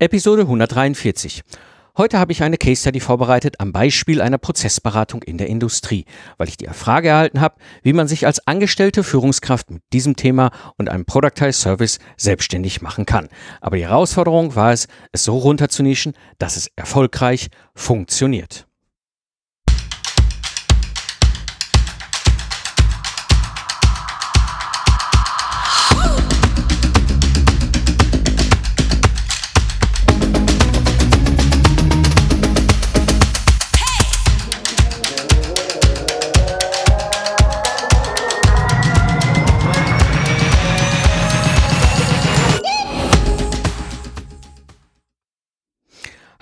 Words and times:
Episode 0.00 0.44
143. 0.44 1.42
Heute 1.98 2.18
habe 2.18 2.32
ich 2.32 2.42
eine 2.42 2.56
Case 2.56 2.80
Study 2.80 3.00
vorbereitet 3.00 3.60
am 3.60 3.70
Beispiel 3.70 4.22
einer 4.22 4.38
Prozessberatung 4.38 5.22
in 5.22 5.36
der 5.36 5.48
Industrie, 5.48 6.06
weil 6.38 6.48
ich 6.48 6.56
die 6.56 6.68
Frage 6.68 7.08
erhalten 7.08 7.42
habe, 7.42 7.56
wie 7.82 7.92
man 7.92 8.08
sich 8.08 8.24
als 8.24 8.46
angestellte 8.46 9.04
Führungskraft 9.04 9.70
mit 9.70 9.82
diesem 9.92 10.16
Thema 10.16 10.52
und 10.78 10.88
einem 10.88 11.04
Productized 11.04 11.60
Service 11.60 11.98
selbstständig 12.16 12.80
machen 12.80 13.04
kann. 13.04 13.28
Aber 13.60 13.76
die 13.76 13.84
Herausforderung 13.84 14.56
war 14.56 14.72
es, 14.72 14.88
es 15.12 15.24
so 15.24 15.36
runterzunischen, 15.36 16.14
dass 16.38 16.56
es 16.56 16.68
erfolgreich 16.76 17.48
funktioniert. 17.74 18.69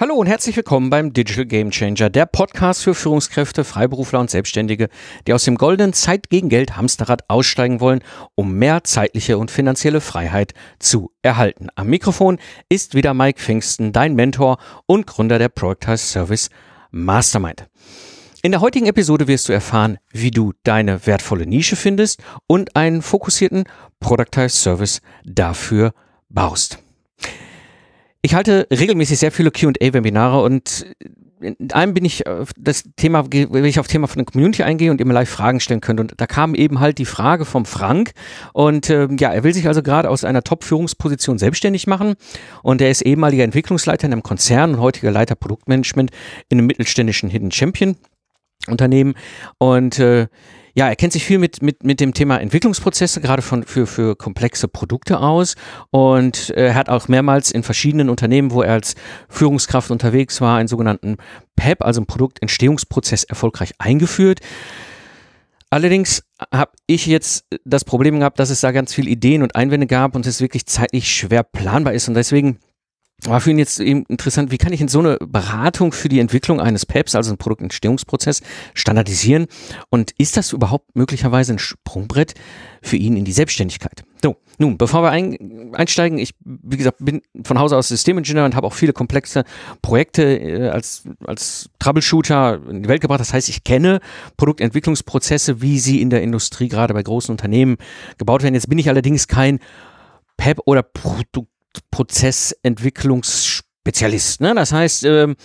Hallo 0.00 0.14
und 0.14 0.28
herzlich 0.28 0.54
willkommen 0.54 0.90
beim 0.90 1.12
Digital 1.12 1.44
Game 1.44 1.72
Changer, 1.72 2.08
der 2.08 2.24
Podcast 2.24 2.84
für 2.84 2.94
Führungskräfte, 2.94 3.64
Freiberufler 3.64 4.20
und 4.20 4.30
Selbstständige, 4.30 4.90
die 5.26 5.32
aus 5.32 5.42
dem 5.42 5.56
goldenen 5.56 5.92
Zeit 5.92 6.30
gegen 6.30 6.48
Geld 6.48 6.76
Hamsterrad 6.76 7.28
aussteigen 7.28 7.80
wollen, 7.80 8.04
um 8.36 8.54
mehr 8.54 8.84
zeitliche 8.84 9.38
und 9.38 9.50
finanzielle 9.50 10.00
Freiheit 10.00 10.54
zu 10.78 11.10
erhalten. 11.22 11.66
Am 11.74 11.88
Mikrofon 11.88 12.38
ist 12.68 12.94
wieder 12.94 13.12
Mike 13.12 13.40
Pfingsten, 13.40 13.92
dein 13.92 14.14
Mentor 14.14 14.58
und 14.86 15.08
Gründer 15.08 15.40
der 15.40 15.48
Productize 15.48 16.06
Service 16.06 16.48
Mastermind. 16.92 17.66
In 18.42 18.52
der 18.52 18.60
heutigen 18.60 18.86
Episode 18.86 19.26
wirst 19.26 19.48
du 19.48 19.52
erfahren, 19.52 19.98
wie 20.12 20.30
du 20.30 20.52
deine 20.62 21.08
wertvolle 21.08 21.44
Nische 21.44 21.74
findest 21.74 22.22
und 22.46 22.76
einen 22.76 23.02
fokussierten 23.02 23.64
Productize 23.98 24.50
Service 24.50 25.00
dafür 25.24 25.92
baust. 26.28 26.78
Ich 28.28 28.34
halte 28.34 28.66
regelmäßig 28.70 29.18
sehr 29.18 29.32
viele 29.32 29.50
Q&A-Webinare 29.50 30.42
und 30.42 30.84
in 31.40 31.72
einem 31.72 31.94
bin 31.94 32.04
ich 32.04 32.26
auf 32.26 32.50
das 32.58 32.84
Thema, 32.94 33.24
wenn 33.32 33.64
ich 33.64 33.80
auf 33.80 33.88
Thema 33.88 34.06
von 34.06 34.18
der 34.18 34.26
Community 34.26 34.64
eingehe 34.64 34.90
und 34.90 35.00
immer 35.00 35.14
live 35.14 35.30
Fragen 35.30 35.60
stellen 35.60 35.80
könnte. 35.80 36.02
Und 36.02 36.12
da 36.18 36.26
kam 36.26 36.54
eben 36.54 36.78
halt 36.78 36.98
die 36.98 37.06
Frage 37.06 37.46
vom 37.46 37.64
Frank. 37.64 38.10
Und 38.52 38.90
ähm, 38.90 39.16
ja, 39.18 39.32
er 39.32 39.44
will 39.44 39.54
sich 39.54 39.66
also 39.66 39.82
gerade 39.82 40.10
aus 40.10 40.24
einer 40.24 40.44
Top-Führungsposition 40.44 41.38
selbstständig 41.38 41.86
machen. 41.86 42.16
Und 42.62 42.82
er 42.82 42.90
ist 42.90 43.00
ehemaliger 43.00 43.44
Entwicklungsleiter 43.44 44.06
in 44.06 44.12
einem 44.12 44.22
Konzern 44.22 44.74
und 44.74 44.80
heutiger 44.80 45.10
Leiter 45.10 45.34
Produktmanagement 45.34 46.10
in 46.50 46.58
einem 46.58 46.66
mittelständischen 46.66 47.30
Hidden 47.30 47.50
Champion 47.50 47.96
Unternehmen. 48.70 49.14
Und 49.58 49.98
äh, 49.98 50.28
ja, 50.74 50.88
er 50.88 50.94
kennt 50.94 51.12
sich 51.12 51.24
viel 51.24 51.38
mit, 51.38 51.60
mit, 51.60 51.82
mit 51.82 51.98
dem 51.98 52.14
Thema 52.14 52.38
Entwicklungsprozesse, 52.38 53.20
gerade 53.20 53.42
von, 53.42 53.64
für, 53.64 53.86
für 53.86 54.14
komplexe 54.14 54.68
Produkte 54.68 55.18
aus. 55.18 55.56
Und 55.90 56.50
er 56.50 56.76
hat 56.76 56.88
auch 56.88 57.08
mehrmals 57.08 57.50
in 57.50 57.64
verschiedenen 57.64 58.08
Unternehmen, 58.08 58.52
wo 58.52 58.62
er 58.62 58.74
als 58.74 58.94
Führungskraft 59.28 59.90
unterwegs 59.90 60.40
war, 60.40 60.58
einen 60.58 60.68
sogenannten 60.68 61.16
PEP, 61.56 61.82
also 61.82 62.00
einen 62.00 62.06
Produktentstehungsprozess, 62.06 63.24
erfolgreich 63.24 63.72
eingeführt. 63.78 64.38
Allerdings 65.70 66.22
habe 66.54 66.70
ich 66.86 67.06
jetzt 67.06 67.44
das 67.64 67.84
Problem 67.84 68.20
gehabt, 68.20 68.38
dass 68.38 68.50
es 68.50 68.60
da 68.60 68.70
ganz 68.70 68.94
viele 68.94 69.10
Ideen 69.10 69.42
und 69.42 69.56
Einwände 69.56 69.86
gab 69.86 70.14
und 70.14 70.26
es 70.26 70.40
wirklich 70.40 70.66
zeitlich 70.66 71.10
schwer 71.12 71.42
planbar 71.42 71.92
ist. 71.92 72.08
Und 72.08 72.14
deswegen 72.14 72.58
war 73.24 73.40
für 73.40 73.50
ihn 73.50 73.58
jetzt 73.58 73.80
eben 73.80 74.04
interessant, 74.08 74.52
wie 74.52 74.58
kann 74.58 74.72
ich 74.72 74.80
in 74.80 74.86
so 74.86 75.00
eine 75.00 75.18
Beratung 75.18 75.92
für 75.92 76.08
die 76.08 76.20
Entwicklung 76.20 76.60
eines 76.60 76.86
PEPs, 76.86 77.16
also 77.16 77.30
einen 77.30 77.38
Produktentstehungsprozess, 77.38 78.42
standardisieren? 78.74 79.46
Und 79.90 80.12
ist 80.18 80.36
das 80.36 80.52
überhaupt 80.52 80.94
möglicherweise 80.94 81.52
ein 81.52 81.58
Sprungbrett 81.58 82.34
für 82.80 82.96
ihn 82.96 83.16
in 83.16 83.24
die 83.24 83.32
Selbstständigkeit? 83.32 84.04
So, 84.22 84.36
nun, 84.58 84.78
bevor 84.78 85.02
wir 85.02 85.10
ein, 85.10 85.72
einsteigen, 85.74 86.18
ich, 86.18 86.34
wie 86.44 86.76
gesagt, 86.76 86.98
bin 87.00 87.22
von 87.42 87.58
Hause 87.58 87.76
aus 87.76 87.88
Systemingenieur 87.88 88.44
und 88.44 88.54
habe 88.54 88.66
auch 88.66 88.72
viele 88.72 88.92
komplexe 88.92 89.44
Projekte 89.82 90.22
äh, 90.22 90.68
als, 90.68 91.02
als 91.26 91.70
Troubleshooter 91.80 92.60
in 92.70 92.84
die 92.84 92.88
Welt 92.88 93.00
gebracht. 93.00 93.20
Das 93.20 93.32
heißt, 93.32 93.48
ich 93.48 93.64
kenne 93.64 93.98
Produktentwicklungsprozesse, 94.36 95.60
wie 95.60 95.80
sie 95.80 96.00
in 96.00 96.10
der 96.10 96.22
Industrie, 96.22 96.68
gerade 96.68 96.94
bei 96.94 97.02
großen 97.02 97.32
Unternehmen 97.32 97.78
gebaut 98.16 98.44
werden. 98.44 98.54
Jetzt 98.54 98.68
bin 98.68 98.78
ich 98.78 98.88
allerdings 98.88 99.26
kein 99.26 99.58
PEP 100.36 100.60
oder 100.66 100.82
Produkt 100.84 101.50
Prozessentwicklungsspezialist. 101.90 104.40
Ne? 104.40 104.54
Das 104.54 104.72
heißt, 104.72 105.04
ähm, 105.04 105.36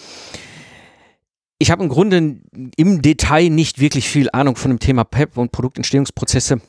ich 1.59 1.71
habe 1.71 1.83
im 1.83 1.89
Grunde 1.89 2.37
im 2.75 3.01
Detail 3.01 3.49
nicht 3.49 3.79
wirklich 3.79 4.07
viel 4.09 4.29
Ahnung 4.33 4.55
von 4.55 4.71
dem 4.71 4.79
Thema 4.79 5.03
PEP 5.03 5.37
und 5.37 5.51
Produktentstehungsprozesse 5.51 6.61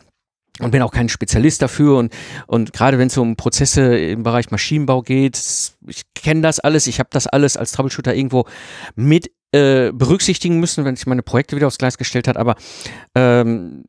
und 0.60 0.70
bin 0.70 0.82
auch 0.82 0.92
kein 0.92 1.08
Spezialist 1.08 1.62
dafür 1.62 1.96
und 1.96 2.14
und 2.46 2.72
gerade 2.72 2.96
wenn 2.98 3.08
es 3.08 3.18
um 3.18 3.34
Prozesse 3.34 3.96
im 3.96 4.22
Bereich 4.22 4.52
Maschinenbau 4.52 5.02
geht, 5.02 5.36
ich 5.88 6.02
kenne 6.14 6.42
das 6.42 6.60
alles, 6.60 6.86
ich 6.86 7.00
habe 7.00 7.08
das 7.12 7.26
alles 7.26 7.56
als 7.56 7.72
Troubleshooter 7.72 8.14
irgendwo 8.14 8.44
mit 8.94 9.32
äh, 9.54 9.92
berücksichtigen 9.92 10.58
müssen, 10.58 10.84
wenn 10.84 10.94
ich 10.94 11.06
meine 11.06 11.22
Projekte 11.22 11.54
wieder 11.54 11.68
aufs 11.68 11.78
Gleis 11.78 11.96
gestellt 11.96 12.26
hat. 12.26 12.36
Aber 12.36 12.56
ähm, 13.14 13.84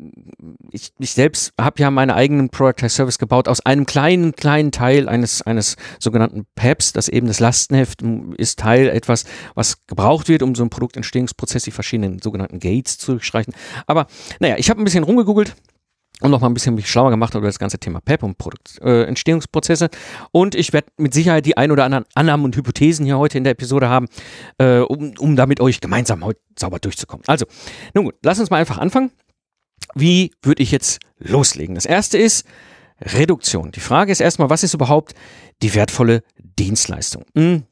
ich, 0.72 0.94
ich 1.00 1.14
selbst 1.14 1.54
habe 1.60 1.82
ja 1.82 1.90
meine 1.90 2.14
eigenen 2.14 2.50
Product 2.50 2.88
Service 2.88 3.18
gebaut 3.18 3.48
aus 3.48 3.66
einem 3.66 3.88
kleinen, 3.88 4.36
kleinen 4.36 4.72
Teil 4.72 5.10
eines, 5.10 5.42
eines 5.42 5.76
sogenannten 6.00 6.46
PEPs, 6.54 6.94
das 6.94 7.08
eben 7.08 7.26
das 7.26 7.40
Lastenheft 7.40 8.04
ist 8.38 8.60
Teil 8.60 8.90
etwas, 8.90 9.26
was 9.56 9.88
gebraucht 9.88 10.30
wird, 10.30 10.44
um 10.44 10.54
so 10.54 10.62
einen 10.62 10.70
Produktentstehungsprozess, 10.70 11.64
die 11.64 11.72
verschiedenen 11.72 12.20
sogenannten 12.22 12.60
Gates 12.60 13.00
zu 13.00 13.14
durchstreichen. 13.14 13.56
Aber 13.88 14.06
naja, 14.40 14.58
ich 14.60 14.70
habe 14.70 14.80
ein 14.80 14.86
bisschen 14.86 15.04
rumgegoogelt 15.04 15.56
und 16.22 16.32
noch 16.32 16.42
mal 16.42 16.48
ein 16.48 16.54
bisschen 16.54 16.76
mich 16.76 16.90
schlauer 16.90 17.10
gemacht 17.10 17.36
über 17.36 17.48
das 17.48 17.60
ganze 17.60 17.78
Thema 17.78 18.00
PEP 18.02 18.24
und 18.24 18.38
Produktentstehungsprozesse. 18.38 19.86
Äh, 19.86 19.90
und 20.32 20.56
ich 20.56 20.74
werde 20.74 20.88
mit 20.98 21.14
Sicherheit 21.14 21.46
die 21.46 21.58
ein 21.58 21.72
oder 21.72 21.84
anderen 21.84 22.06
Annahmen 22.16 22.46
und 22.46 22.56
Hypothesen 22.56 23.06
hier 23.06 23.18
heute 23.18 23.38
in 23.38 23.44
der 23.44 23.52
Episode 23.52 23.90
haben, 23.90 24.08
äh, 24.58 24.80
um, 24.80 25.14
um 25.20 25.36
da 25.36 25.46
mit 25.46 25.60
euch 25.60 25.82
gemeinsam 25.82 26.24
heute 26.24 26.40
sauber 26.58 26.80
durchzukommen. 26.80 27.24
Also, 27.28 27.46
nun 27.94 28.06
gut, 28.06 28.16
lass 28.24 28.40
uns 28.40 28.50
mal 28.50 28.58
einfach 28.58 28.78
anfangen. 28.78 29.12
Wie 29.94 30.32
würde 30.42 30.64
ich 30.64 30.72
jetzt 30.72 31.00
loslegen? 31.20 31.76
Das 31.76 31.86
erste 31.86 32.18
ist 32.18 32.46
Reduktion. 33.02 33.72
Die 33.72 33.82
Frage 33.82 34.12
ist 34.12 34.22
erstmal, 34.22 34.50
was 34.50 34.64
ist 34.64 34.74
überhaupt 34.74 35.14
die 35.62 35.76
wertvolle 35.76 36.24
Dienstleistung? 36.38 37.26
Hm, 37.36 37.64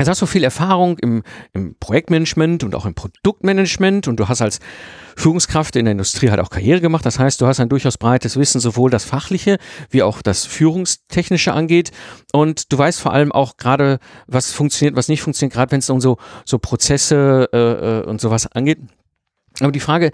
Jetzt 0.00 0.08
hast 0.08 0.22
du 0.22 0.26
viel 0.26 0.44
Erfahrung 0.44 0.98
im, 0.98 1.22
im 1.52 1.76
Projektmanagement 1.78 2.64
und 2.64 2.74
auch 2.74 2.86
im 2.86 2.94
Produktmanagement 2.94 4.08
und 4.08 4.16
du 4.18 4.28
hast 4.28 4.40
als 4.40 4.58
Führungskraft 5.14 5.76
in 5.76 5.84
der 5.84 5.92
Industrie 5.92 6.30
halt 6.30 6.40
auch 6.40 6.48
Karriere 6.48 6.80
gemacht. 6.80 7.04
Das 7.04 7.18
heißt, 7.18 7.38
du 7.38 7.46
hast 7.46 7.60
ein 7.60 7.68
durchaus 7.68 7.98
breites 7.98 8.38
Wissen, 8.38 8.62
sowohl 8.62 8.90
das 8.90 9.04
Fachliche 9.04 9.58
wie 9.90 10.02
auch 10.02 10.22
das 10.22 10.46
Führungstechnische 10.46 11.52
angeht. 11.52 11.90
Und 12.32 12.72
du 12.72 12.78
weißt 12.78 12.98
vor 12.98 13.12
allem 13.12 13.30
auch 13.30 13.58
gerade, 13.58 13.98
was 14.26 14.52
funktioniert, 14.52 14.96
was 14.96 15.08
nicht 15.08 15.20
funktioniert, 15.20 15.52
gerade 15.52 15.72
wenn 15.72 15.80
es 15.80 15.90
um 15.90 16.00
so, 16.00 16.16
so 16.46 16.58
Prozesse 16.58 17.50
äh, 17.52 17.58
äh, 17.58 18.04
und 18.06 18.22
sowas 18.22 18.46
angeht. 18.46 18.78
Aber 19.60 19.70
die 19.70 19.80
Frage, 19.80 20.12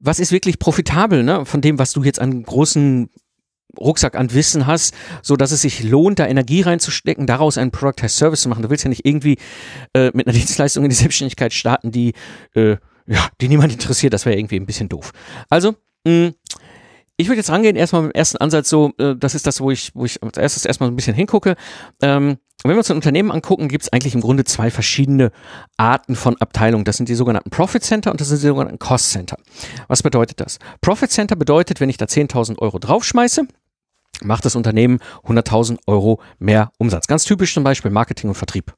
was 0.00 0.18
ist 0.18 0.32
wirklich 0.32 0.58
profitabel 0.58 1.24
ne, 1.24 1.44
von 1.44 1.60
dem, 1.60 1.78
was 1.78 1.92
du 1.92 2.02
jetzt 2.04 2.20
an 2.20 2.42
großen 2.42 3.10
Rucksack 3.78 4.16
an 4.16 4.32
Wissen 4.32 4.66
hast, 4.66 4.94
so 5.22 5.36
dass 5.36 5.52
es 5.52 5.62
sich 5.62 5.82
lohnt, 5.82 6.18
da 6.18 6.26
Energie 6.26 6.62
reinzustecken, 6.62 7.26
daraus 7.26 7.58
einen 7.58 7.70
Product 7.70 8.02
as 8.04 8.16
Service 8.16 8.42
zu 8.42 8.48
machen. 8.48 8.62
Du 8.62 8.70
willst 8.70 8.84
ja 8.84 8.90
nicht 8.90 9.06
irgendwie 9.06 9.38
äh, 9.94 10.10
mit 10.14 10.26
einer 10.26 10.34
Dienstleistung 10.36 10.84
in 10.84 10.90
die 10.90 10.96
Selbstständigkeit 10.96 11.52
starten, 11.52 11.90
die 11.90 12.14
äh, 12.54 12.76
ja, 13.06 13.28
die 13.40 13.48
niemand 13.48 13.72
interessiert. 13.72 14.12
Das 14.12 14.24
wäre 14.24 14.36
irgendwie 14.36 14.56
ein 14.56 14.66
bisschen 14.66 14.88
doof. 14.88 15.12
Also 15.50 15.74
mh, 16.06 16.32
ich 17.16 17.28
würde 17.28 17.36
jetzt 17.36 17.50
rangehen, 17.50 17.76
erstmal 17.76 18.02
mit 18.02 18.12
dem 18.12 18.18
ersten 18.18 18.38
Ansatz 18.38 18.68
so, 18.68 18.92
äh, 18.98 19.14
das 19.16 19.34
ist 19.34 19.46
das, 19.46 19.60
wo 19.60 19.70
ich, 19.70 19.92
wo 19.94 20.04
ich 20.04 20.22
als 20.22 20.36
erstes 20.36 20.64
erstmal 20.64 20.90
ein 20.90 20.96
bisschen 20.96 21.14
hingucke. 21.14 21.54
Ähm, 22.02 22.38
wenn 22.64 22.72
wir 22.72 22.78
uns 22.78 22.90
ein 22.90 22.96
Unternehmen 22.96 23.30
angucken, 23.30 23.68
gibt 23.68 23.84
es 23.84 23.92
eigentlich 23.92 24.14
im 24.14 24.20
Grunde 24.20 24.44
zwei 24.44 24.70
verschiedene 24.70 25.32
Arten 25.76 26.16
von 26.16 26.36
Abteilungen. 26.40 26.84
Das 26.84 26.96
sind 26.96 27.08
die 27.08 27.14
sogenannten 27.14 27.50
Profit 27.50 27.84
Center 27.84 28.10
und 28.10 28.20
das 28.20 28.28
sind 28.28 28.40
die 28.40 28.46
sogenannten 28.46 28.78
Cost 28.78 29.10
Center. 29.10 29.36
Was 29.86 30.02
bedeutet 30.02 30.40
das? 30.40 30.58
Profit 30.80 31.10
Center 31.10 31.36
bedeutet, 31.36 31.80
wenn 31.80 31.90
ich 31.90 31.98
da 31.98 32.06
10.000 32.06 32.58
Euro 32.58 32.78
draufschmeiße, 32.78 33.46
macht 34.24 34.44
das 34.44 34.56
Unternehmen 34.56 34.98
100.000 35.24 35.78
Euro 35.86 36.20
mehr 36.38 36.72
Umsatz. 36.78 37.06
Ganz 37.06 37.24
typisch 37.24 37.54
zum 37.54 37.64
Beispiel 37.64 37.90
Marketing 37.90 38.30
und 38.30 38.34
Vertrieb. 38.34 38.74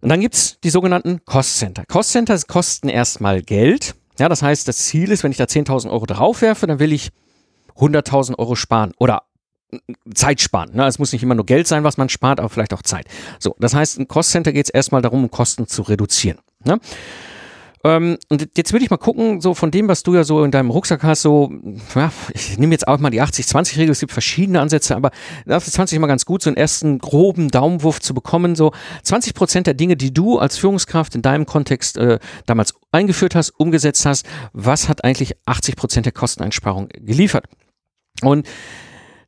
Und 0.00 0.10
dann 0.10 0.20
gibt's 0.20 0.58
die 0.62 0.70
sogenannten 0.70 1.24
Cost 1.24 1.58
Center. 1.58 1.84
Cost 1.86 2.10
Center 2.10 2.38
kosten 2.46 2.88
erstmal 2.88 3.42
Geld. 3.42 3.94
Ja, 4.18 4.28
das 4.28 4.42
heißt, 4.42 4.68
das 4.68 4.78
Ziel 4.78 5.10
ist, 5.10 5.24
wenn 5.24 5.30
ich 5.30 5.38
da 5.38 5.44
10.000 5.44 5.90
Euro 5.90 6.06
draufwerfe, 6.06 6.66
dann 6.66 6.78
will 6.78 6.92
ich 6.92 7.10
100.000 7.76 8.38
Euro 8.38 8.54
sparen 8.54 8.92
oder 8.98 9.22
Zeit 10.14 10.40
sparen. 10.40 10.70
Ne? 10.74 10.86
Es 10.86 10.98
muss 10.98 11.12
nicht 11.12 11.22
immer 11.22 11.34
nur 11.34 11.46
Geld 11.46 11.66
sein, 11.66 11.84
was 11.84 11.98
man 11.98 12.08
spart, 12.08 12.40
aber 12.40 12.48
vielleicht 12.48 12.72
auch 12.72 12.82
Zeit. 12.82 13.06
So, 13.38 13.54
das 13.58 13.74
heißt, 13.74 13.98
im 13.98 14.08
Cost 14.08 14.30
Center 14.30 14.52
geht 14.52 14.66
es 14.66 14.70
erstmal 14.70 15.02
darum, 15.02 15.30
Kosten 15.30 15.66
zu 15.66 15.82
reduzieren. 15.82 16.38
Ne? 16.64 16.80
Ähm, 17.84 18.18
und 18.28 18.48
jetzt 18.56 18.72
würde 18.72 18.84
ich 18.84 18.90
mal 18.90 18.96
gucken, 18.96 19.40
so 19.40 19.54
von 19.54 19.70
dem, 19.70 19.88
was 19.88 20.02
du 20.02 20.14
ja 20.14 20.24
so 20.24 20.42
in 20.42 20.50
deinem 20.50 20.70
Rucksack 20.70 21.02
hast, 21.02 21.22
so, 21.22 21.52
ja, 21.94 22.12
ich 22.34 22.58
nehme 22.58 22.72
jetzt 22.72 22.88
auch 22.88 22.98
mal 22.98 23.10
die 23.10 23.22
80-20-Regel, 23.22 23.90
es 23.90 24.00
gibt 24.00 24.12
verschiedene 24.12 24.60
Ansätze, 24.60 24.96
aber 24.96 25.10
dafür 25.46 25.68
ist 25.68 25.74
20 25.74 25.98
mal 25.98 26.06
ganz 26.06 26.24
gut, 26.24 26.42
so 26.42 26.50
einen 26.50 26.56
ersten 26.56 26.98
groben 26.98 27.50
Daumenwurf 27.50 28.00
zu 28.00 28.14
bekommen. 28.14 28.56
So 28.56 28.72
20 29.02 29.34
Prozent 29.34 29.66
der 29.66 29.74
Dinge, 29.74 29.96
die 29.96 30.12
du 30.12 30.38
als 30.38 30.58
Führungskraft 30.58 31.14
in 31.14 31.22
deinem 31.22 31.46
Kontext 31.46 31.96
äh, 31.96 32.18
damals 32.46 32.74
eingeführt 32.90 33.34
hast, 33.34 33.50
umgesetzt 33.50 34.04
hast, 34.06 34.26
was 34.52 34.88
hat 34.88 35.04
eigentlich 35.04 35.34
80 35.46 35.76
Prozent 35.76 36.06
der 36.06 36.12
Kosteneinsparung 36.12 36.88
geliefert? 36.88 37.46
Und 38.22 38.46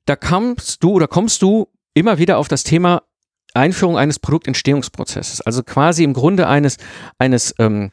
da 0.06 0.17
kommst 0.17 0.82
du 0.82 0.93
oder 0.93 1.06
kommst 1.06 1.43
du 1.43 1.69
immer 1.94 2.19
wieder 2.19 2.38
auf 2.38 2.49
das 2.49 2.64
Thema 2.64 3.02
Einführung 3.55 3.99
eines 3.99 4.19
Produktentstehungsprozesses, 4.19 5.41
also 5.41 5.62
quasi 5.62 6.05
im 6.05 6.12
Grunde 6.12 6.47
eines, 6.47 6.76
eines, 7.19 7.55
ähm, 7.58 7.91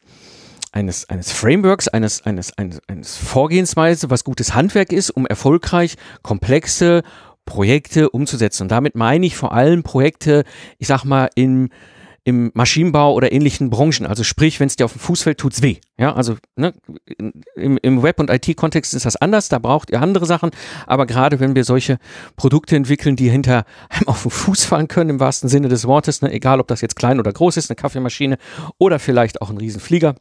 eines, 0.71 1.09
eines 1.09 1.31
Frameworks, 1.31 1.87
eines, 1.87 2.25
eines, 2.25 2.57
eines, 2.57 2.81
eines 2.87 3.17
Vorgehensweise, 3.17 4.09
was 4.09 4.23
gutes 4.23 4.53
Handwerk 4.53 4.91
ist, 4.91 5.09
um 5.09 5.25
erfolgreich 5.25 5.95
komplexe 6.21 7.03
Projekte 7.45 8.09
umzusetzen. 8.09 8.63
Und 8.63 8.71
damit 8.71 8.95
meine 8.95 9.25
ich 9.25 9.35
vor 9.35 9.53
allem 9.53 9.83
Projekte, 9.83 10.43
ich 10.77 10.87
sag 10.87 11.05
mal, 11.05 11.29
im 11.35 11.69
im 12.27 12.51
Maschinenbau 12.53 13.13
oder 13.13 13.31
ähnlichen 13.31 13.69
Branchen. 13.69 14.05
Also 14.05 14.25
sprich, 14.25 14.59
wenn 14.59 14.67
es 14.67 14.75
dir 14.75 14.83
auf 14.83 14.91
den 14.91 14.99
Fuß 14.99 15.23
fällt, 15.23 15.37
tut's 15.37 15.61
weh. 15.61 15.77
Ja, 15.97 16.13
also 16.13 16.35
ne, 16.57 16.73
im, 17.55 17.79
im 17.81 18.03
Web- 18.03 18.19
und 18.19 18.29
IT-Kontext 18.29 18.93
ist 18.93 19.05
das 19.05 19.15
anders, 19.15 19.47
da 19.47 19.59
braucht 19.59 19.91
ihr 19.91 20.01
andere 20.01 20.25
Sachen. 20.25 20.51
Aber 20.87 21.05
gerade 21.05 21.39
wenn 21.39 21.55
wir 21.55 21.63
solche 21.63 21.99
Produkte 22.35 22.75
entwickeln, 22.75 23.15
die 23.15 23.29
hinter 23.29 23.63
einem 23.87 24.09
auf 24.09 24.23
den 24.23 24.31
Fuß 24.31 24.65
fallen 24.65 24.89
können, 24.89 25.11
im 25.11 25.19
wahrsten 25.21 25.47
Sinne 25.47 25.69
des 25.69 25.87
Wortes, 25.87 26.21
ne, 26.21 26.29
egal 26.33 26.59
ob 26.59 26.67
das 26.67 26.81
jetzt 26.81 26.97
klein 26.97 27.21
oder 27.21 27.31
groß 27.31 27.55
ist, 27.55 27.69
eine 27.69 27.77
Kaffeemaschine 27.77 28.37
oder 28.77 28.99
vielleicht 28.99 29.41
auch 29.41 29.49
ein 29.49 29.57
Riesenflieger, 29.57 30.15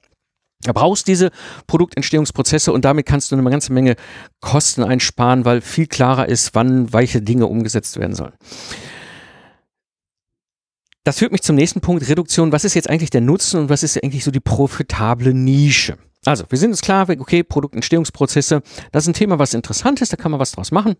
da 0.66 0.72
brauchst 0.72 1.06
diese 1.06 1.30
Produktentstehungsprozesse 1.66 2.72
und 2.72 2.84
damit 2.84 3.06
kannst 3.06 3.30
du 3.30 3.36
eine 3.36 3.48
ganze 3.48 3.72
Menge 3.72 3.96
Kosten 4.40 4.82
einsparen, 4.82 5.44
weil 5.44 5.60
viel 5.60 5.86
klarer 5.86 6.28
ist, 6.28 6.54
wann 6.54 6.92
welche 6.92 7.22
Dinge 7.22 7.46
umgesetzt 7.46 7.98
werden 7.98 8.14
sollen. 8.14 8.32
Das 11.04 11.18
führt 11.18 11.30
mich 11.30 11.42
zum 11.42 11.54
nächsten 11.54 11.80
Punkt, 11.80 12.08
Reduktion. 12.08 12.50
Was 12.50 12.64
ist 12.64 12.74
jetzt 12.74 12.90
eigentlich 12.90 13.10
der 13.10 13.20
Nutzen 13.20 13.60
und 13.60 13.68
was 13.68 13.84
ist 13.84 14.02
eigentlich 14.02 14.24
so 14.24 14.32
die 14.32 14.40
profitable 14.40 15.32
Nische? 15.32 15.98
Also, 16.24 16.44
wir 16.48 16.58
sind 16.58 16.70
uns 16.70 16.80
klar, 16.80 17.08
okay, 17.08 17.44
Produktentstehungsprozesse, 17.44 18.60
das 18.90 19.04
ist 19.04 19.08
ein 19.08 19.14
Thema, 19.14 19.38
was 19.38 19.54
interessant 19.54 20.02
ist, 20.02 20.12
da 20.12 20.16
kann 20.16 20.32
man 20.32 20.40
was 20.40 20.50
draus 20.50 20.72
machen. 20.72 20.96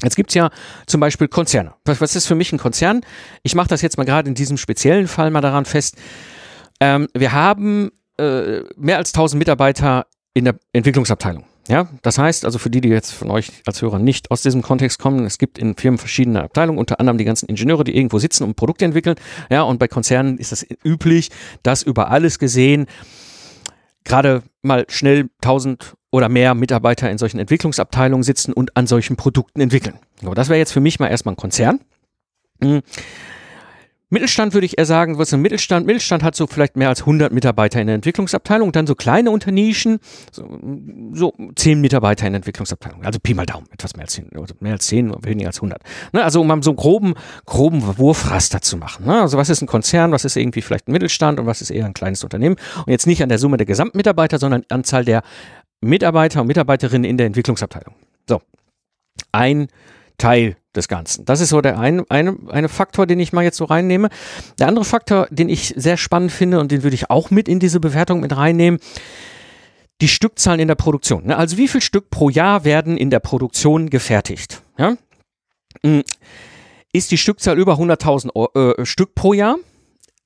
Jetzt 0.00 0.14
gibt's 0.14 0.34
ja 0.34 0.50
zum 0.86 1.00
Beispiel 1.00 1.26
Konzerne. 1.26 1.74
Was, 1.84 2.00
was 2.00 2.14
ist 2.14 2.26
für 2.26 2.36
mich 2.36 2.52
ein 2.52 2.58
Konzern? 2.58 3.00
Ich 3.42 3.56
mache 3.56 3.68
das 3.68 3.82
jetzt 3.82 3.98
mal 3.98 4.04
gerade 4.04 4.28
in 4.28 4.36
diesem 4.36 4.56
speziellen 4.56 5.08
Fall 5.08 5.30
mal 5.32 5.40
daran 5.40 5.64
fest. 5.64 5.96
Ähm, 6.80 7.08
wir 7.14 7.32
haben 7.32 7.90
äh, 8.18 8.62
mehr 8.76 8.98
als 8.98 9.10
1000 9.10 9.38
Mitarbeiter 9.38 10.06
in 10.34 10.44
der 10.44 10.56
Entwicklungsabteilung. 10.72 11.44
Ja, 11.68 11.88
das 12.02 12.18
heißt 12.18 12.44
also 12.44 12.58
für 12.58 12.70
die, 12.70 12.80
die 12.80 12.88
jetzt 12.88 13.12
von 13.12 13.30
euch 13.30 13.52
als 13.66 13.80
Hörer 13.80 14.00
nicht 14.00 14.32
aus 14.32 14.42
diesem 14.42 14.62
Kontext 14.62 14.98
kommen, 14.98 15.24
es 15.24 15.38
gibt 15.38 15.58
in 15.58 15.76
Firmen 15.76 15.98
verschiedene 15.98 16.42
Abteilungen, 16.42 16.78
unter 16.78 16.98
anderem 16.98 17.18
die 17.18 17.24
ganzen 17.24 17.46
Ingenieure, 17.46 17.84
die 17.84 17.96
irgendwo 17.96 18.18
sitzen 18.18 18.42
und 18.42 18.56
Produkte 18.56 18.84
entwickeln. 18.84 19.14
Ja, 19.48 19.62
und 19.62 19.78
bei 19.78 19.86
Konzernen 19.86 20.38
ist 20.38 20.50
es 20.50 20.66
üblich, 20.84 21.30
dass 21.62 21.84
über 21.84 22.10
alles 22.10 22.40
gesehen 22.40 22.86
gerade 24.04 24.42
mal 24.62 24.86
schnell 24.88 25.28
1000 25.42 25.94
oder 26.10 26.28
mehr 26.28 26.54
Mitarbeiter 26.54 27.10
in 27.10 27.18
solchen 27.18 27.38
Entwicklungsabteilungen 27.38 28.24
sitzen 28.24 28.52
und 28.52 28.76
an 28.76 28.88
solchen 28.88 29.16
Produkten 29.16 29.60
entwickeln. 29.60 29.98
So, 30.20 30.34
das 30.34 30.48
wäre 30.48 30.58
jetzt 30.58 30.72
für 30.72 30.80
mich 30.80 30.98
mal 30.98 31.08
erstmal 31.08 31.34
ein 31.34 31.38
Konzern. 31.38 31.80
Mittelstand 34.12 34.52
würde 34.52 34.66
ich 34.66 34.76
eher 34.76 34.84
sagen, 34.84 35.16
was 35.16 35.28
ist 35.28 35.34
ein 35.34 35.40
Mittelstand? 35.40 35.86
Mittelstand 35.86 36.22
hat 36.22 36.34
so 36.34 36.46
vielleicht 36.46 36.76
mehr 36.76 36.90
als 36.90 37.00
100 37.00 37.32
Mitarbeiter 37.32 37.80
in 37.80 37.86
der 37.86 37.94
Entwicklungsabteilung 37.94 38.70
dann 38.70 38.86
so 38.86 38.94
kleine 38.94 39.30
Unternischen, 39.30 40.00
so, 40.30 40.60
so 41.14 41.32
10 41.56 41.80
Mitarbeiter 41.80 42.26
in 42.26 42.34
der 42.34 42.40
Entwicklungsabteilung. 42.40 43.02
Also 43.06 43.18
Pi 43.22 43.32
mal 43.32 43.46
Daumen, 43.46 43.66
etwas 43.72 43.96
mehr 43.96 44.04
als 44.04 44.12
10, 44.12 44.28
also 44.36 44.54
mehr 44.60 44.72
als 44.72 44.86
10, 44.88 45.14
weniger 45.24 45.48
als 45.48 45.56
100. 45.56 45.80
Ne, 46.12 46.22
also 46.22 46.42
um 46.42 46.62
so 46.62 46.72
einen 46.72 46.76
groben, 46.76 47.14
groben 47.46 47.96
Wurfraster 47.96 48.60
zu 48.60 48.76
machen. 48.76 49.06
Ne? 49.06 49.18
Also 49.18 49.38
was 49.38 49.48
ist 49.48 49.62
ein 49.62 49.66
Konzern, 49.66 50.12
was 50.12 50.26
ist 50.26 50.36
irgendwie 50.36 50.60
vielleicht 50.60 50.88
ein 50.88 50.92
Mittelstand 50.92 51.40
und 51.40 51.46
was 51.46 51.62
ist 51.62 51.70
eher 51.70 51.86
ein 51.86 51.94
kleines 51.94 52.22
Unternehmen? 52.22 52.56
Und 52.84 52.90
jetzt 52.90 53.06
nicht 53.06 53.22
an 53.22 53.30
der 53.30 53.38
Summe 53.38 53.56
der 53.56 53.66
Gesamtmitarbeiter, 53.66 54.38
sondern 54.38 54.62
Anzahl 54.68 55.06
der 55.06 55.22
Mitarbeiter 55.80 56.42
und 56.42 56.48
Mitarbeiterinnen 56.48 57.08
in 57.08 57.16
der 57.16 57.28
Entwicklungsabteilung. 57.28 57.94
So. 58.28 58.42
Ein 59.32 59.68
Teil 60.18 60.56
des 60.74 60.88
Ganzen. 60.88 61.24
Das 61.24 61.40
ist 61.40 61.50
so 61.50 61.60
der 61.60 61.78
eine, 61.78 62.04
eine, 62.08 62.36
eine 62.48 62.68
Faktor, 62.68 63.06
den 63.06 63.20
ich 63.20 63.32
mal 63.32 63.44
jetzt 63.44 63.56
so 63.56 63.64
reinnehme. 63.64 64.08
Der 64.58 64.68
andere 64.68 64.84
Faktor, 64.84 65.26
den 65.30 65.48
ich 65.48 65.74
sehr 65.76 65.96
spannend 65.96 66.32
finde 66.32 66.60
und 66.60 66.72
den 66.72 66.82
würde 66.82 66.94
ich 66.94 67.10
auch 67.10 67.30
mit 67.30 67.48
in 67.48 67.60
diese 67.60 67.80
Bewertung 67.80 68.20
mit 68.20 68.36
reinnehmen, 68.36 68.80
die 70.00 70.08
Stückzahlen 70.08 70.60
in 70.60 70.68
der 70.68 70.74
Produktion. 70.74 71.26
Ne? 71.26 71.36
Also 71.36 71.56
wie 71.56 71.68
viel 71.68 71.80
Stück 71.80 72.10
pro 72.10 72.28
Jahr 72.30 72.64
werden 72.64 72.96
in 72.96 73.10
der 73.10 73.20
Produktion 73.20 73.90
gefertigt? 73.90 74.62
Ja? 74.78 74.96
Hm. 75.84 76.02
Ist 76.92 77.10
die 77.10 77.18
Stückzahl 77.18 77.58
über 77.58 77.74
100.000 77.74 78.80
äh, 78.80 78.84
Stück 78.84 79.14
pro 79.14 79.32
Jahr? 79.32 79.56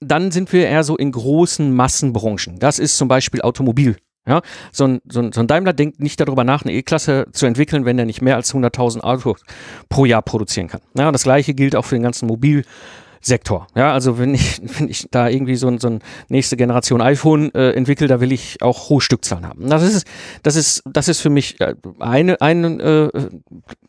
Dann 0.00 0.30
sind 0.30 0.52
wir 0.52 0.66
eher 0.66 0.84
so 0.84 0.96
in 0.96 1.12
großen 1.12 1.74
Massenbranchen. 1.74 2.58
Das 2.58 2.78
ist 2.78 2.96
zum 2.96 3.08
Beispiel 3.08 3.40
Automobil 3.42 3.96
ja, 4.26 4.42
so 4.72 4.84
ein, 4.84 5.00
so 5.08 5.20
ein, 5.20 5.32
so 5.32 5.40
ein 5.40 5.46
Daimler 5.46 5.72
denkt 5.72 6.00
nicht 6.00 6.18
darüber 6.20 6.42
nach, 6.42 6.64
eine 6.64 6.72
E-Klasse 6.72 7.26
zu 7.32 7.46
entwickeln, 7.46 7.84
wenn 7.84 7.98
er 7.98 8.06
nicht 8.06 8.22
mehr 8.22 8.36
als 8.36 8.52
100.000 8.52 9.00
Autos 9.00 9.40
pro 9.88 10.04
Jahr 10.04 10.22
produzieren 10.22 10.68
kann. 10.68 10.80
Ja, 10.96 11.12
das 11.12 11.22
gleiche 11.22 11.54
gilt 11.54 11.76
auch 11.76 11.84
für 11.84 11.94
den 11.94 12.02
ganzen 12.02 12.26
Mobilsektor. 12.26 13.68
Ja, 13.76 13.92
also 13.92 14.18
wenn 14.18 14.34
ich, 14.34 14.60
wenn 14.78 14.88
ich 14.88 15.06
da 15.12 15.28
irgendwie 15.28 15.54
so 15.54 15.68
ein, 15.68 15.78
so 15.78 15.88
ein 15.88 16.00
nächste 16.28 16.56
Generation 16.56 17.00
iPhone 17.00 17.54
äh, 17.54 17.70
entwickle, 17.70 18.08
da 18.08 18.20
will 18.20 18.32
ich 18.32 18.60
auch 18.62 18.88
hohe 18.88 19.00
Stückzahlen 19.00 19.46
haben. 19.46 19.70
Das 19.70 19.84
ist, 19.84 20.04
das 20.42 20.56
ist, 20.56 20.82
das 20.84 21.06
ist 21.06 21.20
für 21.20 21.30
mich 21.30 21.60
äh, 21.60 21.76
eine, 22.00 22.40
eine 22.40 23.12
äh, 23.12 23.28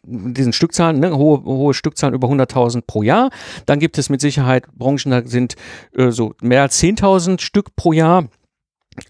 diesen 0.04 0.54
Stückzahlen, 0.54 1.00
ne, 1.00 1.18
hohe, 1.18 1.44
hohe 1.46 1.74
Stückzahlen 1.74 2.14
über 2.14 2.28
100.000 2.28 2.84
pro 2.86 3.02
Jahr. 3.02 3.32
Dann 3.66 3.80
gibt 3.80 3.98
es 3.98 4.10
mit 4.10 4.22
Sicherheit 4.22 4.68
Branchen, 4.78 5.10
da 5.10 5.26
sind 5.26 5.56
äh, 5.96 6.12
so 6.12 6.36
mehr 6.42 6.62
als 6.62 6.80
10.000 6.80 7.42
Stück 7.42 7.76
pro 7.76 7.92
Jahr 7.92 8.28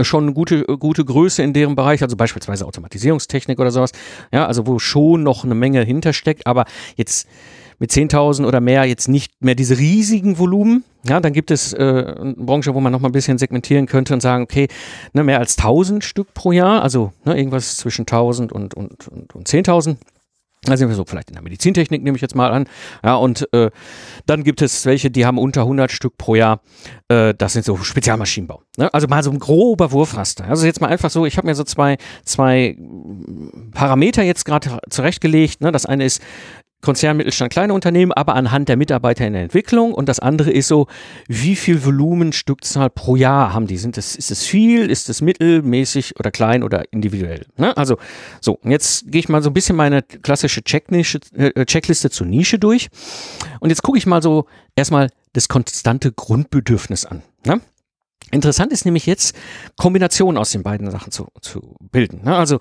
schon 0.02 0.24
eine 0.24 0.34
gute, 0.34 0.64
gute 0.64 1.06
Größe 1.06 1.44
in 1.44 1.54
deren 1.54 1.76
Bereich, 1.76 2.02
also 2.04 2.16
beispielsweise 2.16 2.66
Automatisierungstechnik 2.66 3.60
oder 3.60 3.72
sowas, 3.72 3.92
ja, 4.32 4.46
also 4.46 4.68
wo 4.68 4.80
schon 4.80 5.24
noch 5.24 5.44
eine 5.44 5.56
Menge 5.56 5.84
hintersteckt, 5.84 6.46
aber 6.46 6.66
jetzt 6.96 7.28
mit 7.80 7.92
10.000 7.92 8.46
oder 8.46 8.60
mehr 8.60 8.86
jetzt 8.86 9.08
nicht 9.08 9.32
mehr 9.40 9.56
diese 9.56 9.78
riesigen 9.78 10.40
Volumen. 10.40 10.84
Ja, 11.08 11.20
dann 11.20 11.32
gibt 11.32 11.52
es 11.52 11.74
äh, 11.74 11.78
eine 11.78 12.34
Branche, 12.34 12.74
wo 12.74 12.82
man 12.82 12.92
noch 12.92 13.00
mal 13.00 13.10
ein 13.10 13.14
bisschen 13.14 13.38
segmentieren 13.38 13.86
könnte 13.86 14.14
und 14.14 14.22
sagen, 14.22 14.44
okay, 14.44 14.68
ne, 15.14 15.24
mehr 15.24 15.40
als 15.40 15.58
1.000 15.58 16.02
Stück 16.02 16.34
pro 16.34 16.52
Jahr, 16.52 16.82
also 16.82 17.14
ne, 17.24 17.38
irgendwas 17.38 17.78
zwischen 17.78 18.06
1.000 18.06 18.52
und, 18.52 18.74
und, 18.74 19.08
und, 19.08 19.36
und 19.36 19.48
10.000. 19.48 19.98
Da 20.64 20.76
sind 20.76 20.90
wir 20.90 20.96
so 20.96 21.06
vielleicht 21.06 21.30
in 21.30 21.36
der 21.36 21.44
Medizintechnik, 21.44 22.04
nehme 22.04 22.18
ich 22.18 22.22
jetzt 22.22 22.36
mal 22.36 22.52
an. 22.52 22.66
Ja, 23.04 23.16
und 23.16 23.48
äh, 23.54 23.70
dann 24.26 24.44
gibt 24.44 24.62
es 24.62 24.86
welche, 24.86 25.12
die 25.12 25.26
haben 25.26 25.38
unter 25.38 25.62
100 25.62 25.92
Stück 25.92 26.18
pro 26.18 26.36
Jahr. 26.36 26.62
Äh, 27.08 27.34
das 27.38 27.54
sind 27.54 27.64
so 27.64 27.78
Spezialmaschinenbau. 27.78 28.62
Ne? 28.78 28.94
Also 28.94 29.08
mal 29.08 29.24
so 29.24 29.32
ein 29.32 29.40
grober 29.40 29.92
Wurfraster. 29.92 30.46
Also 30.46 30.66
jetzt 30.66 30.82
mal 30.82 30.88
einfach 30.88 31.10
so, 31.10 31.26
ich 31.26 31.38
habe 31.38 31.48
mir 31.48 31.56
so 31.56 31.64
zwei, 31.64 31.98
zwei 32.26 32.76
Parameter 33.72 34.24
jetzt 34.24 34.46
gerade 34.46 34.80
zurechtgelegt. 34.90 35.62
Ne? 35.62 35.72
Das 35.72 35.86
eine 35.86 36.06
ist 36.06 36.22
Konzern, 36.82 37.18
Mittelstand, 37.18 37.52
kleine 37.52 37.74
Unternehmen, 37.74 38.12
aber 38.12 38.36
anhand 38.36 38.70
der 38.70 38.78
Mitarbeiter 38.78 39.26
in 39.26 39.34
der 39.34 39.42
Entwicklung. 39.42 39.94
Und 39.94 40.08
das 40.08 40.20
andere 40.20 40.52
ist 40.52 40.68
so, 40.68 40.88
wie 41.28 41.56
viel 41.56 41.84
Volumen, 41.84 42.34
Stückzahl 42.34 42.90
pro 42.90 43.16
Jahr 43.16 43.54
haben 43.54 43.66
die? 43.66 43.78
Sind 43.78 43.98
das, 43.98 44.16
ist 44.16 44.30
es 44.30 44.44
viel? 44.44 44.90
Ist 44.90 45.10
es 45.10 45.22
mittelmäßig 45.22 46.20
oder 46.20 46.30
klein 46.30 46.64
oder 46.64 46.84
individuell? 46.92 47.48
Ne? 47.58 47.76
Also, 47.76 47.98
so, 48.42 48.60
jetzt 48.64 49.12
gehe 49.12 49.20
ich 49.20 49.28
mal 49.28 49.42
so 49.42 49.50
ein 49.50 49.54
bisschen 49.54 49.76
meine 49.76 50.04
klassische 50.04 50.62
äh, 50.62 51.66
Checkliste 51.66 52.10
zur 52.12 52.28
Nische 52.28 52.60
durch. 52.60 52.90
Und 53.60 53.70
jetzt 53.70 53.82
gucke 53.82 53.98
ich 53.98 54.06
mal 54.06 54.22
so 54.22 54.46
erstmal 54.76 55.10
das 55.34 55.48
konstante 55.48 56.12
Grundbedürfnis 56.12 57.06
an. 57.06 57.24
Ne? 57.46 57.60
Interessant 58.32 58.72
ist 58.72 58.86
nämlich 58.86 59.06
jetzt, 59.06 59.36
Kombinationen 59.78 60.38
aus 60.38 60.52
den 60.52 60.62
beiden 60.62 60.92
Sachen 60.92 61.12
zu, 61.12 61.28
zu 61.42 61.76
bilden. 61.92 62.22
Ne? 62.24 62.36
Also, 62.36 62.60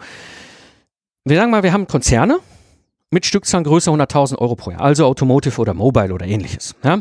wir 1.24 1.36
sagen 1.36 1.50
mal, 1.50 1.62
wir 1.62 1.72
haben 1.72 1.86
Konzerne, 1.86 2.38
mit 3.16 3.24
Stückzahlen 3.24 3.64
größer 3.64 3.90
100.000 3.90 4.36
Euro 4.36 4.56
pro 4.56 4.72
Jahr, 4.72 4.82
also 4.82 5.06
Automotive 5.06 5.58
oder 5.58 5.72
Mobile 5.72 6.12
oder 6.12 6.26
ähnliches. 6.26 6.74
Ja? 6.84 7.00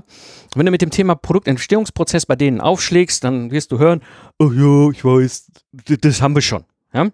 Wenn 0.56 0.66
du 0.66 0.72
mit 0.72 0.82
dem 0.82 0.90
Thema 0.90 1.14
Produktentstehungsprozess 1.14 2.26
bei 2.26 2.38
denen 2.38 2.62
aufschlägst, 2.62 3.22
dann 3.26 3.52
wirst 3.52 3.74
du 3.74 3.80
hören, 3.80 4.02
oh 4.40 4.50
ja, 4.50 4.92
ich 4.92 5.04
weiß, 5.04 5.52
das 5.74 6.22
haben 6.22 6.34
wir 6.34 6.42
schon. 6.42 6.64
Ja? 6.94 7.10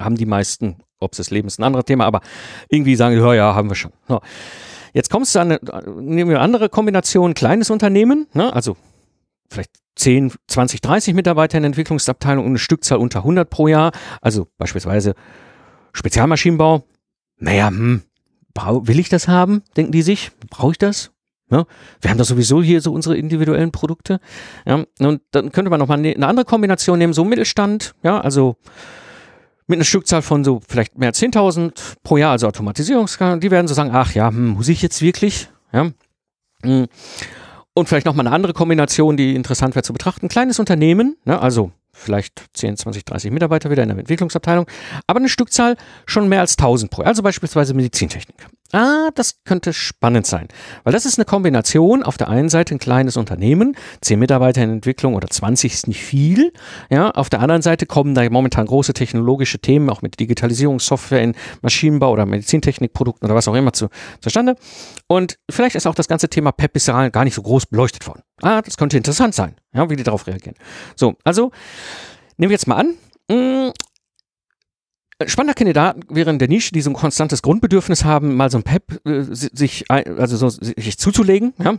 Haben 0.00 0.16
die 0.16 0.26
meisten, 0.26 0.78
ob 0.98 1.12
es 1.12 1.18
das 1.18 1.30
Leben 1.30 1.46
ist 1.46 1.60
ein 1.60 1.62
anderes 1.62 1.84
Thema, 1.84 2.04
aber 2.04 2.20
irgendwie 2.68 2.96
sagen, 2.96 3.16
ja, 3.16 3.32
ja, 3.32 3.54
haben 3.54 3.70
wir 3.70 3.76
schon. 3.76 3.92
So. 4.08 4.22
Jetzt 4.92 5.08
kommst 5.08 5.36
du 5.36 5.38
an 5.38 5.52
eine, 5.52 6.02
nehmen 6.02 6.36
andere 6.36 6.68
Kombination, 6.70 7.34
kleines 7.34 7.70
Unternehmen, 7.70 8.26
ne? 8.32 8.52
also 8.52 8.76
vielleicht 9.48 9.70
10, 9.94 10.32
20, 10.48 10.80
30 10.80 11.14
Mitarbeiter 11.14 11.58
in 11.58 11.62
der 11.62 11.68
Entwicklungsabteilung 11.68 12.44
und 12.44 12.50
eine 12.50 12.58
Stückzahl 12.58 12.98
unter 12.98 13.20
100 13.20 13.48
pro 13.48 13.68
Jahr, 13.68 13.92
also 14.20 14.48
beispielsweise 14.58 15.14
Spezialmaschinenbau, 15.92 16.82
naja, 17.38 17.68
hm, 17.68 18.02
will 18.54 18.98
ich 18.98 19.08
das 19.08 19.28
haben? 19.28 19.62
Denken 19.76 19.92
die 19.92 20.02
sich? 20.02 20.32
Brauche 20.50 20.72
ich 20.72 20.78
das? 20.78 21.12
Ja, 21.50 21.64
wir 22.00 22.10
haben 22.10 22.18
da 22.18 22.24
sowieso 22.24 22.62
hier 22.62 22.82
so 22.82 22.92
unsere 22.92 23.16
individuellen 23.16 23.72
Produkte. 23.72 24.20
Ja, 24.66 24.84
und 25.00 25.22
dann 25.30 25.50
könnte 25.50 25.70
man 25.70 25.80
nochmal 25.80 25.98
ne, 25.98 26.14
eine 26.14 26.26
andere 26.26 26.44
Kombination 26.44 26.98
nehmen, 26.98 27.14
so 27.14 27.24
Mittelstand, 27.24 27.94
ja, 28.02 28.20
also 28.20 28.56
mit 29.66 29.78
einer 29.78 29.84
Stückzahl 29.84 30.22
von 30.22 30.44
so 30.44 30.60
vielleicht 30.66 30.98
mehr 30.98 31.08
als 31.08 31.20
10.000 31.22 31.72
pro 32.02 32.18
Jahr, 32.18 32.32
also 32.32 32.48
Automatisierungskanal, 32.48 33.40
die 33.40 33.50
werden 33.50 33.66
so 33.66 33.74
sagen, 33.74 33.90
ach 33.92 34.14
ja, 34.14 34.28
hm, 34.28 34.48
muss 34.48 34.68
ich 34.68 34.82
jetzt 34.82 35.00
wirklich? 35.00 35.48
Ja. 35.72 35.90
Hm. 36.62 36.86
Und 37.74 37.88
vielleicht 37.88 38.06
nochmal 38.06 38.26
eine 38.26 38.34
andere 38.34 38.52
Kombination, 38.52 39.16
die 39.16 39.34
interessant 39.34 39.74
wäre 39.74 39.84
zu 39.84 39.92
betrachten. 39.92 40.28
Kleines 40.28 40.58
Unternehmen, 40.58 41.16
ne, 41.24 41.40
also 41.40 41.70
vielleicht 41.98 42.44
10, 42.54 42.76
20, 42.76 43.04
30 43.04 43.30
Mitarbeiter 43.30 43.70
wieder 43.70 43.82
in 43.82 43.88
der 43.88 43.98
Entwicklungsabteilung, 43.98 44.66
aber 45.06 45.18
eine 45.18 45.28
Stückzahl 45.28 45.76
schon 46.06 46.28
mehr 46.28 46.40
als 46.40 46.56
1000 46.56 46.90
pro 46.90 47.02
Jahr, 47.02 47.08
also 47.08 47.22
beispielsweise 47.22 47.74
Medizintechnik. 47.74 48.36
Ah, 48.72 49.08
das 49.14 49.42
könnte 49.44 49.72
spannend 49.72 50.26
sein, 50.26 50.46
weil 50.84 50.92
das 50.92 51.06
ist 51.06 51.18
eine 51.18 51.24
Kombination. 51.24 52.02
Auf 52.02 52.18
der 52.18 52.28
einen 52.28 52.50
Seite 52.50 52.74
ein 52.74 52.78
kleines 52.78 53.16
Unternehmen, 53.16 53.74
10 54.02 54.18
Mitarbeiter 54.18 54.62
in 54.62 54.70
Entwicklung 54.70 55.14
oder 55.14 55.28
20 55.28 55.72
ist 55.72 55.88
nicht 55.88 56.02
viel. 56.02 56.52
Ja, 56.90 57.10
auf 57.10 57.30
der 57.30 57.40
anderen 57.40 57.62
Seite 57.62 57.86
kommen 57.86 58.14
da 58.14 58.28
momentan 58.28 58.66
große 58.66 58.92
technologische 58.92 59.58
Themen, 59.58 59.88
auch 59.88 60.02
mit 60.02 60.20
Digitalisierungssoftware 60.20 61.22
in 61.22 61.34
Maschinenbau 61.62 62.12
oder 62.12 62.26
Medizintechnikprodukten 62.26 63.26
oder 63.26 63.34
was 63.34 63.48
auch 63.48 63.54
immer 63.54 63.72
zu, 63.72 63.88
zustande. 64.20 64.54
Und 65.06 65.38
vielleicht 65.50 65.74
ist 65.74 65.86
auch 65.86 65.94
das 65.94 66.08
ganze 66.08 66.28
Thema 66.28 66.52
PEP 66.52 66.74
bisher 66.74 67.10
gar 67.10 67.24
nicht 67.24 67.34
so 67.34 67.42
groß 67.42 67.66
beleuchtet 67.66 68.06
worden. 68.06 68.22
Ah, 68.42 68.60
das 68.60 68.76
könnte 68.76 68.98
interessant 68.98 69.34
sein, 69.34 69.56
ja, 69.72 69.88
wie 69.88 69.96
die 69.96 70.02
darauf 70.02 70.26
reagieren. 70.26 70.56
So, 70.94 71.14
also 71.24 71.52
nehmen 72.36 72.50
wir 72.50 72.54
jetzt 72.54 72.66
mal 72.66 72.76
an, 72.76 72.94
mm, 73.30 73.70
Spannender 75.26 75.54
Kandidat 75.54 75.96
wäre 76.08 76.30
in 76.30 76.38
der 76.38 76.48
Nische, 76.48 76.72
die 76.72 76.80
so 76.80 76.90
ein 76.90 76.94
konstantes 76.94 77.42
Grundbedürfnis 77.42 78.04
haben, 78.04 78.36
mal 78.36 78.50
so 78.50 78.58
ein 78.58 78.62
PEP 78.62 79.04
äh, 79.04 79.22
sich, 79.22 79.90
also 79.90 80.36
so, 80.36 80.48
sich 80.48 80.98
zuzulegen, 80.98 81.54
ja, 81.58 81.78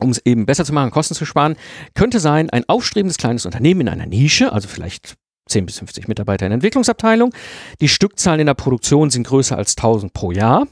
um 0.00 0.10
es 0.10 0.24
eben 0.24 0.46
besser 0.46 0.64
zu 0.64 0.72
machen, 0.72 0.90
Kosten 0.90 1.14
zu 1.14 1.26
sparen, 1.26 1.56
könnte 1.94 2.18
sein 2.18 2.48
ein 2.50 2.66
aufstrebendes 2.68 3.18
kleines 3.18 3.44
Unternehmen 3.44 3.82
in 3.82 3.88
einer 3.88 4.06
Nische, 4.06 4.52
also 4.52 4.68
vielleicht 4.68 5.16
10 5.48 5.66
bis 5.66 5.78
50 5.78 6.08
Mitarbeiter 6.08 6.46
in 6.46 6.50
der 6.50 6.54
Entwicklungsabteilung. 6.54 7.34
Die 7.80 7.88
Stückzahlen 7.88 8.40
in 8.40 8.46
der 8.46 8.54
Produktion 8.54 9.10
sind 9.10 9.26
größer 9.26 9.56
als 9.56 9.76
1000 9.76 10.12
pro 10.12 10.32
Jahr. 10.32 10.66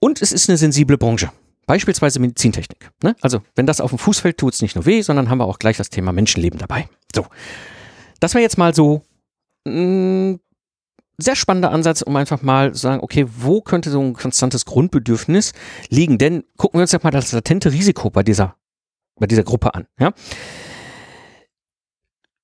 Und 0.00 0.20
es 0.20 0.32
ist 0.32 0.48
eine 0.48 0.58
sensible 0.58 0.98
Branche. 0.98 1.30
Beispielsweise 1.66 2.20
Medizintechnik. 2.20 2.90
Ne? 3.02 3.16
Also, 3.22 3.40
wenn 3.54 3.66
das 3.66 3.80
auf 3.80 3.90
dem 3.90 3.98
Fuß 3.98 4.20
fällt, 4.20 4.36
tut 4.36 4.52
es 4.52 4.60
nicht 4.60 4.74
nur 4.74 4.84
weh, 4.84 5.00
sondern 5.00 5.30
haben 5.30 5.38
wir 5.38 5.46
auch 5.46 5.58
gleich 5.58 5.78
das 5.78 5.88
Thema 5.88 6.12
Menschenleben 6.12 6.58
dabei. 6.58 6.88
So. 7.14 7.26
Das 8.20 8.34
wäre 8.34 8.42
jetzt 8.42 8.58
mal 8.58 8.74
so 8.74 9.02
mm, 9.66 10.34
sehr 11.18 11.36
spannender 11.36 11.70
Ansatz, 11.70 12.02
um 12.02 12.16
einfach 12.16 12.42
mal 12.42 12.72
zu 12.72 12.80
sagen, 12.80 13.02
okay, 13.02 13.26
wo 13.28 13.60
könnte 13.60 13.90
so 13.90 14.00
ein 14.00 14.14
konstantes 14.14 14.64
Grundbedürfnis 14.64 15.52
liegen? 15.88 16.18
Denn 16.18 16.44
gucken 16.56 16.78
wir 16.78 16.82
uns 16.82 16.92
ja 16.92 16.98
mal 17.02 17.10
das 17.10 17.32
latente 17.32 17.72
Risiko 17.72 18.10
bei 18.10 18.22
dieser, 18.22 18.56
bei 19.16 19.26
dieser 19.26 19.44
Gruppe 19.44 19.74
an. 19.74 19.86
Ja? 19.98 20.12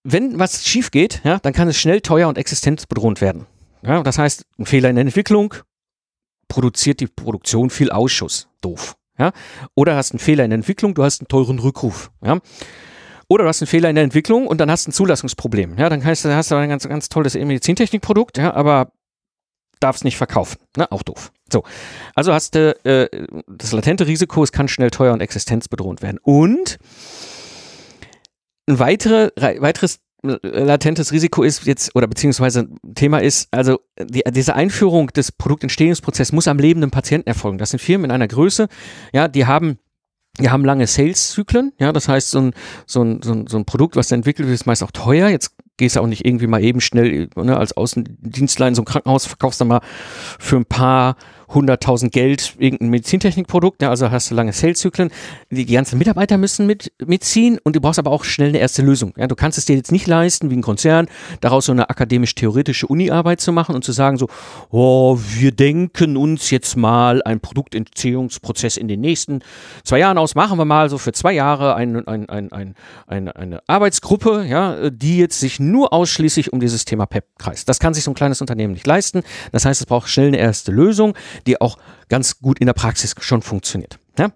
Wenn 0.03 0.39
was 0.39 0.67
schief 0.67 0.91
geht, 0.91 1.21
ja, 1.25 1.39
dann 1.39 1.53
kann 1.53 1.69
es 1.69 1.77
schnell 1.79 2.01
teuer 2.01 2.29
und 2.29 2.39
existenzbedrohend 2.39 3.21
werden. 3.21 3.47
Ja, 3.83 4.03
das 4.03 4.19
heißt, 4.19 4.45
ein 4.59 4.67
Fehler 4.67 4.91
in 4.91 4.97
der 4.97 5.05
Entwicklung 5.05 5.55
produziert 6.49 7.01
die 7.01 7.07
Produktion 7.07 7.71
viel 7.71 7.91
Ausschuss. 7.91 8.49
Doof. 8.61 8.97
Ja? 9.19 9.33
Oder 9.75 9.97
hast 9.97 10.13
einen 10.13 10.19
Fehler 10.19 10.45
in 10.45 10.51
der 10.51 10.57
Entwicklung, 10.57 10.95
du 10.95 11.03
hast 11.03 11.21
einen 11.21 11.29
teuren 11.29 11.59
Rückruf. 11.59 12.11
Ja? 12.25 12.41
Oder 13.31 13.45
du 13.45 13.49
hast 13.49 13.63
einen 13.63 13.69
Fehler 13.69 13.89
in 13.89 13.95
der 13.95 14.03
Entwicklung 14.03 14.49
und 14.49 14.61
dann 14.61 14.69
hast 14.71 14.87
du 14.87 14.91
ein 14.91 14.93
Zulassungsproblem. 14.93 15.79
Ja, 15.79 15.89
dann 15.89 16.05
heißt, 16.05 16.25
hast 16.25 16.51
du 16.51 16.57
ein 16.57 16.69
ganz, 16.69 16.89
ganz 16.89 17.09
tolles 17.09 17.35
Medizintechnikprodukt, 17.35 18.39
ja, 18.39 18.53
aber 18.53 18.91
darfst 19.79 20.05
nicht 20.05 20.17
verkaufen. 20.17 20.59
Ne? 20.77 20.91
Auch 20.91 21.05
doof. 21.05 21.31
So. 21.51 21.63
Also 22.17 22.35
hast 22.35 22.57
du 22.57 22.75
äh, 22.85 23.09
das 23.47 23.71
latente 23.71 24.09
Risiko, 24.09 24.43
es 24.43 24.51
kann 24.51 24.67
schnell 24.67 24.91
teuer 24.91 25.13
und 25.13 25.21
existenzbedrohend 25.21 26.03
werden. 26.03 26.19
Und 26.21 26.79
ein 28.69 28.81
weitere, 28.81 29.31
weiteres 29.37 30.01
latentes 30.23 31.13
Risiko 31.13 31.45
ist 31.45 31.65
jetzt, 31.67 31.95
oder 31.95 32.09
beziehungsweise 32.09 32.69
Thema 32.97 33.23
ist, 33.23 33.47
also 33.53 33.79
die, 33.97 34.23
diese 34.33 34.57
Einführung 34.57 35.07
des 35.09 35.31
Produktentstehungsprozesses 35.31 36.33
muss 36.33 36.49
am 36.49 36.59
lebenden 36.59 36.91
Patienten 36.91 37.29
erfolgen. 37.29 37.59
Das 37.59 37.71
sind 37.71 37.79
Firmen 37.79 38.07
in 38.07 38.11
einer 38.11 38.29
Größe, 38.29 38.69
ja, 39.13 39.29
die 39.29 39.47
haben 39.47 39.79
wir 40.41 40.53
haben 40.53 40.65
lange 40.65 40.87
Sales-Zyklen, 40.87 41.73
ja, 41.79 41.93
das 41.93 42.09
heißt, 42.09 42.31
so 42.31 42.41
ein, 42.41 42.55
so, 42.87 43.03
ein, 43.03 43.21
so, 43.23 43.33
ein, 43.33 43.65
Produkt, 43.65 43.97
was 43.97 44.11
entwickelt 44.11 44.49
wird, 44.49 44.55
ist 44.55 44.67
meist 44.67 44.83
auch 44.83 44.91
teuer. 44.91 45.29
Jetzt 45.29 45.55
gehst 45.77 45.97
du 45.97 46.01
auch 46.01 46.07
nicht 46.07 46.25
irgendwie 46.25 46.47
mal 46.47 46.63
eben 46.63 46.81
schnell 46.81 47.29
ne, 47.37 47.57
als 47.57 47.77
Außendienstler 47.77 48.69
in 48.69 48.75
so 48.75 48.83
ein 48.83 48.87
Krankenhaus, 48.87 49.27
verkaufst 49.27 49.61
dann 49.61 49.69
mal 49.69 49.81
für 50.39 50.57
ein 50.57 50.67
paar 50.67 51.17
100.000 51.53 52.11
Geld 52.11 52.55
irgendein 52.59 52.91
Medizintechnikprodukt, 52.91 53.83
ja, 53.83 53.91
also 53.91 54.11
hast 54.11 54.31
du 54.31 54.35
lange 54.35 54.53
Saleszyklen. 54.53 55.11
Die, 55.51 55.65
die 55.65 55.75
ganzen 55.75 55.99
Mitarbeiter 55.99 56.39
müssen 56.39 56.67
mit, 56.67 56.93
mitziehen 57.05 57.59
und 57.63 57.77
du 57.77 57.81
brauchst 57.81 57.99
aber 57.99 58.11
auch 58.11 58.25
schnell 58.25 58.51
eine 58.51 58.59
erste 58.59 58.83
Lösung. 58.83 59.13
Ja, 59.17 59.27
du 59.27 59.35
kannst 59.35 59.59
es 59.59 59.65
dir 59.65 59.77
jetzt 59.77 59.93
nicht 59.93 60.07
leisten, 60.07 60.51
wie 60.51 60.57
ein 60.57 60.63
Konzern, 60.63 61.09
daraus 61.41 61.67
so 61.67 61.73
eine 61.73 61.91
akademisch-theoretische 61.91 62.87
Uni-Arbeit 62.87 63.41
zu 63.41 63.53
machen 63.53 63.75
und 63.75 63.85
zu 63.85 63.93
sagen 63.93 64.17
so, 64.17 64.29
oh, 64.71 65.19
wir 65.19 65.53
denken 65.53 66.17
uns 66.17 66.51
jetzt 66.51 66.77
mal 66.77 67.23
einen 67.23 67.41
Produktentstehungsprozess 67.41 68.77
in 68.77 68.89
den 68.89 69.01
nächsten 69.01 69.41
zwei 69.85 69.99
Jahren 69.99 70.19
aus, 70.19 70.35
machen 70.35 70.59
wir 70.59 70.65
mal 70.65 70.89
so 70.89 70.99
für 70.99 71.13
zwei 71.13 71.33
Jahre 71.33 71.75
ein, 71.75 72.07
ein, 72.07 72.29
ein, 72.29 72.53
ein, 72.53 72.75
eine, 73.07 73.37
eine 73.37 73.61
Arbeitsgruppe, 73.67 74.45
ja, 74.49 74.91
die 74.91 75.19
jetzt 75.19 75.41
sich 75.41 75.59
nur 75.59 75.93
ausschließlich 75.93 76.53
um 76.53 76.61
dieses 76.61 76.85
Thema 76.85 77.07
PEP 77.07 77.25
kreist. 77.39 77.69
Das 77.69 77.81
kann 77.81 77.95
sich 77.95 78.05
so 78.05 78.13
ein 78.13 78.15
kleines 78.15 78.41
Unternehmen 78.41 78.75
nicht 78.75 78.87
leisten. 78.87 79.23
Das 79.53 79.65
heißt, 79.65 79.81
es 79.81 79.87
braucht 79.87 80.09
schnell 80.09 80.29
eine 80.29 80.39
erste 80.39 80.71
Lösung 80.71 81.15
die 81.47 81.61
auch 81.61 81.79
ganz 82.09 82.41
gut 82.41 82.59
in 82.59 82.67
der 82.67 82.75
Praxis 82.75 83.15
schon 83.21 83.43
funktioniert. 83.43 83.99
Ja? 84.19 84.31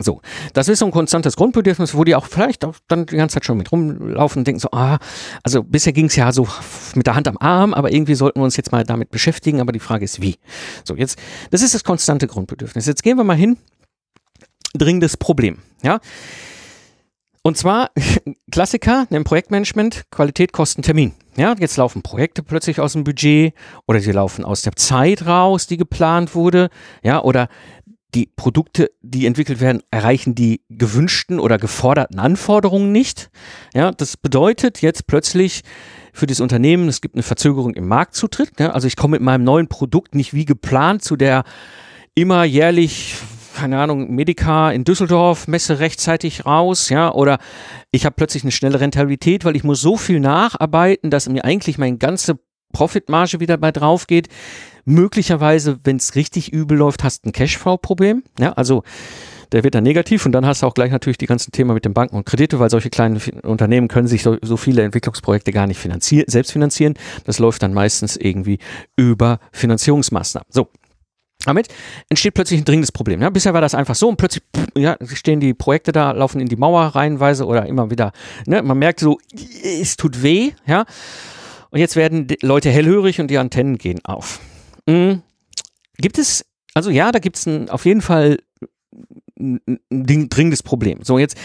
So, 0.00 0.20
das 0.52 0.68
ist 0.68 0.78
so 0.78 0.84
ein 0.84 0.92
konstantes 0.92 1.34
Grundbedürfnis, 1.34 1.94
wo 1.94 2.04
die 2.04 2.14
auch 2.14 2.26
vielleicht 2.26 2.64
auch 2.64 2.76
dann 2.86 3.06
die 3.06 3.16
ganze 3.16 3.34
Zeit 3.34 3.44
schon 3.44 3.58
mit 3.58 3.72
rumlaufen 3.72 4.40
und 4.40 4.46
denken 4.46 4.60
so, 4.60 4.70
ah, 4.70 4.98
also 5.42 5.64
bisher 5.64 5.92
ging 5.92 6.06
es 6.06 6.14
ja 6.14 6.30
so 6.30 6.46
mit 6.94 7.06
der 7.08 7.16
Hand 7.16 7.26
am 7.26 7.36
Arm, 7.38 7.74
aber 7.74 7.92
irgendwie 7.92 8.14
sollten 8.14 8.38
wir 8.38 8.44
uns 8.44 8.56
jetzt 8.56 8.70
mal 8.70 8.84
damit 8.84 9.10
beschäftigen, 9.10 9.60
aber 9.60 9.72
die 9.72 9.80
Frage 9.80 10.04
ist 10.04 10.22
wie. 10.22 10.36
So, 10.84 10.94
jetzt, 10.94 11.18
das 11.50 11.62
ist 11.62 11.74
das 11.74 11.82
konstante 11.82 12.28
Grundbedürfnis. 12.28 12.86
Jetzt 12.86 13.02
gehen 13.02 13.16
wir 13.16 13.24
mal 13.24 13.36
hin, 13.36 13.56
dringendes 14.74 15.16
Problem, 15.16 15.58
ja. 15.82 15.98
Und 17.42 17.56
zwar 17.56 17.90
Klassiker 18.50 19.06
im 19.10 19.24
Projektmanagement, 19.24 20.04
Qualität, 20.10 20.52
Kosten, 20.52 20.82
Termin. 20.82 21.14
Ja, 21.36 21.54
jetzt 21.58 21.76
laufen 21.76 22.02
Projekte 22.02 22.42
plötzlich 22.42 22.80
aus 22.80 22.94
dem 22.94 23.04
Budget 23.04 23.54
oder 23.86 24.00
sie 24.00 24.12
laufen 24.12 24.44
aus 24.44 24.62
der 24.62 24.74
Zeit 24.74 25.26
raus, 25.26 25.66
die 25.66 25.76
geplant 25.76 26.34
wurde. 26.34 26.68
Ja, 27.02 27.22
oder 27.22 27.48
die 28.14 28.26
Produkte, 28.34 28.90
die 29.02 29.26
entwickelt 29.26 29.60
werden, 29.60 29.82
erreichen 29.90 30.34
die 30.34 30.62
gewünschten 30.68 31.38
oder 31.38 31.58
geforderten 31.58 32.18
Anforderungen 32.18 32.90
nicht. 32.90 33.30
Ja, 33.74 33.92
das 33.92 34.16
bedeutet 34.16 34.80
jetzt 34.80 35.06
plötzlich 35.06 35.62
für 36.12 36.26
das 36.26 36.40
Unternehmen, 36.40 36.88
es 36.88 37.00
gibt 37.00 37.14
eine 37.14 37.22
Verzögerung 37.22 37.74
im 37.74 37.86
Marktzutritt. 37.86 38.58
Ja, 38.58 38.70
also 38.70 38.86
ich 38.86 38.96
komme 38.96 39.16
mit 39.16 39.22
meinem 39.22 39.44
neuen 39.44 39.68
Produkt 39.68 40.14
nicht 40.14 40.32
wie 40.32 40.46
geplant 40.46 41.04
zu 41.04 41.16
der 41.16 41.44
immer 42.14 42.44
jährlich 42.44 43.14
keine 43.58 43.80
Ahnung, 43.80 44.14
Medica 44.14 44.70
in 44.70 44.84
Düsseldorf, 44.84 45.48
Messe 45.48 45.80
rechtzeitig 45.80 46.46
raus, 46.46 46.90
ja, 46.90 47.12
oder 47.12 47.38
ich 47.90 48.06
habe 48.06 48.14
plötzlich 48.14 48.44
eine 48.44 48.52
schnelle 48.52 48.78
Rentabilität, 48.78 49.44
weil 49.44 49.56
ich 49.56 49.64
muss 49.64 49.80
so 49.80 49.96
viel 49.96 50.20
nacharbeiten, 50.20 51.10
dass 51.10 51.28
mir 51.28 51.44
eigentlich 51.44 51.76
meine 51.76 51.98
ganze 51.98 52.38
Profitmarge 52.72 53.40
wieder 53.40 53.56
bei 53.56 53.72
drauf 53.72 54.06
geht. 54.06 54.28
Möglicherweise, 54.84 55.80
wenn 55.82 55.96
es 55.96 56.14
richtig 56.14 56.52
übel 56.52 56.78
läuft, 56.78 57.02
hast 57.02 57.24
du 57.24 57.30
ein 57.30 57.32
Cashflow-Problem, 57.32 58.22
ja, 58.38 58.52
also 58.52 58.84
der 59.50 59.64
wird 59.64 59.74
dann 59.74 59.82
negativ 59.82 60.24
und 60.24 60.32
dann 60.32 60.46
hast 60.46 60.62
du 60.62 60.66
auch 60.66 60.74
gleich 60.74 60.92
natürlich 60.92 61.18
die 61.18 61.26
ganzen 61.26 61.50
Themen 61.50 61.74
mit 61.74 61.84
den 61.84 61.94
Banken 61.94 62.16
und 62.16 62.26
Kredite, 62.26 62.60
weil 62.60 62.70
solche 62.70 62.90
kleinen 62.90 63.20
Unternehmen 63.42 63.88
können 63.88 64.06
sich 64.06 64.22
so, 64.22 64.36
so 64.40 64.56
viele 64.56 64.82
Entwicklungsprojekte 64.82 65.50
gar 65.50 65.66
nicht 65.66 65.78
finanzieren, 65.78 66.26
selbst 66.28 66.52
finanzieren. 66.52 66.94
Das 67.24 67.40
läuft 67.40 67.62
dann 67.62 67.74
meistens 67.74 68.16
irgendwie 68.16 68.58
über 68.94 69.40
Finanzierungsmaßnahmen. 69.52 70.46
So, 70.48 70.68
damit 71.48 71.68
entsteht 72.08 72.34
plötzlich 72.34 72.60
ein 72.60 72.64
dringendes 72.64 72.92
Problem. 72.92 73.20
Ja, 73.20 73.30
bisher 73.30 73.54
war 73.54 73.60
das 73.60 73.74
einfach 73.74 73.94
so 73.94 74.08
und 74.08 74.16
plötzlich 74.16 74.44
ja, 74.76 74.96
stehen 75.04 75.40
die 75.40 75.54
Projekte 75.54 75.92
da, 75.92 76.12
laufen 76.12 76.40
in 76.40 76.48
die 76.48 76.56
Mauer 76.56 76.82
reihenweise 76.82 77.46
oder 77.46 77.66
immer 77.66 77.90
wieder. 77.90 78.12
Ne, 78.46 78.62
man 78.62 78.78
merkt 78.78 79.00
so, 79.00 79.18
es 79.62 79.96
tut 79.96 80.22
weh. 80.22 80.52
Ja, 80.66 80.84
und 81.70 81.80
jetzt 81.80 81.96
werden 81.96 82.28
Leute 82.42 82.70
hellhörig 82.70 83.20
und 83.20 83.28
die 83.28 83.38
Antennen 83.38 83.76
gehen 83.78 84.04
auf. 84.04 84.40
Mhm. 84.86 85.22
Gibt 85.98 86.18
es, 86.18 86.44
also 86.74 86.90
ja, 86.90 87.12
da 87.12 87.18
gibt 87.18 87.36
es 87.36 87.46
auf 87.68 87.84
jeden 87.84 88.02
Fall 88.02 88.38
ein, 89.38 89.60
ein 89.90 90.28
dringendes 90.28 90.62
Problem. 90.62 91.00
So, 91.02 91.18
jetzt, 91.18 91.36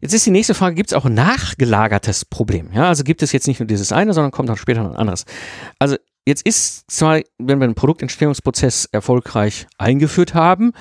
jetzt 0.00 0.14
ist 0.14 0.26
die 0.26 0.30
nächste 0.30 0.54
Frage, 0.54 0.74
gibt 0.74 0.90
es 0.90 0.94
auch 0.94 1.04
ein 1.04 1.14
nachgelagertes 1.14 2.24
Problem? 2.24 2.70
Ja, 2.72 2.88
also 2.88 3.04
gibt 3.04 3.22
es 3.22 3.32
jetzt 3.32 3.46
nicht 3.46 3.60
nur 3.60 3.66
dieses 3.66 3.92
eine, 3.92 4.12
sondern 4.12 4.30
kommt 4.30 4.48
dann 4.48 4.56
später 4.56 4.82
noch 4.82 4.90
ein 4.90 4.96
anderes. 4.96 5.24
Also 5.78 5.96
Jetzt 6.28 6.44
ist 6.44 6.90
zwar, 6.90 7.20
wenn 7.38 7.60
wir 7.60 7.64
einen 7.66 7.76
Produktentstehungsprozess 7.76 8.88
erfolgreich 8.90 9.68
eingeführt 9.78 10.34
haben, 10.34 10.72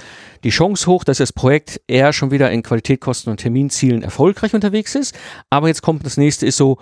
die 0.43 0.49
Chance 0.49 0.87
hoch, 0.87 1.03
dass 1.03 1.19
das 1.19 1.33
Projekt 1.33 1.81
eher 1.85 2.13
schon 2.13 2.31
wieder 2.31 2.49
in 2.49 2.63
Qualität, 2.63 2.99
Kosten 2.99 3.29
und 3.29 3.37
Terminzielen 3.37 4.01
erfolgreich 4.01 4.55
unterwegs 4.55 4.95
ist. 4.95 5.15
Aber 5.51 5.67
jetzt 5.67 5.83
kommt 5.83 6.03
das 6.03 6.17
nächste 6.17 6.47
ist 6.47 6.57
so, 6.57 6.79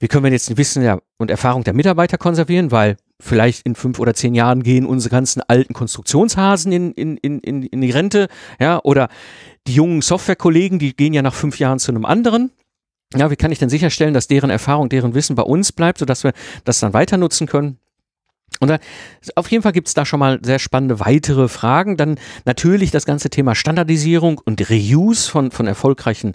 wie 0.00 0.08
können 0.08 0.24
wir 0.24 0.32
jetzt 0.32 0.48
die 0.48 0.56
Wissen 0.56 0.98
und 1.18 1.30
Erfahrung 1.30 1.62
der 1.62 1.72
Mitarbeiter 1.72 2.18
konservieren, 2.18 2.72
weil 2.72 2.96
vielleicht 3.20 3.64
in 3.64 3.76
fünf 3.76 4.00
oder 4.00 4.12
zehn 4.12 4.34
Jahren 4.34 4.64
gehen 4.64 4.86
unsere 4.86 5.12
ganzen 5.12 5.40
alten 5.46 5.72
Konstruktionshasen 5.72 6.72
in, 6.72 6.90
in, 6.94 7.16
in, 7.16 7.62
in 7.62 7.80
die 7.80 7.90
Rente, 7.92 8.26
ja, 8.58 8.80
oder 8.82 9.08
die 9.68 9.74
jungen 9.74 10.02
Softwarekollegen, 10.02 10.80
die 10.80 10.96
gehen 10.96 11.14
ja 11.14 11.22
nach 11.22 11.32
fünf 11.32 11.60
Jahren 11.60 11.78
zu 11.78 11.92
einem 11.92 12.04
anderen. 12.04 12.50
Ja, 13.14 13.30
wie 13.30 13.36
kann 13.36 13.52
ich 13.52 13.60
denn 13.60 13.68
sicherstellen, 13.68 14.14
dass 14.14 14.26
deren 14.26 14.50
Erfahrung, 14.50 14.88
deren 14.88 15.14
Wissen 15.14 15.36
bei 15.36 15.44
uns 15.44 15.70
bleibt, 15.70 15.98
sodass 15.98 16.24
wir 16.24 16.32
das 16.64 16.80
dann 16.80 16.92
weiter 16.92 17.16
nutzen 17.16 17.46
können? 17.46 17.78
Und 18.60 18.68
dann, 18.68 18.78
auf 19.34 19.50
jeden 19.50 19.62
Fall 19.62 19.72
gibt 19.72 19.88
es 19.88 19.94
da 19.94 20.06
schon 20.06 20.20
mal 20.20 20.38
sehr 20.42 20.58
spannende 20.58 21.00
weitere 21.00 21.48
Fragen. 21.48 21.96
Dann 21.96 22.16
natürlich 22.44 22.90
das 22.90 23.04
ganze 23.04 23.30
Thema 23.30 23.54
Standardisierung 23.54 24.40
und 24.44 24.70
Reuse 24.70 25.30
von, 25.30 25.50
von 25.50 25.66
erfolgreichen 25.66 26.32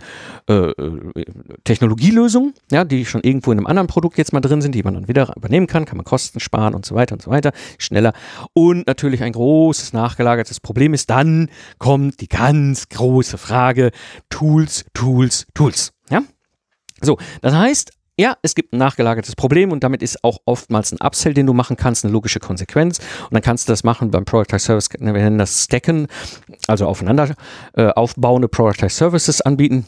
äh, 0.50 0.54
äh, 0.54 1.26
Technologielösungen, 1.64 2.54
ja, 2.72 2.84
die 2.84 3.06
schon 3.06 3.22
irgendwo 3.22 3.52
in 3.52 3.58
einem 3.58 3.68
anderen 3.68 3.88
Produkt 3.88 4.18
jetzt 4.18 4.34
mal 4.34 4.42
drin 4.42 4.62
sind, 4.62 4.76
die 4.76 4.84
man 4.84 4.94
dann 4.96 5.08
wieder 5.08 5.34
übernehmen 5.36 5.68
kann, 5.68 5.86
kann 5.86 5.98
man 5.98 6.06
Kosten 6.06 6.40
sparen 6.40 6.74
und 6.76 6.86
so 6.86 6.96
weiter 6.96 7.14
und 7.14 7.22
so 7.22 7.32
weiter, 7.32 7.52
schneller. 7.78 8.14
Und 8.54 8.88
natürlich 8.88 9.24
ein 9.24 9.34
großes 9.34 9.94
nachgelagertes 9.94 10.60
Problem 10.60 10.94
ist, 10.94 11.10
dann 11.10 11.50
kommt 11.78 12.22
die 12.22 12.28
ganz 12.28 12.90
große 12.90 13.38
Frage, 13.38 13.92
Tools, 14.30 14.86
Tools, 14.94 15.48
Tools. 15.54 15.94
Ja? 16.10 16.22
So, 17.02 17.18
das 17.42 17.54
heißt, 17.54 17.92
ja, 18.20 18.36
es 18.42 18.54
gibt 18.54 18.74
ein 18.74 18.78
nachgelagertes 18.80 19.38
Problem 19.38 19.72
und 19.72 19.82
damit 19.82 20.04
ist 20.04 20.26
auch 20.26 20.40
oftmals 20.44 20.92
ein 20.92 20.98
Upsell, 21.00 21.34
den 21.34 21.46
du 21.46 21.54
machen 21.54 21.78
kannst, 21.78 22.04
eine 22.04 22.12
logische 22.12 22.42
Konsequenz. 22.42 23.00
Und 23.00 23.34
dann 23.34 23.42
kannst 23.42 23.70
du 23.70 23.72
das 23.72 23.86
machen 23.86 24.12
beim 24.12 24.26
Productized 24.26 24.66
Service, 24.66 24.90
wir 25.00 25.14
nennen 25.14 25.38
das 25.38 25.64
Stacken, 25.64 26.08
also 26.68 26.86
aufeinander 26.86 27.34
äh, 27.76 27.88
aufbauende 27.88 28.50
Productized 28.50 28.98
Services 28.98 29.40
anbieten. 29.40 29.86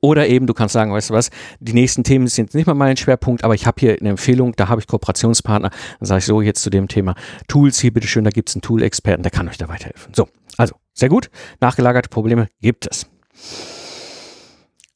Oder 0.00 0.28
eben, 0.28 0.46
du 0.46 0.54
kannst 0.54 0.72
sagen, 0.72 0.94
weißt 0.94 1.10
du 1.10 1.14
was, 1.14 1.28
die 1.60 1.74
nächsten 1.74 2.04
Themen 2.04 2.26
sind 2.26 2.54
nicht 2.54 2.66
mal 2.66 2.72
mein 2.72 2.96
Schwerpunkt, 2.96 3.44
aber 3.44 3.54
ich 3.54 3.66
habe 3.66 3.78
hier 3.80 3.98
eine 4.00 4.08
Empfehlung, 4.08 4.54
da 4.56 4.68
habe 4.68 4.80
ich 4.80 4.86
Kooperationspartner. 4.86 5.68
Dann 5.98 6.06
sage 6.06 6.20
ich 6.20 6.24
so 6.24 6.40
jetzt 6.40 6.62
zu 6.62 6.70
dem 6.70 6.88
Thema 6.88 7.16
Tools, 7.48 7.80
hier 7.80 7.92
bitteschön, 7.92 8.24
da 8.24 8.30
gibt 8.30 8.48
es 8.48 8.54
einen 8.54 8.62
Tool-Experten, 8.62 9.22
der 9.22 9.30
kann 9.30 9.46
euch 9.48 9.58
da 9.58 9.68
weiterhelfen. 9.68 10.14
So, 10.14 10.26
also, 10.56 10.76
sehr 10.94 11.10
gut. 11.10 11.28
Nachgelagerte 11.60 12.08
Probleme 12.08 12.48
gibt 12.62 12.86
es. 12.90 13.06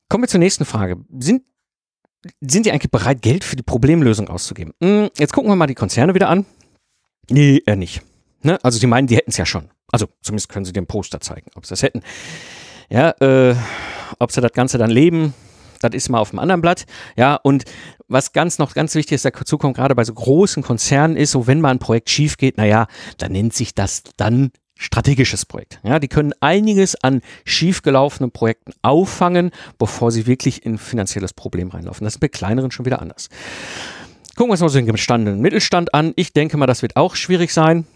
Kommen 0.09 0.25
wir 0.25 0.29
zur 0.29 0.41
nächsten 0.41 0.65
Frage. 0.65 0.97
Sind 1.19 1.43
sind 2.41 2.67
die 2.67 2.73
eigentlich 2.73 2.91
bereit, 2.91 3.23
Geld 3.23 3.45
für 3.45 3.57
die 3.57 3.63
Problemlösung 3.63 4.29
auszugeben? 4.29 4.73
Hm, 4.83 5.11
jetzt 5.19 5.33
gucken 5.33 5.51
wir 5.51 5.57
mal 5.57 5.67
die 5.67 5.75
Konzerne 5.75 6.15
wieder 6.15 6.29
an. 6.29 6.45
Nee, 7.31 7.63
eher 7.65 7.77
nicht. 7.77 8.03
Ne? 8.43 8.59
Also 8.63 8.79
sie 8.79 8.87
meinen, 8.87 9.07
die 9.07 9.17
hätten 9.17 9.31
es 9.31 9.37
ja 9.37 9.47
schon. 9.47 9.71
Also 9.91 10.07
zumindest 10.23 10.49
können 10.49 10.65
sie 10.65 10.73
den 10.73 10.87
Poster 10.87 11.21
zeigen, 11.21 11.51
ob 11.55 11.67
sie 11.67 11.71
das 11.71 11.83
hätten. 11.83 12.03
Ja, 12.89 13.11
äh, 13.21 13.57
ob 14.19 14.33
sie 14.33 14.41
das 14.41 14.53
Ganze 14.53 14.79
dann 14.79 14.91
leben, 14.91 15.35
das 15.81 15.95
ist 15.95 16.09
mal 16.09 16.19
auf 16.19 16.31
dem 16.31 16.39
anderen 16.39 16.61
Blatt. 16.61 16.87
Ja, 17.17 17.37
und 17.37 17.65
was 18.09 18.33
ganz 18.33 18.59
noch 18.59 18.75
ganz 18.75 18.95
wichtig 18.95 19.17
ist, 19.17 19.25
dazu 19.25 19.59
kommt 19.59 19.77
gerade 19.77 19.95
bei 19.95 20.05
so 20.05 20.15
großen 20.15 20.63
Konzernen 20.63 21.17
ist, 21.17 21.33
so 21.33 21.47
wenn 21.47 21.61
mal 21.61 21.71
ein 21.71 21.79
Projekt 21.79 22.11
schief 22.11 22.37
geht, 22.37 22.57
naja, 22.57 22.87
dann 23.19 23.33
nennt 23.33 23.55
sich 23.55 23.75
das 23.75 24.03
dann 24.17 24.51
strategisches 24.77 25.45
Projekt. 25.47 25.81
Ja, 25.83 25.99
die 25.99 26.09
können 26.09 26.33
einiges 26.41 26.95
an 27.03 27.23
schiefgelaufenen 27.45 28.31
Projekten 28.31 28.73
auffangen, 28.83 29.51
bevor 29.79 30.11
sie 30.11 30.27
wirklich 30.27 30.65
in 30.65 30.79
finanzielles 30.79 31.33
Problem 31.33 31.71
reinlaufen. 31.71 32.05
Das 32.05 32.15
ist 32.15 32.21
bei 32.21 32.29
kleineren 32.29 32.71
schon 32.71 32.87
wieder 32.87 33.01
anders. 33.01 33.29
Gucken 34.37 34.49
wir 34.49 34.53
uns 34.53 34.61
mal 34.61 34.69
so 34.69 34.79
den 34.79 34.87
gestandenen 34.87 35.41
Mittelstand 35.41 35.95
an. 35.95 36.13
Ich 36.17 36.33
denke 36.35 36.59
mal, 36.59 36.67
das 36.67 36.83
wird 36.83 36.97
auch 36.97 37.17
schwierig 37.17 37.53
sein 37.53 37.87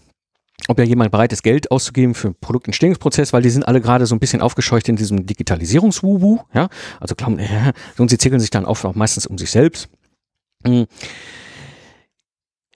ob 0.67 0.77
ja 0.79 0.85
jemand 0.85 1.11
bereit 1.11 1.33
ist, 1.33 1.43
Geld 1.43 1.71
auszugeben 1.71 2.13
für 2.13 2.27
einen 2.27 2.35
Produktentstehungsprozess, 2.39 3.33
weil 3.33 3.41
die 3.41 3.49
sind 3.49 3.67
alle 3.67 3.81
gerade 3.81 4.05
so 4.05 4.15
ein 4.15 4.19
bisschen 4.19 4.41
aufgescheucht 4.41 4.87
in 4.89 4.95
diesem 4.95 5.25
Digitalisierungswubu, 5.25 6.39
ja, 6.53 6.69
also 6.99 7.15
glauben, 7.15 7.39
äh, 7.39 7.73
und 7.97 8.09
sie 8.09 8.17
zickeln 8.17 8.39
sich 8.39 8.49
dann 8.49 8.65
auch 8.65 8.95
meistens 8.95 9.25
um 9.25 9.37
sich 9.37 9.51
selbst. 9.51 9.89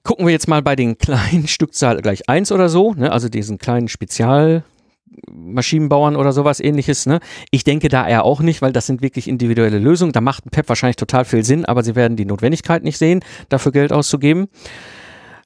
Gucken 0.06 0.26
wir 0.28 0.32
jetzt 0.32 0.48
mal 0.48 0.62
bei 0.62 0.78
den 0.78 0.98
kleinen 1.00 1.50
Stückzahl 1.50 2.02
gleich 2.02 2.30
eins 2.30 2.54
oder 2.54 2.70
so, 2.70 2.94
ne, 2.94 3.12
also 3.12 3.28
diesen 3.28 3.58
kleinen 3.58 3.90
Spezialmaschinenbauern 3.90 6.16
oder 6.16 6.32
sowas 6.32 6.62
ähnliches. 6.62 7.08
Ne? 7.08 7.20
Ich 7.52 7.66
denke 7.66 7.90
da 7.90 8.08
eher 8.08 8.24
auch 8.24 8.40
nicht, 8.40 8.62
weil 8.62 8.72
das 8.72 8.86
sind 8.86 9.02
wirklich 9.02 9.28
individuelle 9.28 9.80
Lösungen. 9.80 10.14
Da 10.14 10.22
macht 10.22 10.46
ein 10.46 10.52
PEP 10.52 10.70
wahrscheinlich 10.70 10.96
total 10.96 11.26
viel 11.26 11.44
Sinn, 11.44 11.66
aber 11.66 11.84
sie 11.84 11.96
werden 11.96 12.16
die 12.16 12.26
Notwendigkeit 12.26 12.84
nicht 12.84 13.00
sehen, 13.00 13.22
dafür 13.50 13.72
Geld 13.72 13.92
auszugeben. 13.92 14.48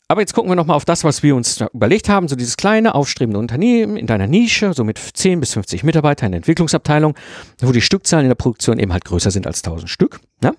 Aber 0.09 0.19
jetzt 0.21 0.33
gucken 0.33 0.51
wir 0.51 0.55
nochmal 0.55 0.75
auf 0.75 0.85
das, 0.85 1.03
was 1.03 1.23
wir 1.23 1.35
uns 1.35 1.63
überlegt 1.71 2.09
haben. 2.09 2.27
So 2.27 2.35
dieses 2.35 2.57
kleine, 2.57 2.95
aufstrebende 2.95 3.39
Unternehmen 3.39 3.95
in 3.95 4.07
deiner 4.07 4.27
Nische, 4.27 4.73
so 4.73 4.83
mit 4.83 4.97
10 4.97 5.39
bis 5.39 5.53
50 5.53 5.83
Mitarbeitern 5.83 6.27
in 6.27 6.31
der 6.31 6.39
Entwicklungsabteilung, 6.39 7.15
wo 7.61 7.71
die 7.71 7.81
Stückzahlen 7.81 8.25
in 8.25 8.29
der 8.29 8.35
Produktion 8.35 8.79
eben 8.79 8.91
halt 8.91 9.05
größer 9.05 9.31
sind 9.31 9.47
als 9.47 9.63
1000 9.63 9.89
Stück. 9.89 10.19
Ne? 10.41 10.53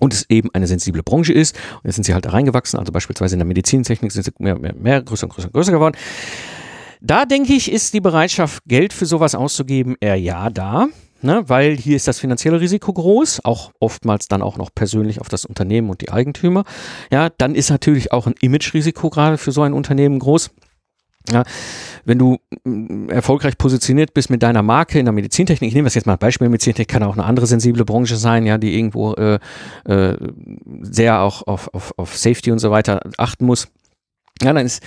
Und 0.00 0.12
es 0.12 0.28
eben 0.28 0.48
eine 0.52 0.66
sensible 0.66 1.04
Branche 1.04 1.32
ist. 1.32 1.56
Und 1.76 1.84
jetzt 1.84 1.94
sind 1.94 2.04
sie 2.04 2.14
halt 2.14 2.24
da 2.24 2.30
reingewachsen, 2.30 2.78
also 2.78 2.90
beispielsweise 2.90 3.36
in 3.36 3.38
der 3.38 3.46
Medizintechnik 3.46 4.10
sind 4.10 4.24
sie 4.24 4.32
mehr, 4.38 4.58
mehr, 4.58 4.74
mehr 4.74 5.02
größer 5.02 5.26
und 5.26 5.32
größer 5.32 5.46
und 5.46 5.54
größer 5.54 5.72
geworden. 5.72 5.96
Da 7.00 7.24
denke 7.24 7.54
ich, 7.54 7.70
ist 7.70 7.94
die 7.94 8.00
Bereitschaft, 8.00 8.62
Geld 8.66 8.92
für 8.92 9.06
sowas 9.06 9.34
auszugeben, 9.34 9.96
eher 10.00 10.16
ja 10.16 10.50
da. 10.50 10.88
Ne, 11.22 11.44
weil 11.48 11.76
hier 11.76 11.96
ist 11.96 12.08
das 12.08 12.18
finanzielle 12.18 12.62
Risiko 12.62 12.94
groß, 12.94 13.44
auch 13.44 13.72
oftmals 13.78 14.26
dann 14.28 14.40
auch 14.40 14.56
noch 14.56 14.70
persönlich 14.74 15.20
auf 15.20 15.28
das 15.28 15.44
Unternehmen 15.44 15.90
und 15.90 16.00
die 16.00 16.10
Eigentümer. 16.10 16.64
Ja, 17.12 17.28
dann 17.28 17.54
ist 17.54 17.68
natürlich 17.68 18.10
auch 18.10 18.26
ein 18.26 18.34
Image-Risiko 18.40 19.10
gerade 19.10 19.36
für 19.36 19.52
so 19.52 19.60
ein 19.60 19.74
Unternehmen 19.74 20.18
groß. 20.18 20.50
Ja, 21.32 21.44
wenn 22.04 22.18
du 22.18 22.38
mm, 22.64 23.08
erfolgreich 23.08 23.56
positioniert 23.58 24.14
bist 24.14 24.30
mit 24.30 24.42
deiner 24.42 24.62
Marke 24.62 24.98
in 24.98 25.04
der 25.04 25.12
Medizintechnik, 25.12 25.68
ich 25.68 25.74
nehme 25.74 25.86
das 25.86 25.94
jetzt 25.94 26.06
mal 26.06 26.14
ein 26.14 26.18
Beispiel, 26.18 26.48
Medizintechnik 26.48 26.88
kann 26.88 27.02
auch 27.02 27.14
eine 27.14 27.24
andere 27.24 27.46
sensible 27.46 27.84
Branche 27.84 28.16
sein, 28.16 28.46
ja, 28.46 28.58
die 28.58 28.76
irgendwo 28.76 29.14
äh, 29.14 29.38
äh, 29.84 30.16
sehr 30.82 31.20
auch 31.20 31.46
auf, 31.46 31.72
auf, 31.74 31.94
auf 31.96 32.16
Safety 32.16 32.50
und 32.50 32.58
so 32.58 32.70
weiter 32.70 33.00
achten 33.16 33.46
muss. 33.46 33.68
Ja, 34.42 34.52
dann 34.52 34.64
ist, 34.64 34.82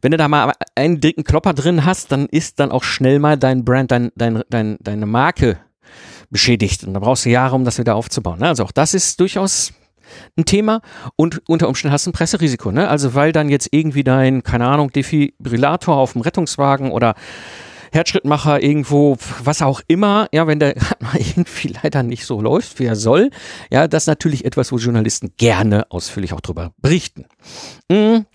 wenn 0.00 0.10
du 0.10 0.16
da 0.16 0.28
mal 0.28 0.52
einen 0.74 1.00
dicken 1.00 1.24
Klopper 1.24 1.52
drin 1.52 1.84
hast, 1.84 2.10
dann 2.10 2.26
ist 2.26 2.58
dann 2.58 2.72
auch 2.72 2.84
schnell 2.84 3.18
mal 3.18 3.36
dein 3.36 3.64
Brand, 3.64 3.90
dein, 3.90 4.10
dein, 4.16 4.42
dein, 4.48 4.78
deine 4.80 5.06
Marke 5.06 5.58
beschädigt. 6.30 6.84
Und 6.84 6.94
da 6.94 7.00
brauchst 7.00 7.26
du 7.26 7.30
Jahre, 7.30 7.54
um 7.54 7.64
das 7.64 7.78
wieder 7.78 7.96
aufzubauen. 7.96 8.40
Ne? 8.40 8.48
Also 8.48 8.64
auch 8.64 8.72
das 8.72 8.94
ist 8.94 9.20
durchaus 9.20 9.72
ein 10.36 10.44
Thema 10.44 10.80
und 11.16 11.42
unter 11.48 11.68
Umständen 11.68 11.92
hast 11.92 12.06
du 12.06 12.10
ein 12.10 12.14
Presserisiko. 12.14 12.70
Ne? 12.72 12.88
Also 12.88 13.14
weil 13.14 13.32
dann 13.32 13.48
jetzt 13.48 13.68
irgendwie 13.72 14.04
dein, 14.04 14.42
keine 14.42 14.66
Ahnung, 14.66 14.90
Defibrillator 14.90 15.96
auf 15.96 16.12
dem 16.12 16.22
Rettungswagen 16.22 16.90
oder 16.90 17.14
Herzschrittmacher 17.92 18.60
irgendwo, 18.60 19.16
was 19.44 19.62
auch 19.62 19.80
immer, 19.86 20.26
ja, 20.32 20.48
wenn 20.48 20.58
der 20.58 20.74
irgendwie 21.14 21.74
leider 21.82 22.02
nicht 22.02 22.26
so 22.26 22.40
läuft, 22.40 22.80
wie 22.80 22.86
er 22.86 22.96
soll, 22.96 23.30
ja, 23.70 23.86
das 23.86 24.02
ist 24.02 24.08
natürlich 24.08 24.44
etwas, 24.44 24.72
wo 24.72 24.76
Journalisten 24.76 25.32
gerne 25.36 25.90
ausführlich 25.90 26.32
auch 26.32 26.40
drüber 26.40 26.72
berichten. 26.78 27.26
Mhm. 27.88 28.26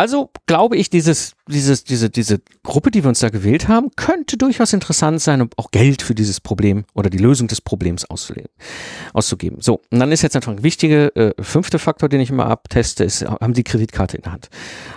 Also 0.00 0.30
glaube 0.46 0.78
ich, 0.78 0.88
dieses, 0.88 1.34
dieses, 1.46 1.84
diese, 1.84 2.08
diese 2.08 2.40
Gruppe, 2.62 2.90
die 2.90 3.04
wir 3.04 3.10
uns 3.10 3.18
da 3.18 3.28
gewählt 3.28 3.68
haben, 3.68 3.90
könnte 3.96 4.38
durchaus 4.38 4.72
interessant 4.72 5.20
sein, 5.20 5.42
um 5.42 5.50
auch 5.58 5.72
Geld 5.72 6.00
für 6.00 6.14
dieses 6.14 6.40
Problem 6.40 6.86
oder 6.94 7.10
die 7.10 7.18
Lösung 7.18 7.48
des 7.48 7.60
Problems 7.60 8.06
auszugeben. 8.06 9.60
So, 9.60 9.82
und 9.90 10.00
dann 10.00 10.10
ist 10.10 10.22
jetzt 10.22 10.32
natürlich 10.32 10.60
ein 10.60 10.62
wichtiger 10.62 11.14
äh, 11.18 11.34
fünfte 11.38 11.78
Faktor, 11.78 12.08
den 12.08 12.22
ich 12.22 12.30
immer 12.30 12.46
abteste, 12.46 13.04
ist, 13.04 13.26
haben 13.26 13.52
die 13.52 13.62
Kreditkarte 13.62 14.16
in 14.16 14.22
der 14.22 14.32
Hand. 14.32 14.48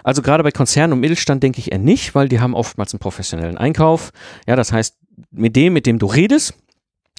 Also 0.06 0.22
gerade 0.22 0.42
bei 0.42 0.52
Konzernen 0.52 0.94
und 0.94 1.02
Mittelstand 1.02 1.44
denke 1.44 1.60
ich 1.60 1.74
eher 1.74 1.80
nicht, 1.80 2.16
weil 2.16 2.30
die 2.30 2.39
haben 2.39 2.54
oftmals 2.54 2.94
einen 2.94 3.02
professionellen 3.02 3.58
Einkauf. 3.58 4.13
Ja, 4.48 4.56
das 4.56 4.72
heißt, 4.72 4.96
mit 5.32 5.58
dem, 5.58 5.74
mit 5.74 5.86
dem 5.86 6.00
du 6.00 6.06
redest, 6.06 6.54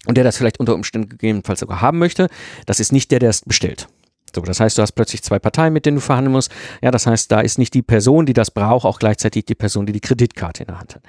und 0.06 0.16
der 0.16 0.24
das 0.24 0.38
vielleicht 0.38 0.58
unter 0.58 0.74
Umständen 0.74 1.10
gegebenenfalls 1.10 1.60
sogar 1.60 1.82
haben 1.82 1.98
möchte, 1.98 2.28
das 2.64 2.80
ist 2.80 2.92
nicht 2.92 3.10
der, 3.10 3.18
der 3.18 3.28
es 3.28 3.42
bestellt. 3.42 3.88
So, 4.34 4.42
das 4.42 4.60
heißt, 4.60 4.78
du 4.78 4.82
hast 4.82 4.92
plötzlich 4.92 5.22
zwei 5.22 5.38
Parteien, 5.38 5.72
mit 5.72 5.86
denen 5.86 5.96
du 5.96 6.00
verhandeln 6.00 6.32
musst. 6.32 6.50
Ja, 6.82 6.90
das 6.90 7.06
heißt, 7.06 7.30
da 7.30 7.40
ist 7.40 7.58
nicht 7.58 7.74
die 7.74 7.82
Person, 7.82 8.26
die 8.26 8.32
das 8.32 8.50
braucht, 8.50 8.84
auch 8.84 8.98
gleichzeitig 8.98 9.44
die 9.44 9.54
Person, 9.54 9.86
die 9.86 9.92
die 9.92 10.00
Kreditkarte 10.00 10.62
in 10.62 10.66
der 10.68 10.80
Hand 10.80 10.96
hat. 10.96 11.02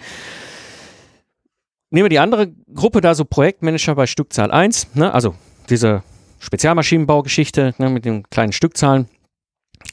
Nehmen 1.91 2.05
wir 2.05 2.09
die 2.09 2.19
andere 2.19 2.51
Gruppe 2.73 3.01
da, 3.01 3.15
so 3.15 3.25
Projektmanager 3.25 3.95
bei 3.95 4.07
Stückzahl 4.07 4.51
1, 4.51 4.95
ne, 4.95 5.13
also 5.13 5.35
diese 5.69 6.03
Spezialmaschinenbaugeschichte 6.39 7.73
ne, 7.77 7.89
mit 7.89 8.05
den 8.05 8.23
kleinen 8.29 8.51
Stückzahlen. 8.51 9.07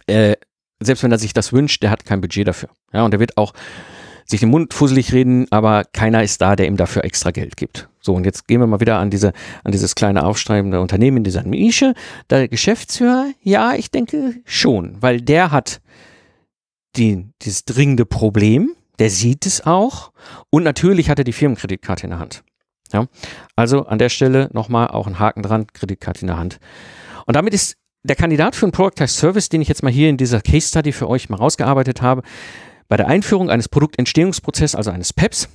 Äh, 0.06 0.36
selbst 0.80 1.02
wenn 1.02 1.12
er 1.12 1.18
sich 1.18 1.32
das 1.32 1.52
wünscht, 1.52 1.82
der 1.82 1.90
hat 1.90 2.04
kein 2.04 2.20
Budget 2.20 2.48
dafür. 2.48 2.70
Ja, 2.92 3.04
und 3.04 3.12
der 3.12 3.20
wird 3.20 3.36
auch 3.36 3.52
sich 4.24 4.40
den 4.40 4.50
Mund 4.50 4.74
fusselig 4.74 5.12
reden, 5.12 5.46
aber 5.50 5.84
keiner 5.84 6.22
ist 6.22 6.40
da, 6.40 6.56
der 6.56 6.66
ihm 6.66 6.76
dafür 6.76 7.04
extra 7.04 7.30
Geld 7.30 7.56
gibt. 7.56 7.88
So, 8.00 8.14
und 8.14 8.24
jetzt 8.24 8.48
gehen 8.48 8.60
wir 8.60 8.66
mal 8.66 8.80
wieder 8.80 8.98
an 8.98 9.10
diese, 9.10 9.32
an 9.64 9.72
dieses 9.72 9.94
kleine 9.94 10.24
aufstreibende 10.24 10.80
Unternehmen 10.80 11.18
in 11.18 11.24
dieser 11.24 11.42
Nische. 11.42 11.94
Der 12.30 12.48
Geschäftsführer, 12.48 13.26
ja, 13.42 13.74
ich 13.74 13.90
denke 13.90 14.34
schon, 14.44 14.96
weil 15.00 15.20
der 15.20 15.50
hat 15.50 15.80
die, 16.96 17.26
dieses 17.42 17.64
dringende 17.64 18.04
Problem, 18.04 18.74
der 18.98 19.10
sieht 19.10 19.46
es 19.46 19.64
auch 19.64 20.12
und 20.50 20.62
natürlich 20.62 21.10
hat 21.10 21.18
er 21.18 21.24
die 21.24 21.32
Firmenkreditkarte 21.32 22.04
in 22.04 22.10
der 22.10 22.18
Hand. 22.18 22.42
Ja, 22.92 23.06
also 23.56 23.86
an 23.86 23.98
der 23.98 24.10
Stelle 24.10 24.50
nochmal 24.52 24.88
auch 24.88 25.06
ein 25.06 25.18
Haken 25.18 25.42
dran, 25.42 25.66
Kreditkarte 25.72 26.20
in 26.22 26.26
der 26.26 26.36
Hand. 26.36 26.60
Und 27.24 27.36
damit 27.36 27.54
ist 27.54 27.76
der 28.02 28.16
Kandidat 28.16 28.56
für 28.56 28.66
einen 28.66 28.72
Productized 28.72 29.16
Service, 29.16 29.48
den 29.48 29.62
ich 29.62 29.68
jetzt 29.68 29.82
mal 29.82 29.92
hier 29.92 30.08
in 30.08 30.16
dieser 30.16 30.40
Case 30.40 30.68
Study 30.68 30.92
für 30.92 31.08
euch 31.08 31.28
mal 31.28 31.36
rausgearbeitet 31.36 32.02
habe, 32.02 32.22
bei 32.88 32.96
der 32.96 33.08
Einführung 33.08 33.50
eines 33.50 33.68
Produktentstehungsprozesses, 33.68 34.74
also 34.74 34.90
eines 34.90 35.12
PEPs, 35.12 35.48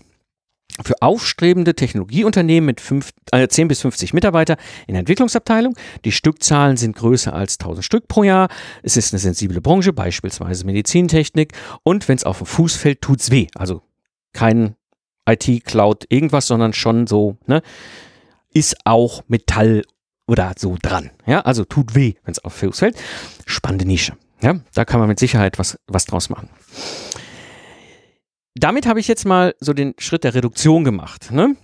für 0.83 1.01
aufstrebende 1.01 1.75
Technologieunternehmen 1.75 2.65
mit 2.65 2.81
fünf, 2.81 3.11
äh, 3.31 3.47
10 3.47 3.67
bis 3.67 3.81
50 3.81 4.13
Mitarbeiter 4.13 4.57
in 4.85 4.93
der 4.93 4.99
Entwicklungsabteilung. 4.99 5.75
Die 6.05 6.11
Stückzahlen 6.11 6.77
sind 6.77 6.95
größer 6.95 7.33
als 7.33 7.57
1000 7.57 7.83
Stück 7.83 8.07
pro 8.07 8.23
Jahr. 8.23 8.49
Es 8.83 8.97
ist 8.97 9.13
eine 9.13 9.19
sensible 9.19 9.61
Branche, 9.61 9.93
beispielsweise 9.93 10.65
Medizintechnik. 10.65 11.53
Und 11.83 12.07
wenn 12.07 12.17
es 12.17 12.23
auf 12.23 12.39
den 12.39 12.45
Fuß 12.45 12.75
fällt, 12.75 13.01
tut's 13.01 13.31
weh. 13.31 13.47
Also 13.55 13.81
kein 14.33 14.75
IT, 15.27 15.65
Cloud, 15.65 16.05
irgendwas, 16.09 16.47
sondern 16.47 16.73
schon 16.73 17.07
so, 17.07 17.37
ne, 17.47 17.61
ist 18.53 18.77
auch 18.85 19.23
Metall 19.27 19.83
oder 20.27 20.53
so 20.57 20.77
dran. 20.81 21.11
Ja, 21.25 21.41
also 21.41 21.65
tut 21.65 21.95
weh, 21.95 22.15
wenn 22.23 22.33
es 22.33 22.43
auf 22.43 22.53
Fuß 22.53 22.79
fällt. 22.79 22.97
Spannende 23.45 23.85
Nische. 23.85 24.13
Ja, 24.41 24.55
da 24.73 24.85
kann 24.85 24.99
man 24.99 25.09
mit 25.09 25.19
Sicherheit 25.19 25.57
was, 25.59 25.77
was 25.87 26.05
draus 26.05 26.29
machen 26.29 26.49
damit 28.59 28.85
habe 28.85 28.99
ich 28.99 29.07
jetzt 29.07 29.25
mal 29.25 29.55
so 29.59 29.73
den 29.73 29.93
Schritt 29.97 30.23
der 30.23 30.33
Reduktion 30.33 30.83
gemacht. 30.83 31.31
Ne? 31.31 31.55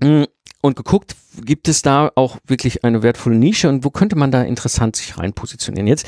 Mm, 0.00 0.24
und 0.60 0.76
geguckt, 0.76 1.14
gibt 1.44 1.68
es 1.68 1.82
da 1.82 2.10
auch 2.16 2.38
wirklich 2.46 2.84
eine 2.84 3.02
wertvolle 3.02 3.36
Nische 3.36 3.68
und 3.68 3.84
wo 3.84 3.90
könnte 3.90 4.16
man 4.16 4.32
da 4.32 4.42
interessant 4.42 4.96
sich 4.96 5.16
rein 5.16 5.32
positionieren? 5.32 5.86
Jetzt, 5.86 6.06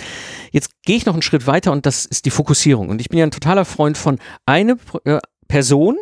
jetzt 0.50 0.82
gehe 0.82 0.96
ich 0.96 1.06
noch 1.06 1.14
einen 1.14 1.22
Schritt 1.22 1.46
weiter 1.46 1.70
und 1.72 1.86
das 1.86 2.04
ist 2.04 2.26
die 2.26 2.30
Fokussierung. 2.30 2.88
Und 2.88 3.00
ich 3.00 3.08
bin 3.08 3.18
ja 3.18 3.26
ein 3.26 3.30
totaler 3.30 3.64
Freund 3.64 3.96
von 3.96 4.18
eine 4.46 4.76
äh, 5.04 5.18
Person, 5.46 5.98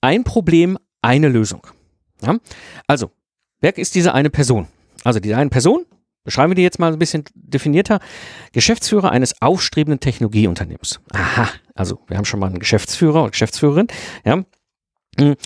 ein 0.00 0.22
Problem, 0.22 0.78
eine 1.02 1.28
Lösung. 1.28 1.66
Ja? 2.22 2.38
Also, 2.86 3.10
wer 3.60 3.76
ist 3.76 3.94
diese 3.94 4.14
eine 4.14 4.30
Person? 4.30 4.68
Also 5.04 5.20
diese 5.20 5.36
eine 5.36 5.50
Person, 5.50 5.84
beschreiben 6.28 6.50
wir 6.50 6.56
die 6.56 6.62
jetzt 6.62 6.78
mal 6.78 6.92
ein 6.92 6.98
bisschen 6.98 7.24
definierter, 7.34 8.00
Geschäftsführer 8.52 9.10
eines 9.10 9.40
aufstrebenden 9.40 9.98
Technologieunternehmens. 9.98 11.00
Aha, 11.14 11.48
also 11.74 12.00
wir 12.06 12.18
haben 12.18 12.26
schon 12.26 12.38
mal 12.38 12.48
einen 12.48 12.58
Geschäftsführer 12.58 13.22
oder 13.22 13.30
Geschäftsführerin, 13.30 13.86
ja. 14.26 14.44
Hm, 15.18 15.36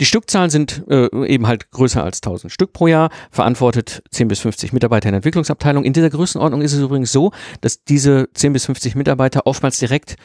die 0.00 0.06
Stückzahlen 0.06 0.48
sind 0.48 0.82
äh, 0.88 1.08
eben 1.26 1.46
halt 1.46 1.70
größer 1.72 2.02
als 2.02 2.22
1000 2.22 2.50
Stück 2.50 2.72
pro 2.72 2.86
Jahr, 2.86 3.10
verantwortet 3.30 4.02
10 4.12 4.28
bis 4.28 4.40
50 4.40 4.72
Mitarbeiter 4.72 5.10
in 5.10 5.12
der 5.12 5.18
Entwicklungsabteilung. 5.18 5.84
In 5.84 5.92
dieser 5.92 6.08
Größenordnung 6.08 6.62
ist 6.62 6.72
es 6.72 6.80
übrigens 6.80 7.12
so, 7.12 7.32
dass 7.60 7.84
diese 7.84 8.30
10 8.32 8.54
bis 8.54 8.64
50 8.64 8.94
Mitarbeiter 8.94 9.46
oftmals 9.46 9.78
direkt 9.78 10.16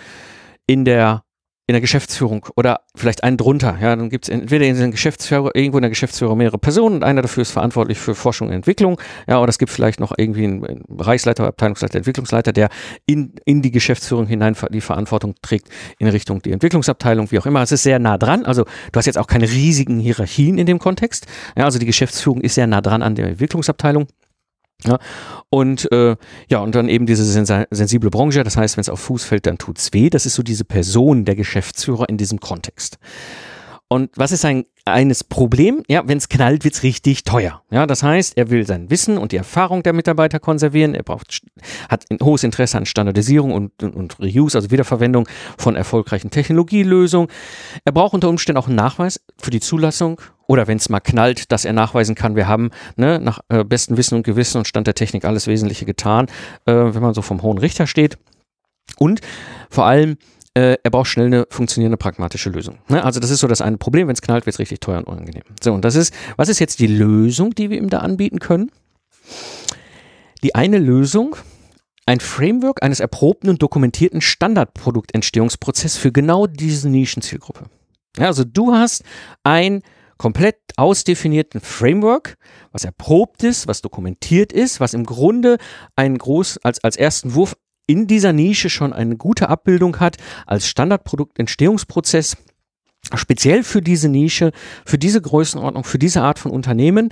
in 0.65 0.85
der 0.85 1.25
in 1.67 1.73
der 1.73 1.81
Geschäftsführung 1.81 2.45
oder 2.55 2.81
vielleicht 2.95 3.23
einen 3.23 3.37
drunter. 3.37 3.77
Ja, 3.81 3.95
dann 3.95 4.09
gibt 4.09 4.25
es 4.25 4.29
entweder 4.29 4.65
in 4.65 4.77
der 4.77 4.89
Geschäftsführer, 4.89 5.51
irgendwo 5.55 5.79
in 5.79 5.81
der 5.81 5.89
Geschäftsführung 5.89 6.37
mehrere 6.37 6.59
Personen 6.59 6.97
und 6.97 7.03
einer 7.03 7.23
dafür 7.23 7.41
ist 7.41 7.51
verantwortlich 7.51 7.97
für 7.97 8.13
Forschung 8.13 8.49
und 8.49 8.53
Entwicklung. 8.53 9.01
Ja, 9.27 9.39
oder 9.39 9.49
es 9.49 9.57
gibt 9.57 9.71
vielleicht 9.71 9.99
noch 9.99 10.13
irgendwie 10.15 10.43
einen 10.43 10.83
Bereichsleiter, 10.87 11.47
Abteilungsleiter, 11.47 11.97
Entwicklungsleiter, 11.97 12.53
der 12.53 12.69
in, 13.07 13.33
in 13.45 13.63
die 13.63 13.71
Geschäftsführung 13.71 14.27
hinein 14.27 14.55
die 14.69 14.81
Verantwortung 14.81 15.33
trägt 15.41 15.69
in 15.97 16.07
Richtung 16.07 16.41
die 16.41 16.51
Entwicklungsabteilung, 16.51 17.31
wie 17.31 17.39
auch 17.39 17.47
immer. 17.47 17.63
Es 17.63 17.71
ist 17.71 17.83
sehr 17.83 17.97
nah 17.97 18.19
dran. 18.19 18.45
Also 18.45 18.65
du 18.91 18.97
hast 18.97 19.07
jetzt 19.07 19.17
auch 19.17 19.27
keine 19.27 19.49
riesigen 19.49 19.99
Hierarchien 19.99 20.59
in 20.59 20.67
dem 20.67 20.77
Kontext. 20.77 21.25
Ja, 21.57 21.65
also 21.65 21.79
die 21.79 21.87
Geschäftsführung 21.87 22.41
ist 22.41 22.55
sehr 22.55 22.67
nah 22.67 22.81
dran 22.81 23.01
an 23.01 23.15
der 23.15 23.27
Entwicklungsabteilung. 23.27 24.07
Ja, 24.83 24.99
und 25.49 25.91
äh, 25.91 26.15
ja, 26.49 26.59
und 26.59 26.75
dann 26.75 26.89
eben 26.89 27.05
diese 27.05 27.23
sensible 27.23 28.09
Branche, 28.09 28.43
das 28.43 28.57
heißt, 28.57 28.77
wenn 28.77 28.81
es 28.81 28.89
auf 28.89 28.99
Fuß 28.99 29.23
fällt, 29.23 29.47
dann 29.47 29.57
tut's 29.57 29.93
weh. 29.93 30.09
Das 30.09 30.25
ist 30.25 30.35
so 30.35 30.43
diese 30.43 30.65
Person 30.65 31.25
der 31.25 31.35
Geschäftsführer 31.35 32.09
in 32.09 32.17
diesem 32.17 32.39
Kontext. 32.39 32.97
Und 33.87 34.11
was 34.15 34.31
ist 34.31 34.45
ein 34.45 34.65
eines 34.85 35.23
Problem? 35.23 35.83
Ja, 35.87 36.07
wenn 36.07 36.19
es 36.19 36.29
knallt, 36.29 36.63
wird's 36.63 36.83
richtig 36.83 37.23
teuer. 37.23 37.63
Ja, 37.71 37.87
das 37.87 38.03
heißt, 38.03 38.37
er 38.37 38.51
will 38.51 38.65
sein 38.65 38.89
Wissen 38.89 39.17
und 39.17 39.31
die 39.31 39.37
Erfahrung 39.37 39.81
der 39.81 39.93
Mitarbeiter 39.93 40.39
konservieren. 40.39 40.93
Er 40.93 41.03
braucht, 41.03 41.41
hat 41.89 42.05
ein 42.09 42.19
hohes 42.21 42.43
Interesse 42.43 42.77
an 42.77 42.85
Standardisierung 42.85 43.51
und, 43.51 43.81
und, 43.81 43.95
und 43.95 44.19
Reuse, 44.19 44.57
also 44.57 44.71
Wiederverwendung 44.71 45.27
von 45.57 45.75
erfolgreichen 45.75 46.29
Technologielösungen. 46.29 47.29
Er 47.83 47.91
braucht 47.91 48.13
unter 48.13 48.29
Umständen 48.29 48.59
auch 48.59 48.67
einen 48.67 48.75
Nachweis 48.75 49.19
für 49.37 49.51
die 49.51 49.59
Zulassung 49.59 50.21
oder 50.47 50.67
wenn 50.67 50.77
es 50.77 50.89
mal 50.89 50.99
knallt, 50.99 51.51
dass 51.51 51.65
er 51.65 51.73
nachweisen 51.73 52.13
kann, 52.13 52.35
wir 52.35 52.47
haben 52.47 52.69
ne, 52.95 53.19
nach 53.19 53.39
äh, 53.49 53.63
bestem 53.63 53.97
Wissen 53.97 54.15
und 54.15 54.23
Gewissen 54.23 54.59
und 54.59 54.67
Stand 54.67 54.85
der 54.85 54.93
Technik 54.93 55.25
alles 55.25 55.47
Wesentliche 55.47 55.85
getan, 55.85 56.27
äh, 56.65 56.73
wenn 56.73 57.01
man 57.01 57.15
so 57.15 57.23
vom 57.23 57.41
hohen 57.41 57.57
Richter 57.57 57.87
steht. 57.87 58.17
Und 58.97 59.21
vor 59.69 59.85
allem, 59.85 60.17
äh, 60.55 60.77
er 60.81 60.89
braucht 60.89 61.07
schnell 61.07 61.27
eine 61.27 61.47
funktionierende 61.49 61.97
pragmatische 61.97 62.49
Lösung. 62.49 62.79
Ne? 62.87 63.03
Also 63.03 63.19
das 63.19 63.29
ist 63.29 63.39
so 63.39 63.47
das 63.47 63.61
eine 63.61 63.77
Problem, 63.77 64.07
wenn 64.07 64.13
es 64.13 64.21
knallt, 64.21 64.45
wird 64.45 64.55
es 64.55 64.59
richtig 64.59 64.79
teuer 64.79 64.97
und 64.97 65.07
unangenehm. 65.07 65.43
So, 65.61 65.73
und 65.73 65.85
das 65.85 65.95
ist, 65.95 66.13
was 66.37 66.49
ist 66.49 66.59
jetzt 66.59 66.79
die 66.79 66.87
Lösung, 66.87 67.53
die 67.53 67.69
wir 67.69 67.77
ihm 67.77 67.89
da 67.89 67.99
anbieten 67.99 68.39
können? 68.39 68.71
Die 70.43 70.55
eine 70.55 70.77
Lösung, 70.77 71.35
ein 72.05 72.19
Framework 72.19 72.83
eines 72.83 72.99
erprobten 72.99 73.49
und 73.49 73.61
dokumentierten 73.61 74.21
Standardproduktentstehungsprozess 74.21 75.97
für 75.97 76.11
genau 76.11 76.47
diese 76.47 76.89
Nischenzielgruppe. 76.89 77.65
Ja, 78.17 78.27
also 78.27 78.43
du 78.45 78.73
hast 78.73 79.03
ein 79.43 79.81
komplett 80.17 80.57
ausdefinierten 80.77 81.59
Framework, 81.59 82.37
was 82.71 82.85
erprobt 82.85 83.43
ist, 83.43 83.67
was 83.67 83.81
dokumentiert 83.81 84.53
ist, 84.53 84.79
was 84.79 84.93
im 84.93 85.05
Grunde 85.05 85.57
einen 85.97 86.17
groß, 86.17 86.59
als, 86.63 86.81
als 86.83 86.95
ersten 86.95 87.33
Wurf 87.33 87.57
in 87.87 88.07
dieser 88.07 88.33
Nische 88.33 88.69
schon 88.69 88.93
eine 88.93 89.17
gute 89.17 89.49
Abbildung 89.49 89.99
hat, 89.99 90.17
als 90.45 90.67
Standardproduktentstehungsprozess, 90.67 92.37
speziell 93.13 93.63
für 93.63 93.81
diese 93.81 94.09
Nische, 94.09 94.51
für 94.85 94.97
diese 94.97 95.21
Größenordnung, 95.21 95.83
für 95.83 95.99
diese 95.99 96.21
Art 96.21 96.39
von 96.39 96.51
Unternehmen. 96.51 97.09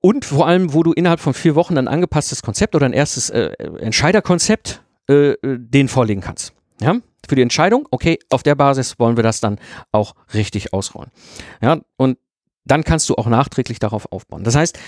Und 0.00 0.24
vor 0.24 0.46
allem, 0.46 0.72
wo 0.72 0.82
du 0.82 0.92
innerhalb 0.92 1.20
von 1.20 1.34
vier 1.34 1.54
Wochen 1.54 1.78
ein 1.78 1.88
angepasstes 1.88 2.42
Konzept 2.42 2.74
oder 2.74 2.86
ein 2.86 2.92
erstes 2.92 3.30
äh, 3.30 3.50
Entscheiderkonzept 3.78 4.82
äh, 5.08 5.32
äh 5.32 5.58
den 5.58 5.88
vorlegen 5.88 6.20
kannst. 6.20 6.52
Ja, 6.80 6.96
für 7.28 7.34
die 7.34 7.42
Entscheidung, 7.42 7.88
okay, 7.90 8.18
auf 8.30 8.42
der 8.42 8.54
Basis 8.54 8.98
wollen 8.98 9.16
wir 9.16 9.22
das 9.22 9.40
dann 9.40 9.58
auch 9.92 10.14
richtig 10.34 10.72
ausrollen. 10.72 11.10
Ja, 11.60 11.80
und 11.96 12.18
dann 12.64 12.84
kannst 12.84 13.08
du 13.08 13.14
auch 13.14 13.26
nachträglich 13.26 13.78
darauf 13.78 14.12
aufbauen. 14.12 14.44
Das 14.44 14.54
heißt, 14.54 14.78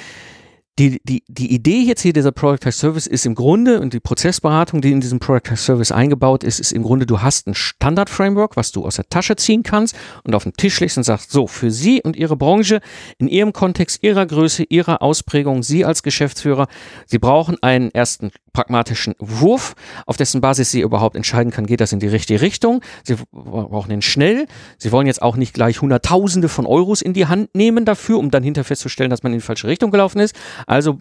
die, 0.79 1.01
die, 1.03 1.25
die 1.27 1.53
Idee 1.53 1.83
jetzt 1.83 2.03
hier 2.03 2.13
dieser 2.13 2.31
Product 2.31 2.67
as 2.67 2.79
Service 2.79 3.07
ist 3.07 3.27
im 3.27 3.35
Grunde 3.35 3.81
und 3.81 3.93
die 3.93 4.01
Prozessberatung, 4.01 4.81
die 4.81 4.93
in 4.93 5.01
diesem 5.01 5.19
Product 5.19 5.51
as 5.51 5.65
Service 5.65 5.91
eingebaut 5.91 6.45
ist, 6.45 6.61
ist 6.61 6.73
im 6.73 6.85
Grunde, 6.85 7.05
du 7.05 7.21
hast 7.21 7.49
ein 7.49 7.55
Standard-Framework, 7.55 8.57
was 8.57 8.71
du 8.71 8.85
aus 8.85 8.97
der 8.97 9.09
Tasche 9.09 9.35
ziehen 9.37 9.65
kannst 9.65 9.97
und 10.23 10.35
auf 10.35 10.45
den 10.45 10.53
Tisch 10.53 10.79
legst 10.79 10.97
und 10.97 11.03
sagst, 11.03 11.33
so, 11.33 11.49
für 11.49 11.73
Sie 11.73 12.01
und 12.03 12.15
Ihre 12.15 12.37
Branche, 12.37 12.81
in 13.19 13.27
Ihrem 13.27 13.53
Kontext, 13.53 14.03
Ihrer 14.03 14.25
Größe, 14.25 14.65
Ihrer 14.69 15.03
Ausprägung, 15.03 15.65
Sie 15.65 15.85
als 15.85 16.03
Geschäftsführer, 16.03 16.69
Sie 17.07 17.19
brauchen 17.19 17.61
einen 17.61 17.91
ersten 17.91 18.31
pragmatischen 18.59 19.15
Wurf, 19.21 19.77
auf 20.05 20.17
dessen 20.17 20.41
Basis 20.41 20.73
Sie 20.73 20.81
überhaupt 20.81 21.15
entscheiden 21.15 21.53
kann, 21.53 21.65
geht 21.65 21.81
das 21.81 21.93
in 21.93 22.01
die 22.01 22.09
richtige 22.09 22.41
Richtung. 22.41 22.83
Sie 23.05 23.15
brauchen 23.31 23.89
den 23.89 24.03
schnell. 24.03 24.49
Sie 24.79 24.91
wollen 24.91 25.07
jetzt 25.07 25.23
auch 25.23 25.37
nicht 25.37 25.55
gleich 25.55 25.81
Hunderttausende 25.81 26.49
von 26.49 26.67
Euros 26.67 27.01
in 27.01 27.13
die 27.13 27.27
Hand 27.27 27.55
nehmen 27.55 27.85
dafür, 27.85 28.19
um 28.19 28.33
dann 28.33 28.43
hinterher 28.43 28.65
festzustellen, 28.65 29.11
dass 29.11 29.23
man 29.23 29.33
in 29.33 29.39
die 29.39 29.45
falsche 29.45 29.69
Richtung 29.69 29.93
gelaufen 29.93 30.19
ist. 30.19 30.35
Also 30.67 30.99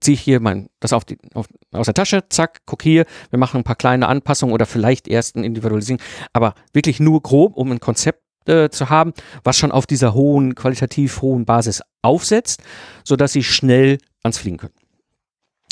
ziehe 0.00 0.14
ich 0.14 0.22
hier 0.22 0.40
mein, 0.40 0.70
das 0.80 0.94
auf 0.94 1.04
die, 1.04 1.18
auf, 1.34 1.44
aus 1.72 1.84
der 1.84 1.92
Tasche, 1.92 2.26
zack, 2.30 2.60
guck 2.64 2.82
hier, 2.82 3.04
wir 3.28 3.38
machen 3.38 3.58
ein 3.58 3.64
paar 3.64 3.76
kleine 3.76 4.08
Anpassungen 4.08 4.54
oder 4.54 4.64
vielleicht 4.64 5.06
erst 5.06 5.36
ein 5.36 5.44
Individualisierung, 5.44 6.00
aber 6.32 6.54
wirklich 6.72 7.00
nur 7.00 7.22
grob, 7.22 7.54
um 7.58 7.70
ein 7.70 7.80
Konzept 7.80 8.22
äh, 8.46 8.70
zu 8.70 8.88
haben, 8.88 9.12
was 9.42 9.58
schon 9.58 9.72
auf 9.72 9.86
dieser 9.86 10.14
hohen, 10.14 10.54
qualitativ 10.54 11.20
hohen 11.20 11.44
Basis 11.44 11.82
aufsetzt, 12.00 12.62
sodass 13.04 13.32
sie 13.32 13.44
schnell 13.44 13.98
ans 14.22 14.38
Fliegen 14.38 14.56
können. 14.56 14.83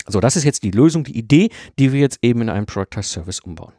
So, 0.09 0.21
das 0.21 0.37
ist 0.37 0.45
jetzt 0.45 0.63
die 0.63 0.71
Lösung, 0.71 1.05
die 1.05 1.17
Idee, 1.17 1.51
die 1.79 1.93
wir 1.93 2.01
jetzt 2.01 2.19
eben 2.23 2.43
in 2.43 2.49
einem 2.49 2.67
Productized 2.67 3.13
Service 3.13 3.41
umbauen. 3.41 3.73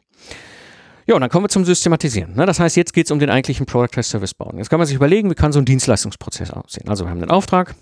Ja, 1.05 1.15
und 1.15 1.21
dann 1.21 1.29
kommen 1.29 1.45
wir 1.45 1.49
zum 1.49 1.65
Systematisieren. 1.65 2.33
Ne? 2.35 2.45
Das 2.45 2.59
heißt, 2.59 2.77
jetzt 2.77 2.93
geht 2.93 3.07
es 3.07 3.11
um 3.11 3.19
den 3.19 3.29
eigentlichen 3.29 3.65
Productized 3.65 4.11
Service 4.11 4.33
bauen. 4.33 4.57
Jetzt 4.57 4.69
kann 4.69 4.79
man 4.79 4.87
sich 4.87 4.95
überlegen, 4.95 5.29
wie 5.29 5.35
kann 5.35 5.51
so 5.51 5.59
ein 5.59 5.65
Dienstleistungsprozess 5.65 6.51
aussehen. 6.51 6.87
Also 6.87 7.05
wir 7.05 7.09
haben 7.09 7.19
den 7.19 7.29
Auftrag, 7.29 7.75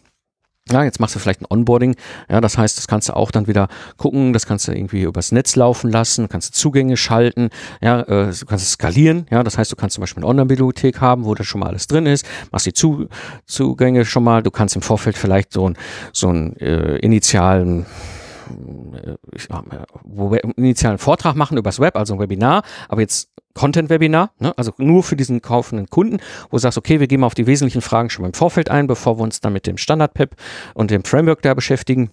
ja, 0.70 0.84
jetzt 0.84 1.00
machst 1.00 1.16
du 1.16 1.20
vielleicht 1.20 1.42
ein 1.42 1.48
Onboarding. 1.50 1.96
Ja, 2.30 2.40
das 2.40 2.58
heißt, 2.58 2.78
das 2.78 2.88
kannst 2.88 3.10
du 3.10 3.16
auch 3.16 3.32
dann 3.32 3.48
wieder 3.48 3.68
gucken, 3.98 4.32
das 4.32 4.46
kannst 4.46 4.68
du 4.68 4.72
irgendwie 4.72 5.02
übers 5.02 5.32
Netz 5.32 5.56
laufen 5.56 5.92
lassen, 5.92 6.30
kannst 6.30 6.50
du 6.50 6.58
Zugänge 6.58 6.98
schalten, 6.98 7.50
ja, 7.82 8.02
äh, 8.02 8.32
du 8.32 8.46
kannst 8.46 8.66
es 8.66 8.72
skalieren. 8.74 9.26
Ja, 9.32 9.44
das 9.44 9.58
heißt, 9.58 9.72
du 9.72 9.76
kannst 9.76 9.96
zum 9.96 10.02
Beispiel 10.02 10.24
eine 10.24 10.30
Online-Bibliothek 10.30 11.02
haben, 11.02 11.26
wo 11.26 11.34
da 11.36 11.44
schon 11.44 11.62
mal 11.62 11.68
alles 11.68 11.88
drin 11.88 12.06
ist, 12.06 12.26
machst 12.52 12.68
die 12.68 12.74
Zu 12.74 13.08
Zugänge 13.46 14.06
schon 14.06 14.24
mal. 14.24 14.44
Du 14.44 14.52
kannst 14.52 14.76
im 14.76 14.82
Vorfeld 14.82 15.18
vielleicht 15.18 15.52
so 15.52 15.68
ein 15.68 15.78
so 16.14 16.30
ein 16.30 16.56
äh, 16.58 16.98
initialen 16.98 17.86
äh, 18.52 19.16
wo 20.04 20.32
wir 20.32 20.44
initialen 20.58 20.98
Vortrag 20.98 21.36
machen 21.36 21.58
übers 21.58 21.80
Web, 21.80 21.96
also 21.96 22.14
ein 22.14 22.20
Webinar, 22.20 22.64
aber 22.90 23.02
jetzt 23.02 23.30
Content-Webinar, 23.54 24.32
ne? 24.40 24.54
also 24.58 24.72
nur 24.78 25.04
für 25.04 25.16
diesen 25.16 25.42
kaufenden 25.42 25.90
Kunden, 25.90 26.18
wo 26.50 26.58
du 26.58 26.60
sagst, 26.60 26.78
okay, 26.78 27.00
wir 27.00 27.08
gehen 27.08 27.20
mal 27.20 27.28
auf 27.28 27.36
die 27.36 27.48
wesentlichen 27.48 27.82
Fragen 27.82 28.10
schon 28.10 28.24
mal 28.24 28.30
im 28.30 28.34
Vorfeld 28.34 28.70
ein, 28.70 28.88
bevor 28.88 29.18
wir 29.18 29.24
uns 29.24 29.42
dann 29.42 29.54
mit 29.54 29.68
dem 29.68 29.78
Standard-PEP 29.78 30.36
und 30.74 30.92
dem 30.92 31.04
Framework 31.04 31.42
da 31.42 31.54
beschäftigen 31.54 32.12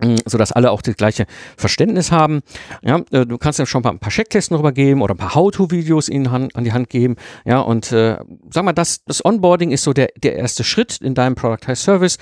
mm, 0.00 0.16
so 0.24 0.38
dass 0.38 0.52
alle 0.52 0.70
auch 0.70 0.82
das 0.82 0.96
gleiche 0.96 1.26
Verständnis 1.56 2.10
haben. 2.10 2.40
Ja, 2.82 3.02
äh, 3.10 3.26
du 3.26 3.38
kannst 3.38 3.58
ja 3.58 3.66
schon 3.66 3.82
mal 3.82 3.90
ein 3.90 3.98
paar 3.98 4.12
Checklisten 4.12 4.56
rübergeben 4.56 5.02
oder 5.02 5.14
ein 5.14 5.18
paar 5.18 5.34
How-to-Videos 5.34 6.08
ihnen 6.08 6.26
an 6.26 6.64
die 6.64 6.72
Hand 6.72 6.88
geben. 6.88 7.16
Ja, 7.44 7.60
und 7.60 7.92
äh, 7.92 8.18
sag 8.50 8.64
mal, 8.64 8.72
das, 8.72 9.04
das 9.04 9.24
Onboarding 9.24 9.70
ist 9.70 9.82
so 9.84 9.92
der, 9.92 10.08
der 10.16 10.36
erste 10.36 10.64
Schritt 10.64 10.98
in 11.00 11.14
deinem 11.14 11.34
Productized 11.34 11.84
Service. 11.84 12.18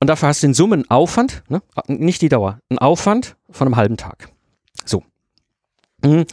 Und 0.00 0.08
dafür 0.08 0.28
hast 0.28 0.42
du 0.42 0.48
den 0.48 0.54
Summen 0.54 0.88
Aufwand, 0.90 1.42
ne? 1.48 1.62
nicht 1.86 2.22
die 2.22 2.28
Dauer, 2.28 2.60
einen 2.68 2.78
Aufwand 2.78 3.36
von 3.50 3.66
einem 3.66 3.76
halben 3.76 3.96
Tag. 3.96 4.28
So. 4.84 5.02
Mhm. 6.04 6.26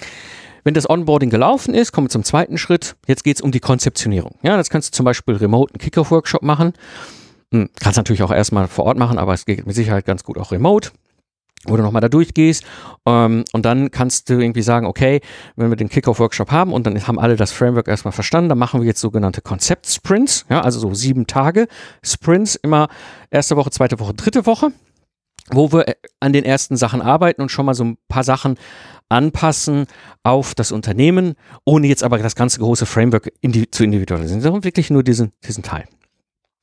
wenn 0.66 0.74
das 0.74 0.90
Onboarding 0.90 1.30
gelaufen 1.30 1.74
ist, 1.74 1.92
kommen 1.92 2.08
wir 2.08 2.10
zum 2.10 2.24
zweiten 2.24 2.58
Schritt. 2.58 2.96
Jetzt 3.08 3.24
geht 3.24 3.38
es 3.38 3.42
um 3.42 3.52
die 3.52 3.62
Konzeptionierung. 3.62 4.36
Ja, 4.44 4.58
das 4.58 4.70
kannst 4.70 4.90
du 4.90 4.98
zum 4.98 5.06
Beispiel 5.06 5.36
remote 5.36 5.74
einen 5.74 5.80
Kickoff-Workshop 5.80 6.44
machen. 6.44 6.74
Hm, 7.52 7.70
kannst 7.80 7.98
natürlich 7.98 8.24
auch 8.24 8.32
erstmal 8.32 8.68
vor 8.68 8.86
Ort 8.86 8.98
machen, 8.98 9.18
aber 9.18 9.34
es 9.34 9.46
geht 9.46 9.66
mit 9.66 9.76
Sicherheit 9.76 10.06
ganz 10.06 10.24
gut 10.24 10.38
auch 10.38 10.52
remote 10.52 10.92
wo 11.66 11.78
du 11.78 11.84
nochmal 11.84 12.02
da 12.02 12.10
durchgehst 12.10 12.64
ähm, 13.06 13.44
und 13.54 13.66
dann 13.66 13.92
kannst 13.92 14.30
du 14.30 14.40
irgendwie 14.40 14.62
sagen, 14.62 14.86
okay, 14.86 15.22
wenn 15.56 15.70
wir 15.70 15.76
den 15.76 15.90
Kickoff-Workshop 15.90 16.52
haben 16.52 16.74
und 16.74 16.86
dann 16.86 17.08
haben 17.08 17.20
alle 17.20 17.36
das 17.36 17.52
Framework 17.52 17.88
erstmal 17.88 18.12
verstanden, 18.12 18.50
dann 18.50 18.58
machen 18.58 18.82
wir 18.82 18.88
jetzt 18.88 19.02
sogenannte 19.02 19.42
Konzept-Sprints, 19.42 20.46
ja, 20.50 20.62
also 20.62 20.80
so 20.80 20.94
sieben 20.94 21.28
Tage 21.28 21.68
Sprints, 22.04 22.56
immer 22.56 22.88
erste 23.32 23.56
Woche, 23.56 23.72
zweite 23.72 24.00
Woche, 24.00 24.14
dritte 24.14 24.46
Woche, 24.46 24.72
wo 25.52 25.72
wir 25.72 25.88
äh, 25.88 25.96
an 26.20 26.34
den 26.34 26.46
ersten 26.46 26.78
Sachen 26.78 27.02
arbeiten 27.02 27.42
und 27.42 27.50
schon 27.50 27.66
mal 27.66 27.74
so 27.74 27.84
ein 27.84 27.98
paar 28.08 28.24
Sachen 28.24 28.58
anpassen 29.10 29.86
auf 30.24 30.56
das 30.56 30.72
Unternehmen, 30.72 31.36
ohne 31.66 31.88
jetzt 31.88 32.04
aber 32.04 32.18
das 32.18 32.36
ganze 32.36 32.60
große 32.60 32.86
Framework 32.86 33.32
indi 33.42 33.70
zu 33.70 33.84
individualisieren, 33.84 34.42
sondern 34.42 34.64
wirklich 34.64 34.90
nur 34.90 35.04
diesen, 35.04 35.32
diesen 35.46 35.64
Teil. 35.64 35.86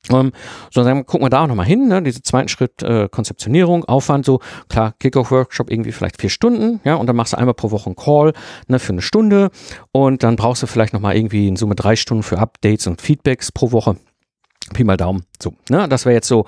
Ähm, 0.09 0.31
so, 0.71 0.83
dann 0.83 1.05
gucken 1.05 1.25
wir 1.25 1.29
da 1.29 1.43
auch 1.43 1.47
nochmal 1.47 1.65
hin, 1.65 1.87
ne? 1.87 2.01
Diese 2.01 2.23
zweiten 2.23 2.47
Schritt 2.47 2.81
äh, 2.81 3.07
Konzeptionierung, 3.09 3.85
Aufwand, 3.85 4.25
so 4.25 4.39
klar, 4.67 4.93
Kickoff-Workshop 4.99 5.69
irgendwie 5.69 5.91
vielleicht 5.91 6.19
vier 6.19 6.29
Stunden, 6.29 6.79
ja, 6.83 6.95
und 6.95 7.07
dann 7.07 7.15
machst 7.15 7.33
du 7.33 7.37
einmal 7.37 7.53
pro 7.53 7.71
Woche 7.71 7.87
einen 7.87 7.95
Call 7.95 8.33
ne, 8.67 8.79
für 8.79 8.93
eine 8.93 9.01
Stunde 9.01 9.51
und 9.91 10.23
dann 10.23 10.35
brauchst 10.35 10.63
du 10.63 10.67
vielleicht 10.67 10.93
nochmal 10.93 11.15
irgendwie 11.15 11.47
in 11.47 11.55
Summe 11.55 11.75
drei 11.75 11.95
Stunden 11.95 12.23
für 12.23 12.39
Updates 12.39 12.87
und 12.87 13.01
Feedbacks 13.01 13.51
pro 13.51 13.71
Woche. 13.71 13.97
Pi 14.73 14.83
mal 14.83 14.97
Daumen. 14.97 15.25
So, 15.41 15.53
ne? 15.69 15.87
Das 15.87 16.05
wäre 16.05 16.15
jetzt 16.15 16.27
so 16.27 16.45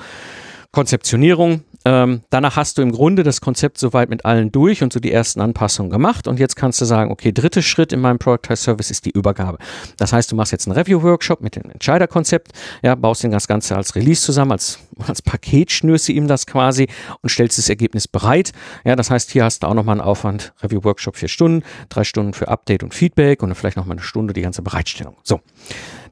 Konzeptionierung. 0.72 1.64
Ähm, 1.86 2.22
danach 2.30 2.56
hast 2.56 2.78
du 2.78 2.82
im 2.82 2.92
Grunde 2.92 3.24
das 3.24 3.42
Konzept 3.42 3.78
soweit 3.78 4.10
mit 4.10 4.26
allen 4.26 4.52
durch 4.52 4.84
und 4.84 4.94
so 4.94 5.00
die 5.00 5.12
ersten 5.12 5.42
Anpassungen 5.42 5.92
gemacht. 5.92 6.28
Und 6.28 6.40
jetzt 6.40 6.56
kannst 6.56 6.80
du 6.80 6.86
sagen, 6.86 7.12
okay, 7.12 7.32
dritter 7.32 7.62
Schritt 7.62 7.92
in 7.92 8.00
meinem 8.00 8.20
Productized 8.20 8.64
Service 8.64 8.90
ist 8.90 9.06
die 9.06 9.12
Übergabe. 9.12 9.58
Das 9.98 10.14
heißt, 10.14 10.32
du 10.32 10.36
machst 10.36 10.52
jetzt 10.52 10.68
einen 10.68 10.78
Review-Workshop 10.78 11.42
mit 11.42 11.56
dem 11.56 11.70
Entscheiderkonzept, 11.70 12.54
ja, 12.82 12.96
baust 12.96 13.24
das 13.24 13.48
Ganze 13.48 13.76
als 13.76 13.96
Release 13.96 14.22
zusammen, 14.22 14.54
als, 14.54 14.80
als 15.08 15.22
Paket 15.22 15.72
schnürst 15.72 16.08
du 16.08 16.14
ihm 16.14 16.28
das 16.28 16.46
quasi 16.46 16.88
und 17.22 17.30
stellst 17.30 17.58
das 17.58 17.70
Ergebnis 17.70 18.08
bereit. 18.08 18.52
Ja, 18.86 18.96
das 18.96 19.10
heißt, 19.10 19.32
hier 19.32 19.44
hast 19.44 19.64
du 19.64 19.68
auch 19.68 19.74
nochmal 19.74 20.00
einen 20.00 20.08
Aufwand, 20.08 20.54
Review-Workshop 20.62 21.18
vier 21.18 21.30
Stunden, 21.30 21.64
drei 21.90 22.04
Stunden 22.04 22.34
für 22.34 22.48
Update 22.48 22.84
und 22.84 22.94
Feedback 22.94 23.44
und 23.44 23.50
dann 23.50 23.56
vielleicht 23.56 23.78
nochmal 23.78 23.98
eine 23.98 24.04
Stunde 24.04 24.34
die 24.34 24.42
ganze 24.42 24.62
Bereitstellung. 24.62 25.16
So. 25.24 25.42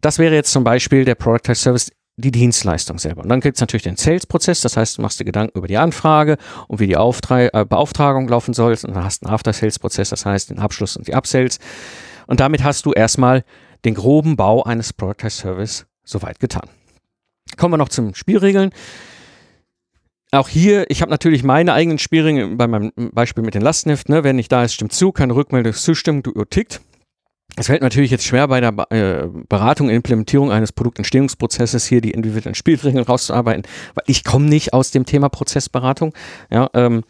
Das 0.02 0.18
wäre 0.18 0.34
jetzt 0.34 0.52
zum 0.52 0.64
Beispiel 0.64 1.06
der 1.06 1.16
Productized 1.16 1.62
Service 1.62 1.92
die 2.18 2.32
Dienstleistung 2.32 3.00
selber. 3.00 3.24
Und 3.24 3.30
dann 3.30 3.40
gibt 3.40 3.58
es 3.58 3.62
natürlich 3.62 3.84
den 3.84 3.96
Sales-Prozess, 3.96 4.62
das 4.62 4.78
heißt, 4.78 4.98
du 4.98 5.02
machst 5.02 5.20
dir 5.20 5.26
Gedanken 5.26 5.58
über 5.58 5.68
die 5.68 5.78
Anfrage 5.78 6.38
und 6.68 6.80
wie 6.80 6.88
die 6.88 6.98
Auftra 6.98 7.48
äh, 7.48 7.66
Beauftragung 7.68 8.28
laufen 8.28 8.54
soll. 8.54 8.72
Und 8.72 8.96
dann 8.96 9.04
hast 9.04 9.24
du 9.24 9.28
einen 9.28 9.36
After-Sales-Prozess, 9.36 10.10
das 10.10 10.26
heißt 10.26 10.50
den 10.50 10.60
Abschluss 10.60 10.98
und 10.98 11.08
die 11.08 11.16
Upsells. 11.16 11.60
Und 12.28 12.40
damit 12.40 12.64
hast 12.64 12.86
du 12.86 12.94
erstmal 12.94 13.44
den 13.86 13.96
groben 13.96 14.36
Bau 14.36 14.64
eines 14.64 14.94
Productized 14.94 15.40
Service 15.40 15.86
soweit 16.04 16.40
getan. 16.40 16.70
Kommen 17.58 17.74
wir 17.74 17.78
noch 17.78 17.90
zum 17.90 18.14
Spielregeln. 18.14 18.72
Auch 20.32 20.48
hier, 20.48 20.90
ich 20.90 21.02
habe 21.02 21.12
natürlich 21.12 21.44
meine 21.44 21.74
eigenen 21.74 21.98
Spielregeln 21.98 22.58
bei 22.58 22.68
meinem 22.68 22.94
Beispiel 23.12 23.44
mit 23.44 23.54
den 23.54 23.62
Lastenheft. 23.62 24.08
Ne? 24.08 24.24
Wer 24.24 24.34
nicht 24.34 24.52
da 24.52 24.64
ist, 24.64 24.74
stimmt 24.74 24.94
zu, 24.94 25.12
keine 25.12 25.36
Rückmeldung, 25.36 25.74
Zustimmung, 25.74 26.24
du 26.24 26.32
tickt. 26.46 26.82
Es 27.58 27.68
fällt 27.68 27.82
natürlich 27.82 28.12
jetzt 28.12 28.26
schwer 28.26 28.48
bei 28.48 28.62
der 28.62 28.74
äh, 28.92 29.28
Beratung 29.50 29.88
und 29.88 29.94
Implementierung 29.94 30.52
eines 30.52 30.72
Produktentstehungsprozesses 30.72 31.86
hier 31.86 32.02
die 32.02 32.12
individuellen 32.12 32.56
Spielregeln 32.56 33.04
rauszuarbeiten, 33.04 33.64
weil 33.94 34.04
ich 34.08 34.24
komme 34.24 34.46
nicht 34.46 34.74
aus 34.74 34.92
dem 34.92 35.06
Thema 35.06 35.30
Prozessberatung. 35.30 36.14
Ja, 36.50 36.70
ähm, 36.74 37.04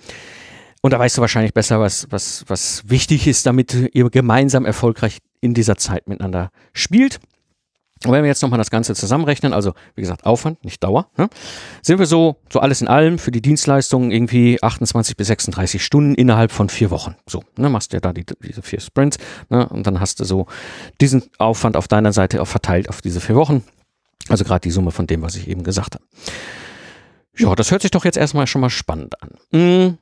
und 0.82 0.94
da 0.94 1.00
weißt 1.00 1.18
du 1.18 1.22
wahrscheinlich 1.22 1.54
besser, 1.54 1.80
was, 1.80 2.08
was, 2.10 2.44
was 2.48 2.90
wichtig 2.90 3.28
ist, 3.28 3.46
damit 3.46 3.92
ihr 3.94 4.10
gemeinsam 4.10 4.66
erfolgreich 4.66 5.20
in 5.40 5.54
dieser 5.54 5.78
Zeit 5.78 6.08
miteinander 6.08 6.52
spielt. 6.74 7.20
Und 8.06 8.12
wenn 8.12 8.24
wir 8.24 8.30
jetzt 8.30 8.42
nochmal 8.42 8.58
das 8.58 8.72
Ganze 8.72 8.96
zusammenrechnen, 8.96 9.54
also 9.54 9.74
wie 9.96 10.02
gesagt 10.02 10.26
Aufwand, 10.26 10.64
nicht 10.66 10.84
Dauer, 10.84 11.08
ne, 11.18 11.30
sind 11.84 12.00
wir 12.00 12.08
so, 12.08 12.38
so 12.52 12.60
alles 12.60 12.82
in 12.82 12.88
allem 12.88 13.20
für 13.20 13.32
die 13.32 13.42
Dienstleistungen 13.42 14.12
irgendwie 14.12 14.62
28 14.62 15.16
bis 15.16 15.28
36 15.28 15.84
Stunden 15.84 16.16
innerhalb 16.16 16.52
von 16.52 16.70
vier 16.70 16.90
Wochen. 16.90 17.16
So, 17.28 17.44
ne, 17.58 17.70
machst 17.70 17.94
du 17.94 17.98
ja 17.98 18.02
da 18.02 18.12
die, 18.12 18.26
diese 18.44 18.64
vier 18.64 18.80
Sprints 18.80 19.18
ne, 19.50 19.68
und 19.70 19.86
dann 19.86 20.00
hast 20.00 20.20
du 20.20 20.24
so 20.24 20.48
diesen 21.00 21.24
Aufwand 21.38 21.78
auf 21.78 21.88
deiner 21.88 22.12
Seite 22.12 22.42
auch 22.42 22.48
verteilt 22.48 22.90
auf 22.90 23.02
diese 23.02 23.22
vier 23.22 23.36
Wochen. 23.36 23.64
Also 24.30 24.44
gerade 24.44 24.62
die 24.62 24.72
Summe 24.72 24.92
von 24.92 25.08
dem, 25.08 25.22
was 25.22 25.36
ich 25.36 25.48
eben 25.48 25.64
gesagt 25.64 25.96
habe. 25.96 26.06
Ja, 27.38 27.56
das 27.56 27.72
hört 27.72 27.82
sich 27.82 27.92
doch 27.92 28.06
jetzt 28.06 28.18
erstmal 28.18 28.48
schon 28.48 28.62
mal 28.62 28.70
spannend 28.70 29.22
an. 29.22 29.30
Hm, 29.52 29.98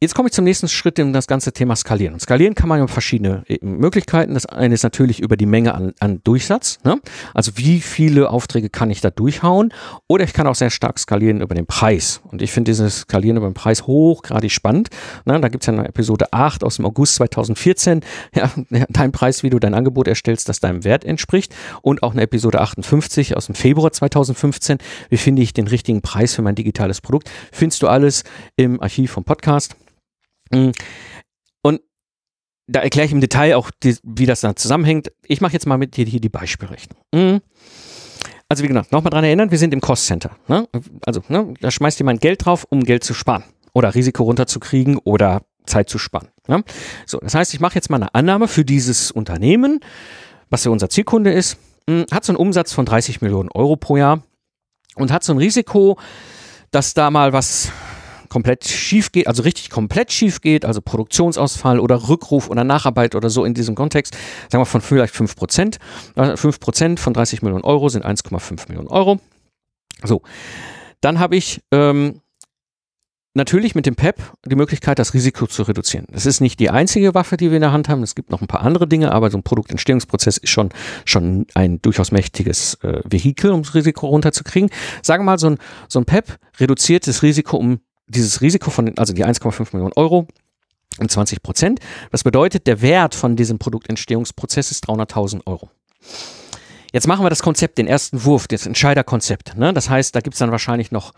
Jetzt 0.00 0.14
komme 0.14 0.28
ich 0.28 0.32
zum 0.32 0.44
nächsten 0.44 0.68
Schritt 0.68 1.00
in 1.00 1.12
das 1.12 1.26
ganze 1.26 1.52
Thema 1.52 1.74
Skalieren. 1.74 2.14
Und 2.14 2.20
skalieren 2.20 2.54
kann 2.54 2.68
man 2.68 2.78
ja 2.78 2.86
verschiedene 2.86 3.42
äh, 3.48 3.58
Möglichkeiten. 3.62 4.34
Das 4.34 4.46
eine 4.46 4.72
ist 4.72 4.84
natürlich 4.84 5.18
über 5.18 5.36
die 5.36 5.44
Menge 5.44 5.74
an, 5.74 5.92
an 5.98 6.20
Durchsatz. 6.22 6.78
Ne? 6.84 7.00
Also 7.34 7.50
wie 7.56 7.80
viele 7.80 8.30
Aufträge 8.30 8.70
kann 8.70 8.92
ich 8.92 9.00
da 9.00 9.10
durchhauen? 9.10 9.74
Oder 10.06 10.22
ich 10.22 10.34
kann 10.34 10.46
auch 10.46 10.54
sehr 10.54 10.70
stark 10.70 11.00
skalieren 11.00 11.40
über 11.40 11.56
den 11.56 11.66
Preis. 11.66 12.20
Und 12.22 12.42
ich 12.42 12.52
finde 12.52 12.70
dieses 12.70 13.00
Skalieren 13.00 13.38
über 13.38 13.48
den 13.48 13.54
Preis 13.54 13.88
hochgradig 13.88 14.52
spannend. 14.52 14.88
Ne? 15.24 15.40
Da 15.40 15.48
gibt 15.48 15.64
es 15.64 15.66
ja 15.66 15.72
eine 15.72 15.88
Episode 15.88 16.32
8 16.32 16.62
aus 16.62 16.76
dem 16.76 16.86
August 16.86 17.16
2014. 17.16 18.02
Ja, 18.34 18.50
dein 18.90 19.10
Preis, 19.10 19.42
wie 19.42 19.50
du 19.50 19.58
dein 19.58 19.74
Angebot 19.74 20.06
erstellst, 20.06 20.48
das 20.48 20.60
deinem 20.60 20.84
Wert 20.84 21.04
entspricht. 21.04 21.54
Und 21.82 22.02
auch 22.02 22.12
eine 22.12 22.22
Episode 22.22 22.60
58 22.60 23.36
aus 23.36 23.46
dem 23.46 23.54
Februar 23.56 23.90
2015. 23.90 24.78
Wie 25.08 25.16
finde 25.16 25.42
ich 25.42 25.54
den 25.54 25.66
richtigen 25.66 26.02
Preis 26.02 26.34
für 26.34 26.42
mein 26.42 26.54
digitales 26.54 27.00
Produkt? 27.00 27.30
Findest 27.50 27.82
du 27.82 27.88
alles 27.88 28.22
im 28.56 28.80
Archiv 28.80 29.10
vom 29.12 29.24
Podcast. 29.24 29.76
Mm. 30.50 30.70
Und 31.62 31.80
da 32.66 32.80
erkläre 32.80 33.06
ich 33.06 33.12
im 33.12 33.20
Detail 33.20 33.56
auch, 33.56 33.70
die, 33.82 33.96
wie 34.02 34.26
das 34.26 34.40
dann 34.40 34.56
zusammenhängt. 34.56 35.12
Ich 35.26 35.40
mache 35.40 35.52
jetzt 35.52 35.66
mal 35.66 35.78
mit 35.78 35.96
dir 35.96 36.04
hier 36.04 36.20
die 36.20 36.28
Beispielrechnung. 36.28 36.98
Mm. 37.14 37.38
Also 38.48 38.64
wie 38.64 38.68
gesagt, 38.68 38.92
nochmal 38.92 39.10
dran 39.10 39.24
erinnern, 39.24 39.50
wir 39.50 39.58
sind 39.58 39.74
im 39.74 39.80
Cost 39.80 40.06
Center. 40.06 40.30
Ne? 40.46 40.66
Also 41.04 41.22
ne, 41.28 41.52
da 41.60 41.70
schmeißt 41.70 41.98
jemand 41.98 42.20
Geld 42.20 42.44
drauf, 42.44 42.66
um 42.68 42.82
Geld 42.82 43.04
zu 43.04 43.12
sparen 43.12 43.44
oder 43.74 43.94
Risiko 43.94 44.22
runterzukriegen 44.22 44.96
oder 44.96 45.42
Zeit 45.66 45.90
zu 45.90 45.98
sparen. 45.98 46.28
Ne? 46.46 46.64
So, 47.04 47.18
das 47.18 47.34
heißt, 47.34 47.52
ich 47.52 47.60
mache 47.60 47.74
jetzt 47.74 47.90
mal 47.90 47.96
eine 47.96 48.14
Annahme 48.14 48.48
für 48.48 48.64
dieses 48.64 49.10
Unternehmen, 49.10 49.80
was 50.48 50.64
ja 50.64 50.70
unser 50.70 50.88
Zielkunde 50.88 51.30
ist, 51.30 51.58
mm, 51.86 52.04
hat 52.10 52.24
so 52.24 52.32
einen 52.32 52.38
Umsatz 52.38 52.72
von 52.72 52.86
30 52.86 53.20
Millionen 53.20 53.50
Euro 53.50 53.76
pro 53.76 53.98
Jahr 53.98 54.22
und 54.94 55.12
hat 55.12 55.24
so 55.24 55.34
ein 55.34 55.38
Risiko, 55.38 55.98
dass 56.70 56.94
da 56.94 57.10
mal 57.10 57.34
was 57.34 57.70
komplett 58.28 58.66
schief 58.68 59.12
geht, 59.12 59.26
also 59.26 59.42
richtig 59.42 59.70
komplett 59.70 60.12
schief 60.12 60.40
geht, 60.40 60.64
also 60.64 60.80
Produktionsausfall 60.80 61.80
oder 61.80 62.08
Rückruf 62.08 62.48
oder 62.48 62.64
Nacharbeit 62.64 63.14
oder 63.14 63.30
so 63.30 63.44
in 63.44 63.54
diesem 63.54 63.74
Kontext, 63.74 64.16
sagen 64.50 64.62
wir 64.62 64.66
von 64.66 64.80
vielleicht 64.80 65.14
5 65.14 65.36
Prozent. 65.36 65.78
5 66.14 66.60
Prozent 66.60 67.00
von 67.00 67.14
30 67.14 67.42
Millionen 67.42 67.64
Euro 67.64 67.88
sind 67.88 68.04
1,5 68.04 68.68
Millionen 68.68 68.88
Euro. 68.88 69.20
So, 70.04 70.22
dann 71.00 71.18
habe 71.18 71.36
ich 71.36 71.60
ähm, 71.72 72.20
natürlich 73.38 73.74
mit 73.74 73.86
dem 73.86 73.96
PEP 73.96 74.20
die 74.44 74.56
Möglichkeit, 74.56 74.98
das 74.98 75.14
Risiko 75.14 75.46
zu 75.46 75.62
reduzieren. 75.62 76.06
Das 76.10 76.26
ist 76.26 76.40
nicht 76.40 76.60
die 76.60 76.70
einzige 76.70 77.14
Waffe, 77.14 77.38
die 77.38 77.50
wir 77.50 77.56
in 77.56 77.62
der 77.62 77.72
Hand 77.72 77.88
haben. 77.88 78.02
Es 78.02 78.14
gibt 78.14 78.30
noch 78.30 78.42
ein 78.42 78.46
paar 78.46 78.60
andere 78.60 78.86
Dinge, 78.86 79.12
aber 79.12 79.30
so 79.30 79.38
ein 79.38 79.42
Produktentstehungsprozess 79.42 80.36
ist 80.36 80.50
schon, 80.50 80.70
schon 81.06 81.46
ein 81.54 81.80
durchaus 81.80 82.12
mächtiges 82.12 82.74
äh, 82.82 83.00
Vehikel, 83.08 83.52
um 83.52 83.62
das 83.62 83.74
Risiko 83.74 84.08
runterzukriegen. 84.08 84.70
Sagen 85.02 85.22
wir 85.22 85.32
mal, 85.32 85.38
so 85.38 85.50
ein, 85.50 85.58
so 85.88 85.98
ein 86.00 86.04
PEP 86.04 86.38
reduziert 86.58 87.06
das 87.06 87.22
Risiko 87.22 87.56
um 87.56 87.80
dieses 88.08 88.40
Risiko 88.40 88.70
von, 88.70 88.96
also 88.98 89.12
die 89.12 89.24
1,5 89.24 89.68
Millionen 89.72 89.92
Euro 89.94 90.26
um 90.98 91.08
20 91.08 91.42
Prozent. 91.42 91.80
Das 92.10 92.24
bedeutet, 92.24 92.66
der 92.66 92.82
Wert 92.82 93.14
von 93.14 93.36
diesem 93.36 93.58
Produktentstehungsprozess 93.58 94.70
ist 94.70 94.88
300.000 94.88 95.46
Euro. 95.46 95.70
Jetzt 96.92 97.06
machen 97.06 97.24
wir 97.24 97.30
das 97.30 97.42
Konzept, 97.42 97.78
den 97.78 97.86
ersten 97.86 98.24
Wurf, 98.24 98.48
das 98.48 98.66
Entscheiderkonzept. 98.66 99.56
Ne? 99.56 99.72
Das 99.72 99.90
heißt, 99.90 100.14
da 100.16 100.20
gibt 100.20 100.34
es 100.34 100.38
dann 100.38 100.50
wahrscheinlich 100.50 100.90
noch 100.90 101.12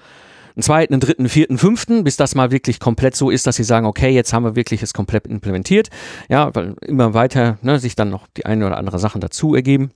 einen 0.56 0.62
zweiten, 0.62 0.94
einen 0.94 1.00
dritten, 1.00 1.22
einen 1.22 1.28
vierten, 1.28 1.58
fünften, 1.58 2.02
bis 2.02 2.16
das 2.16 2.34
mal 2.34 2.50
wirklich 2.50 2.80
komplett 2.80 3.14
so 3.14 3.30
ist, 3.30 3.46
dass 3.46 3.56
sie 3.56 3.64
sagen, 3.64 3.86
okay, 3.86 4.10
jetzt 4.10 4.32
haben 4.32 4.44
wir 4.44 4.56
wirklich 4.56 4.82
es 4.82 4.92
komplett 4.92 5.26
implementiert. 5.26 5.88
Ja, 6.28 6.52
weil 6.54 6.74
immer 6.82 7.14
weiter 7.14 7.58
ne, 7.62 7.78
sich 7.78 7.94
dann 7.94 8.10
noch 8.10 8.26
die 8.36 8.46
eine 8.46 8.66
oder 8.66 8.78
andere 8.78 8.98
Sachen 8.98 9.20
dazu 9.20 9.54
ergeben. 9.54 9.92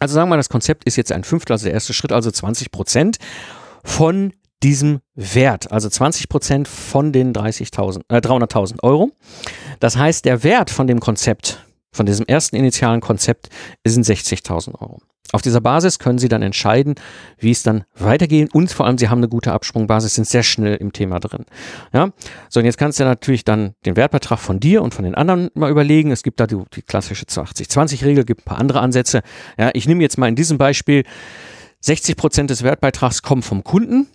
Also 0.00 0.14
sagen 0.14 0.30
wir 0.30 0.36
das 0.36 0.48
Konzept 0.48 0.84
ist 0.84 0.96
jetzt 0.96 1.12
ein 1.12 1.24
Fünftel, 1.24 1.52
also 1.52 1.64
der 1.66 1.74
erste 1.74 1.92
Schritt, 1.92 2.12
also 2.12 2.30
20 2.30 2.72
Prozent 2.72 3.18
von 3.84 4.32
diesem 4.62 5.00
Wert, 5.14 5.72
also 5.72 5.88
20 5.88 6.28
Prozent 6.28 6.68
von 6.68 7.12
den 7.12 7.32
30.000, 7.32 8.02
äh, 8.08 8.20
300.000 8.20 8.82
Euro. 8.82 9.12
Das 9.80 9.96
heißt, 9.96 10.24
der 10.24 10.44
Wert 10.44 10.70
von 10.70 10.86
dem 10.86 11.00
Konzept, 11.00 11.64
von 11.92 12.06
diesem 12.06 12.26
ersten 12.26 12.56
initialen 12.56 13.00
Konzept, 13.00 13.48
sind 13.84 14.06
60.000 14.06 14.80
Euro. 14.80 15.00
Auf 15.32 15.40
dieser 15.40 15.62
Basis 15.62 15.98
können 15.98 16.18
Sie 16.18 16.28
dann 16.28 16.42
entscheiden, 16.42 16.94
wie 17.38 17.52
es 17.52 17.62
dann 17.62 17.84
weitergeht 17.94 18.54
und 18.54 18.70
vor 18.70 18.86
allem 18.86 18.98
Sie 18.98 19.08
haben 19.08 19.18
eine 19.18 19.28
gute 19.28 19.52
Absprungbasis, 19.52 20.14
sind 20.14 20.26
sehr 20.26 20.42
schnell 20.42 20.76
im 20.76 20.92
Thema 20.92 21.20
drin. 21.20 21.46
Ja, 21.94 22.10
so 22.50 22.60
und 22.60 22.66
jetzt 22.66 22.76
kannst 22.76 23.00
du 23.00 23.04
natürlich 23.04 23.44
dann 23.44 23.74
den 23.86 23.96
Wertbetrag 23.96 24.38
von 24.38 24.60
dir 24.60 24.82
und 24.82 24.92
von 24.92 25.04
den 25.04 25.14
anderen 25.14 25.48
mal 25.54 25.70
überlegen. 25.70 26.10
Es 26.10 26.22
gibt 26.22 26.38
da 26.38 26.46
die, 26.46 26.58
die 26.74 26.82
klassische 26.82 27.24
80-20-Regel, 27.24 28.24
gibt 28.24 28.42
ein 28.42 28.44
paar 28.44 28.58
andere 28.58 28.80
Ansätze. 28.80 29.22
Ja, 29.58 29.70
ich 29.72 29.88
nehme 29.88 30.02
jetzt 30.02 30.18
mal 30.18 30.28
in 30.28 30.36
diesem 30.36 30.58
Beispiel 30.58 31.04
60 31.80 32.16
Prozent 32.16 32.50
des 32.50 32.62
Wertbeitrags 32.62 33.22
kommen 33.22 33.42
vom 33.42 33.64
Kunden 33.64 34.08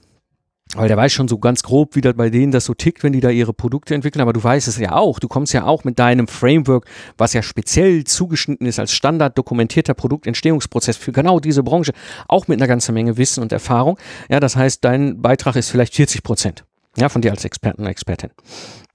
weil 0.76 0.88
der 0.88 0.98
weiß 0.98 1.14
schon 1.14 1.28
so 1.28 1.38
ganz 1.38 1.64
grob, 1.64 1.96
wie 1.96 2.02
das 2.02 2.16
bei 2.16 2.30
denen 2.30 2.52
das 2.52 2.66
so 2.66 2.74
tickt, 2.74 3.04
wenn 3.04 3.14
die 3.14 3.20
da 3.20 3.30
ihre 3.30 3.54
Produkte 3.54 3.96
entwickeln. 3.96 4.22
Aber 4.22 4.34
du 4.34 4.44
weißt 4.44 4.68
es 4.68 4.78
ja 4.78 4.94
auch. 4.94 5.20
Du 5.20 5.28
kommst 5.28 5.54
ja 5.54 5.66
auch 5.66 5.84
mit 5.84 5.98
deinem 6.00 6.28
Framework, 6.28 6.86
was 7.18 7.34
ja 7.34 7.42
speziell 7.42 8.04
zugeschnitten 8.04 8.68
ist 8.68 8.80
als 8.80 8.92
Standard 8.92 9.38
dokumentierter 9.38 9.94
Produktentstehungsprozess 9.94 10.98
für 10.98 11.12
genau 11.12 11.40
diese 11.40 11.64
Branche, 11.64 11.94
auch 12.28 12.48
mit 12.48 12.60
einer 12.60 12.68
ganzen 12.68 12.94
Menge 12.94 13.18
Wissen 13.18 13.42
und 13.42 13.52
Erfahrung. 13.52 13.98
Ja, 14.30 14.40
das 14.40 14.56
heißt, 14.56 14.84
dein 14.84 15.22
Beitrag 15.22 15.56
ist 15.56 15.70
vielleicht 15.70 15.96
40 15.96 16.24
Prozent. 16.24 16.66
Ja, 16.98 17.10
von 17.10 17.22
dir 17.22 17.32
als 17.32 17.46
Experten 17.46 17.84
und 17.84 17.88
Expertin. 17.88 18.32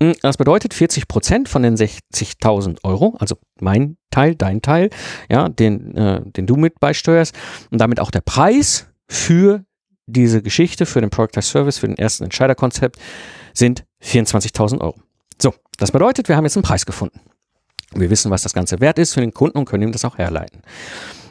Hm, 0.02 0.14
das 0.22 0.36
bedeutet 0.36 0.74
40 0.74 1.06
Prozent 1.06 1.48
von 1.48 1.62
den 1.62 1.76
60.000 1.76 2.78
Euro, 2.82 3.16
also 3.20 3.36
mein 3.60 3.96
Teil, 4.10 4.34
dein 4.34 4.60
Teil, 4.60 4.90
ja, 5.30 5.48
den, 5.48 5.96
äh, 5.96 6.20
den 6.24 6.46
du 6.46 6.56
mit 6.56 6.80
beisteuerst 6.80 7.32
und 7.70 7.80
damit 7.80 8.00
auch 8.00 8.10
der 8.10 8.20
Preis 8.20 8.88
für 9.08 9.64
diese 10.06 10.42
Geschichte 10.42 10.86
für 10.86 11.00
den 11.00 11.10
Product 11.10 11.36
as 11.36 11.48
Service, 11.48 11.78
für 11.78 11.86
den 11.86 11.96
ersten 11.96 12.24
Entscheiderkonzept 12.24 12.98
sind 13.54 13.84
24.000 14.02 14.80
Euro. 14.80 14.96
So, 15.40 15.54
das 15.78 15.92
bedeutet, 15.92 16.28
wir 16.28 16.36
haben 16.36 16.44
jetzt 16.44 16.56
einen 16.56 16.64
Preis 16.64 16.86
gefunden. 16.86 17.20
Wir 17.94 18.10
wissen, 18.10 18.30
was 18.30 18.42
das 18.42 18.54
Ganze 18.54 18.80
wert 18.80 18.98
ist 18.98 19.14
für 19.14 19.20
den 19.20 19.34
Kunden 19.34 19.58
und 19.58 19.66
können 19.66 19.82
ihm 19.82 19.92
das 19.92 20.04
auch 20.04 20.18
herleiten. 20.18 20.62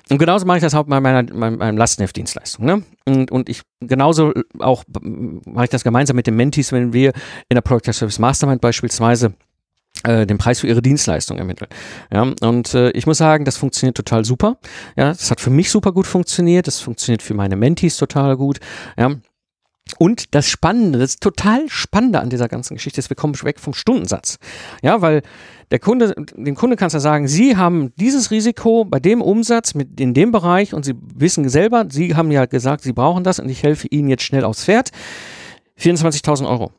Und 0.09 0.17
genauso 0.17 0.45
mache 0.45 0.57
ich 0.57 0.63
das 0.63 0.75
auch 0.75 0.83
bei 0.83 0.99
meiner, 0.99 1.33
meiner 1.33 1.71
Lastenheft-Dienstleistung. 1.71 2.65
Ne? 2.65 2.83
Und, 3.05 3.31
und 3.31 3.47
ich 3.47 3.61
genauso 3.79 4.33
auch 4.59 4.83
mache 5.01 5.65
ich 5.65 5.69
das 5.69 5.83
gemeinsam 5.83 6.17
mit 6.17 6.27
den 6.27 6.35
Mentees, 6.35 6.73
wenn 6.73 6.91
wir 6.91 7.13
in 7.47 7.55
der 7.55 7.61
Product 7.61 7.87
as 7.87 7.97
Service 7.97 8.19
Mastermind 8.19 8.59
beispielsweise 8.59 9.27
äh, 9.27 9.50
den 10.03 10.37
Preis 10.37 10.59
für 10.61 10.67
ihre 10.67 10.81
Dienstleistung 10.81 11.37
ermitteln. 11.37 11.69
Ja, 12.11 12.23
und 12.41 12.73
äh, 12.73 12.91
ich 12.91 13.05
muss 13.05 13.17
sagen, 13.17 13.45
das 13.45 13.57
funktioniert 13.57 13.97
total 13.97 14.25
super. 14.25 14.57
Ja, 14.95 15.09
das 15.09 15.31
hat 15.31 15.41
für 15.41 15.49
mich 15.49 15.69
super 15.69 15.91
gut 15.91 16.07
funktioniert. 16.07 16.67
Das 16.67 16.79
funktioniert 16.79 17.21
für 17.21 17.33
meine 17.33 17.55
Mentees 17.55 17.97
total 17.97 18.37
gut. 18.37 18.59
Ja. 18.97 19.15
Und 19.97 20.33
das 20.35 20.47
Spannende, 20.47 20.99
das 20.99 21.17
total 21.17 21.67
Spannende 21.67 22.19
an 22.19 22.29
dieser 22.29 22.47
ganzen 22.47 22.75
Geschichte 22.75 22.99
ist, 22.99 23.09
wir 23.09 23.15
kommen 23.15 23.35
weg 23.43 23.59
vom 23.59 23.73
Stundensatz. 23.73 24.37
Ja, 24.81 25.01
weil 25.01 25.21
der 25.69 25.79
Kunde, 25.79 26.13
dem 26.35 26.55
Kunde 26.55 26.75
kannst 26.75 26.95
du 26.95 26.99
sagen, 26.99 27.27
Sie 27.27 27.57
haben 27.57 27.93
dieses 27.97 28.31
Risiko 28.31 28.85
bei 28.85 28.99
dem 28.99 29.21
Umsatz 29.21 29.73
mit 29.73 29.99
in 29.99 30.13
dem 30.13 30.31
Bereich 30.31 30.73
und 30.73 30.85
Sie 30.85 30.95
wissen 31.15 31.47
selber, 31.49 31.85
Sie 31.89 32.15
haben 32.15 32.31
ja 32.31 32.45
gesagt, 32.45 32.83
Sie 32.83 32.93
brauchen 32.93 33.23
das 33.23 33.39
und 33.39 33.49
ich 33.49 33.63
helfe 33.63 33.87
Ihnen 33.87 34.07
jetzt 34.07 34.23
schnell 34.23 34.43
aufs 34.43 34.65
Pferd. 34.65 34.91
24.000 35.79 36.47
Euro. 36.47 36.71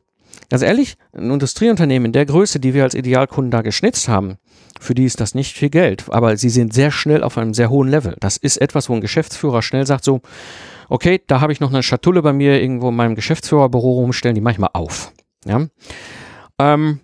Ganz 0.53 0.61
ehrlich, 0.61 0.97
ein 1.13 1.31
Industrieunternehmen 1.31 2.05
in 2.05 2.11
der 2.11 2.27
Größe, 2.27 2.59
die 2.59 2.75
wir 2.75 2.83
als 2.83 2.93
Idealkunden 2.93 3.49
da 3.49 3.63
geschnitzt 3.63 4.07
haben, 4.07 4.37
für 4.79 4.93
die 4.93 5.05
ist 5.05 5.19
das 5.19 5.33
nicht 5.33 5.57
viel 5.57 5.71
Geld, 5.71 6.05
aber 6.09 6.37
sie 6.37 6.51
sind 6.51 6.75
sehr 6.75 6.91
schnell 6.91 7.23
auf 7.23 7.39
einem 7.39 7.55
sehr 7.55 7.71
hohen 7.71 7.89
Level. 7.89 8.15
Das 8.19 8.37
ist 8.37 8.57
etwas, 8.57 8.87
wo 8.87 8.93
ein 8.93 9.01
Geschäftsführer 9.01 9.63
schnell 9.63 9.87
sagt 9.87 10.03
so, 10.03 10.21
okay, 10.89 11.19
da 11.25 11.41
habe 11.41 11.53
ich 11.53 11.59
noch 11.59 11.71
eine 11.71 11.81
Schatulle 11.81 12.21
bei 12.21 12.33
mir 12.33 12.61
irgendwo 12.61 12.89
in 12.89 12.95
meinem 12.95 13.15
Geschäftsführerbüro 13.15 13.93
rumstellen, 13.93 14.35
die 14.35 14.41
mache 14.41 14.51
ich 14.51 14.59
mal 14.59 14.69
auf. 14.73 15.11
Ja. 15.43 15.65
Ähm, 16.59 16.99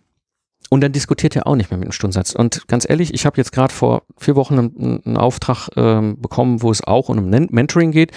und 0.69 0.81
dann 0.81 0.91
diskutiert 0.91 1.35
er 1.35 1.47
auch 1.47 1.55
nicht 1.55 1.71
mehr 1.71 1.77
mit 1.77 1.87
dem 1.87 1.91
Stundensatz. 1.91 2.33
Und 2.33 2.67
ganz 2.67 2.87
ehrlich, 2.87 3.13
ich 3.13 3.25
habe 3.25 3.37
jetzt 3.37 3.51
gerade 3.51 3.73
vor 3.73 4.03
vier 4.17 4.35
Wochen 4.35 4.59
einen, 4.59 5.01
einen 5.03 5.17
Auftrag 5.17 5.69
ähm, 5.75 6.21
bekommen, 6.21 6.61
wo 6.61 6.71
es 6.71 6.83
auch 6.83 7.09
um 7.09 7.29
Mentoring 7.29 7.91
geht. 7.91 8.11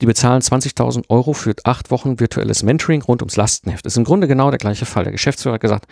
Die 0.00 0.06
bezahlen 0.06 0.40
20.000 0.40 1.04
Euro 1.08 1.32
für 1.32 1.54
acht 1.64 1.90
Wochen 1.90 2.20
virtuelles 2.20 2.62
Mentoring 2.62 3.02
rund 3.02 3.22
ums 3.22 3.36
Lastenheft. 3.36 3.84
Das 3.84 3.94
ist 3.94 3.98
im 3.98 4.04
Grunde 4.04 4.28
genau 4.28 4.50
der 4.50 4.58
gleiche 4.58 4.86
Fall. 4.86 5.04
Der 5.04 5.12
Geschäftsführer 5.12 5.54
hat 5.54 5.60
gesagt, 5.60 5.86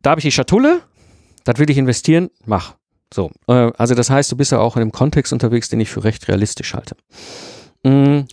da 0.00 0.10
habe 0.10 0.20
ich 0.20 0.24
die 0.24 0.32
Schatulle, 0.32 0.80
das 1.44 1.58
will 1.58 1.68
ich 1.70 1.78
investieren, 1.78 2.30
mach. 2.46 2.74
So, 3.12 3.30
äh, 3.48 3.72
also 3.76 3.94
das 3.94 4.10
heißt, 4.10 4.30
du 4.30 4.36
bist 4.36 4.52
ja 4.52 4.60
auch 4.60 4.76
in 4.76 4.82
einem 4.82 4.92
Kontext 4.92 5.32
unterwegs, 5.32 5.68
den 5.68 5.80
ich 5.80 5.90
für 5.90 6.04
recht 6.04 6.28
realistisch 6.28 6.74
halte. 6.74 6.94
Mhm. 7.82 8.26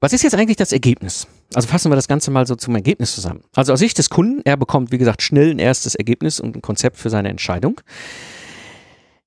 Was 0.00 0.12
ist 0.12 0.22
jetzt 0.22 0.34
eigentlich 0.34 0.56
das 0.56 0.72
Ergebnis? 0.72 1.28
Also 1.54 1.68
fassen 1.68 1.90
wir 1.90 1.96
das 1.96 2.08
Ganze 2.08 2.30
mal 2.30 2.46
so 2.46 2.56
zum 2.56 2.74
Ergebnis 2.74 3.14
zusammen. 3.14 3.42
Also 3.54 3.72
aus 3.72 3.78
Sicht 3.78 3.98
des 3.98 4.10
Kunden, 4.10 4.40
er 4.44 4.56
bekommt, 4.56 4.92
wie 4.92 4.98
gesagt, 4.98 5.22
schnell 5.22 5.50
ein 5.50 5.58
erstes 5.58 5.94
Ergebnis 5.94 6.40
und 6.40 6.56
ein 6.56 6.62
Konzept 6.62 6.96
für 6.96 7.10
seine 7.10 7.28
Entscheidung. 7.28 7.80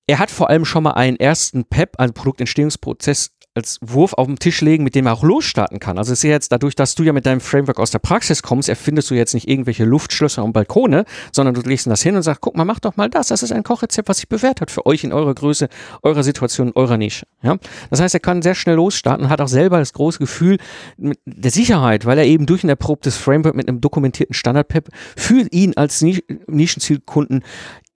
Er 0.07 0.19
hat 0.19 0.29
vor 0.29 0.49
allem 0.49 0.65
schon 0.65 0.83
mal 0.83 0.91
einen 0.91 1.17
ersten 1.17 1.65
PEP, 1.65 1.99
einen 1.99 2.13
Produktentstehungsprozess 2.13 3.31
als 3.55 3.79
Wurf 3.81 4.13
auf 4.13 4.27
den 4.27 4.37
Tisch 4.37 4.59
legen, 4.61 4.83
mit 4.83 4.95
dem 4.95 5.05
er 5.05 5.13
auch 5.13 5.23
losstarten 5.23 5.79
kann. 5.79 5.97
Also 5.97 6.11
es 6.11 6.19
ist 6.19 6.23
ja 6.23 6.31
jetzt 6.31 6.51
dadurch, 6.51 6.75
dass 6.75 6.93
du 6.93 7.03
ja 7.03 7.13
mit 7.13 7.25
deinem 7.25 7.39
Framework 7.39 7.79
aus 7.79 7.89
der 7.89 7.99
Praxis 7.99 8.43
kommst, 8.43 8.67
erfindest 8.67 9.09
du 9.09 9.15
jetzt 9.15 9.33
nicht 9.33 9.47
irgendwelche 9.47 9.85
Luftschlösser 9.85 10.43
und 10.43 10.51
Balkone, 10.51 11.05
sondern 11.31 11.55
du 11.55 11.61
legst 11.61 11.87
das 11.87 12.01
hin 12.01 12.15
und 12.17 12.21
sagst, 12.21 12.41
guck 12.41 12.57
mal, 12.57 12.65
mach 12.65 12.81
doch 12.81 12.97
mal 12.97 13.09
das. 13.09 13.29
Das 13.29 13.43
ist 13.43 13.53
ein 13.53 13.63
Kochrezept, 13.63 14.09
was 14.09 14.17
sich 14.17 14.27
bewährt 14.27 14.59
hat 14.59 14.71
für 14.71 14.85
euch 14.85 15.05
in 15.05 15.13
eurer 15.13 15.33
Größe, 15.33 15.69
eurer 16.03 16.23
Situation, 16.23 16.73
eurer 16.75 16.97
Nische. 16.97 17.25
Ja? 17.41 17.57
Das 17.89 18.01
heißt, 18.01 18.13
er 18.13 18.19
kann 18.19 18.41
sehr 18.41 18.55
schnell 18.55 18.75
losstarten 18.75 19.25
und 19.25 19.31
hat 19.31 19.39
auch 19.39 19.47
selber 19.47 19.79
das 19.79 19.93
große 19.93 20.19
Gefühl 20.19 20.57
der 20.97 21.51
Sicherheit, 21.51 22.05
weil 22.05 22.17
er 22.17 22.25
eben 22.25 22.45
durch 22.45 22.63
ein 22.63 22.69
erprobtes 22.69 23.15
Framework 23.15 23.55
mit 23.55 23.69
einem 23.69 23.79
dokumentierten 23.79 24.33
Standard-PEP 24.33 24.89
für 25.15 25.47
ihn 25.51 25.77
als 25.77 26.01
Nischenzielkunden 26.01 27.43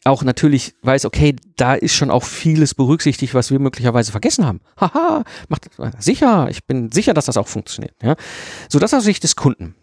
auch 0.10 0.24
natürlich 0.24 0.76
weiß, 0.82 1.06
okay, 1.06 1.36
da 1.56 1.74
ist 1.76 1.94
schon 1.94 2.12
auch 2.12 2.24
vieles 2.24 2.76
berücksichtigt, 2.76 3.34
was 3.34 3.52
wir 3.52 3.60
möglicherweise 3.60 4.12
vergessen 4.12 4.46
haben. 4.46 4.60
Haha, 4.80 5.24
macht 5.48 5.70
sicher, 6.00 6.48
ich 6.50 6.66
bin 6.66 6.92
sicher, 6.92 7.14
dass 7.14 7.26
das 7.26 7.38
auch 7.38 7.48
funktioniert. 7.48 7.96
Ja? 8.02 8.16
So, 8.68 8.80
das 8.80 8.94
aus 8.94 9.04
Sicht 9.04 9.24
des 9.24 9.36
Kunden. 9.36 9.76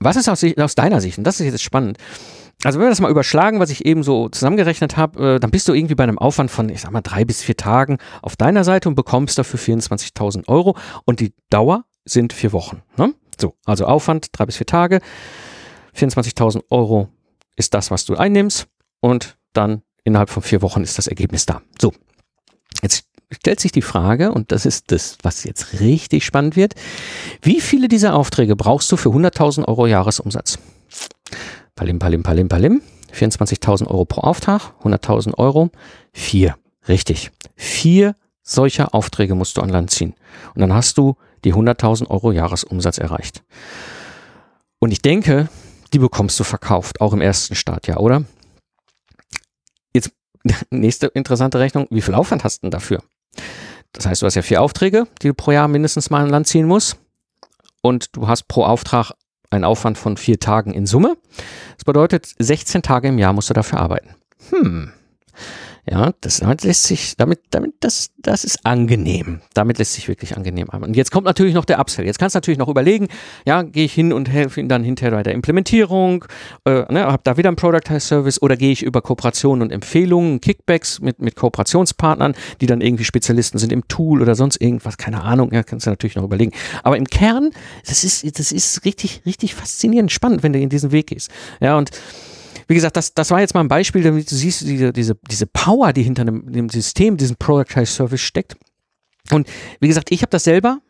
Was 0.00 0.16
ist 0.16 0.28
aus, 0.28 0.44
aus 0.58 0.74
deiner 0.74 1.00
Sicht? 1.00 1.18
Und 1.18 1.24
das 1.24 1.40
ist 1.40 1.46
jetzt 1.46 1.62
spannend. 1.62 1.98
Also 2.64 2.78
wenn 2.78 2.86
wir 2.86 2.90
das 2.90 3.00
mal 3.00 3.10
überschlagen, 3.10 3.60
was 3.60 3.70
ich 3.70 3.86
eben 3.86 4.02
so 4.02 4.28
zusammengerechnet 4.28 4.96
habe, 4.96 5.36
äh, 5.36 5.40
dann 5.40 5.50
bist 5.50 5.68
du 5.68 5.74
irgendwie 5.74 5.94
bei 5.94 6.02
einem 6.02 6.18
Aufwand 6.18 6.50
von, 6.50 6.68
ich 6.68 6.80
sag 6.80 6.90
mal, 6.90 7.02
drei 7.02 7.24
bis 7.24 7.42
vier 7.42 7.56
Tagen 7.56 7.98
auf 8.20 8.34
deiner 8.36 8.64
Seite 8.64 8.88
und 8.88 8.96
bekommst 8.96 9.38
dafür 9.38 9.60
24.000 9.60 10.48
Euro 10.48 10.76
und 11.04 11.20
die 11.20 11.34
Dauer 11.50 11.84
sind 12.04 12.32
vier 12.32 12.52
Wochen. 12.52 12.82
Ne? 12.96 13.14
So, 13.40 13.54
also 13.64 13.86
Aufwand 13.86 14.28
drei 14.32 14.46
bis 14.46 14.56
vier 14.56 14.66
Tage, 14.66 15.00
24.000 15.96 16.64
Euro 16.70 17.08
ist 17.54 17.74
das, 17.74 17.92
was 17.92 18.04
du 18.04 18.16
einnimmst 18.16 18.66
und 19.00 19.37
dann 19.52 19.82
innerhalb 20.04 20.30
von 20.30 20.42
vier 20.42 20.62
Wochen 20.62 20.82
ist 20.82 20.98
das 20.98 21.06
Ergebnis 21.06 21.46
da. 21.46 21.62
So, 21.80 21.92
jetzt 22.82 23.04
stellt 23.30 23.60
sich 23.60 23.72
die 23.72 23.82
Frage, 23.82 24.32
und 24.32 24.52
das 24.52 24.66
ist 24.66 24.90
das, 24.90 25.18
was 25.22 25.44
jetzt 25.44 25.80
richtig 25.80 26.24
spannend 26.24 26.56
wird, 26.56 26.74
wie 27.42 27.60
viele 27.60 27.88
dieser 27.88 28.14
Aufträge 28.14 28.56
brauchst 28.56 28.90
du 28.90 28.96
für 28.96 29.10
100.000 29.10 29.66
Euro 29.66 29.86
Jahresumsatz? 29.86 30.58
Palim, 31.74 31.98
palim, 31.98 32.22
palim, 32.22 32.48
palim. 32.48 32.82
24.000 33.14 33.86
Euro 33.86 34.04
pro 34.04 34.20
Auftrag, 34.20 34.74
100.000 34.82 35.34
Euro, 35.38 35.70
vier. 36.12 36.56
Richtig. 36.88 37.30
Vier 37.56 38.14
solcher 38.42 38.94
Aufträge 38.94 39.34
musst 39.34 39.56
du 39.56 39.60
an 39.60 39.68
Land 39.68 39.90
ziehen. 39.90 40.14
Und 40.54 40.60
dann 40.60 40.72
hast 40.72 40.98
du 40.98 41.16
die 41.44 41.54
100.000 41.54 42.08
Euro 42.08 42.32
Jahresumsatz 42.32 42.98
erreicht. 42.98 43.42
Und 44.78 44.90
ich 44.90 45.02
denke, 45.02 45.48
die 45.92 45.98
bekommst 45.98 46.38
du 46.40 46.44
verkauft, 46.44 47.00
auch 47.00 47.12
im 47.12 47.20
ersten 47.20 47.54
Stadtjahr, 47.54 48.00
oder? 48.00 48.24
nächste 50.70 51.06
interessante 51.08 51.58
Rechnung, 51.58 51.86
wie 51.90 52.02
viel 52.02 52.14
Aufwand 52.14 52.44
hast 52.44 52.58
du 52.58 52.66
denn 52.66 52.70
dafür? 52.70 53.02
Das 53.92 54.06
heißt, 54.06 54.22
du 54.22 54.26
hast 54.26 54.34
ja 54.34 54.42
vier 54.42 54.62
Aufträge, 54.62 55.06
die 55.22 55.28
du 55.28 55.34
pro 55.34 55.50
Jahr 55.50 55.68
mindestens 55.68 56.10
mal 56.10 56.22
an 56.22 56.30
Land 56.30 56.46
ziehen 56.46 56.66
musst. 56.66 56.96
Und 57.80 58.16
du 58.16 58.28
hast 58.28 58.48
pro 58.48 58.64
Auftrag 58.64 59.12
einen 59.50 59.64
Aufwand 59.64 59.96
von 59.96 60.16
vier 60.16 60.38
Tagen 60.38 60.72
in 60.72 60.86
Summe. 60.86 61.16
Das 61.76 61.84
bedeutet, 61.84 62.34
16 62.38 62.82
Tage 62.82 63.08
im 63.08 63.18
Jahr 63.18 63.32
musst 63.32 63.50
du 63.50 63.54
dafür 63.54 63.80
arbeiten. 63.80 64.14
Hm. 64.50 64.92
Ja, 65.90 66.12
das 66.20 66.40
damit 66.40 66.64
lässt 66.64 66.84
sich, 66.84 67.16
damit, 67.16 67.40
damit, 67.50 67.74
das, 67.80 68.10
das 68.18 68.44
ist 68.44 68.66
angenehm. 68.66 69.40
Damit 69.54 69.78
lässt 69.78 69.94
sich 69.94 70.06
wirklich 70.06 70.36
angenehm 70.36 70.68
arbeiten. 70.68 70.90
Und 70.90 70.96
jetzt 70.96 71.10
kommt 71.10 71.24
natürlich 71.24 71.54
noch 71.54 71.64
der 71.64 71.78
Upsell. 71.78 72.04
Jetzt 72.04 72.18
kannst 72.18 72.34
du 72.34 72.38
natürlich 72.38 72.58
noch 72.58 72.68
überlegen, 72.68 73.08
ja, 73.46 73.62
gehe 73.62 73.86
ich 73.86 73.94
hin 73.94 74.12
und 74.12 74.28
helfe 74.28 74.60
ihnen 74.60 74.68
dann 74.68 74.84
hinterher 74.84 75.12
bei 75.12 75.22
der 75.22 75.32
Implementierung, 75.32 76.26
äh, 76.66 76.92
ne, 76.92 77.06
habe 77.06 77.22
da 77.24 77.36
wieder 77.38 77.48
ein 77.50 77.56
Product 77.56 77.90
as 77.90 78.08
Service 78.08 78.42
oder 78.42 78.56
gehe 78.56 78.72
ich 78.72 78.82
über 78.82 79.00
Kooperationen 79.00 79.62
und 79.62 79.72
Empfehlungen, 79.72 80.40
Kickbacks 80.40 81.00
mit, 81.00 81.20
mit 81.20 81.36
Kooperationspartnern, 81.36 82.34
die 82.60 82.66
dann 82.66 82.82
irgendwie 82.82 83.04
Spezialisten 83.04 83.58
sind 83.58 83.72
im 83.72 83.88
Tool 83.88 84.20
oder 84.20 84.34
sonst 84.34 84.60
irgendwas, 84.60 84.98
keine 84.98 85.22
Ahnung, 85.22 85.52
ja, 85.52 85.62
kannst 85.62 85.86
du 85.86 85.90
natürlich 85.90 86.16
noch 86.16 86.24
überlegen. 86.24 86.52
Aber 86.82 86.98
im 86.98 87.06
Kern, 87.06 87.50
das 87.86 88.04
ist, 88.04 88.38
das 88.38 88.52
ist 88.52 88.84
richtig, 88.84 89.22
richtig 89.24 89.54
faszinierend 89.54 90.12
spannend, 90.12 90.42
wenn 90.42 90.52
du 90.52 90.58
in 90.58 90.68
diesen 90.68 90.92
Weg 90.92 91.06
gehst. 91.06 91.30
Ja, 91.60 91.78
und 91.78 91.90
wie 92.68 92.74
gesagt, 92.74 92.96
das, 92.96 93.14
das 93.14 93.30
war 93.30 93.40
jetzt 93.40 93.54
mal 93.54 93.60
ein 93.60 93.68
Beispiel, 93.68 94.02
damit 94.02 94.30
du 94.30 94.34
siehst, 94.34 94.60
diese, 94.60 94.92
diese, 94.92 95.16
diese 95.28 95.46
Power, 95.46 95.92
die 95.94 96.02
hinter 96.02 96.26
dem, 96.26 96.52
dem 96.52 96.68
System, 96.68 97.16
diesem 97.16 97.36
Productized 97.36 97.94
Service 97.94 98.20
steckt. 98.20 98.56
Und 99.32 99.48
wie 99.80 99.88
gesagt, 99.88 100.12
ich 100.12 100.20
habe 100.20 100.30
das 100.30 100.44
selber 100.44 100.80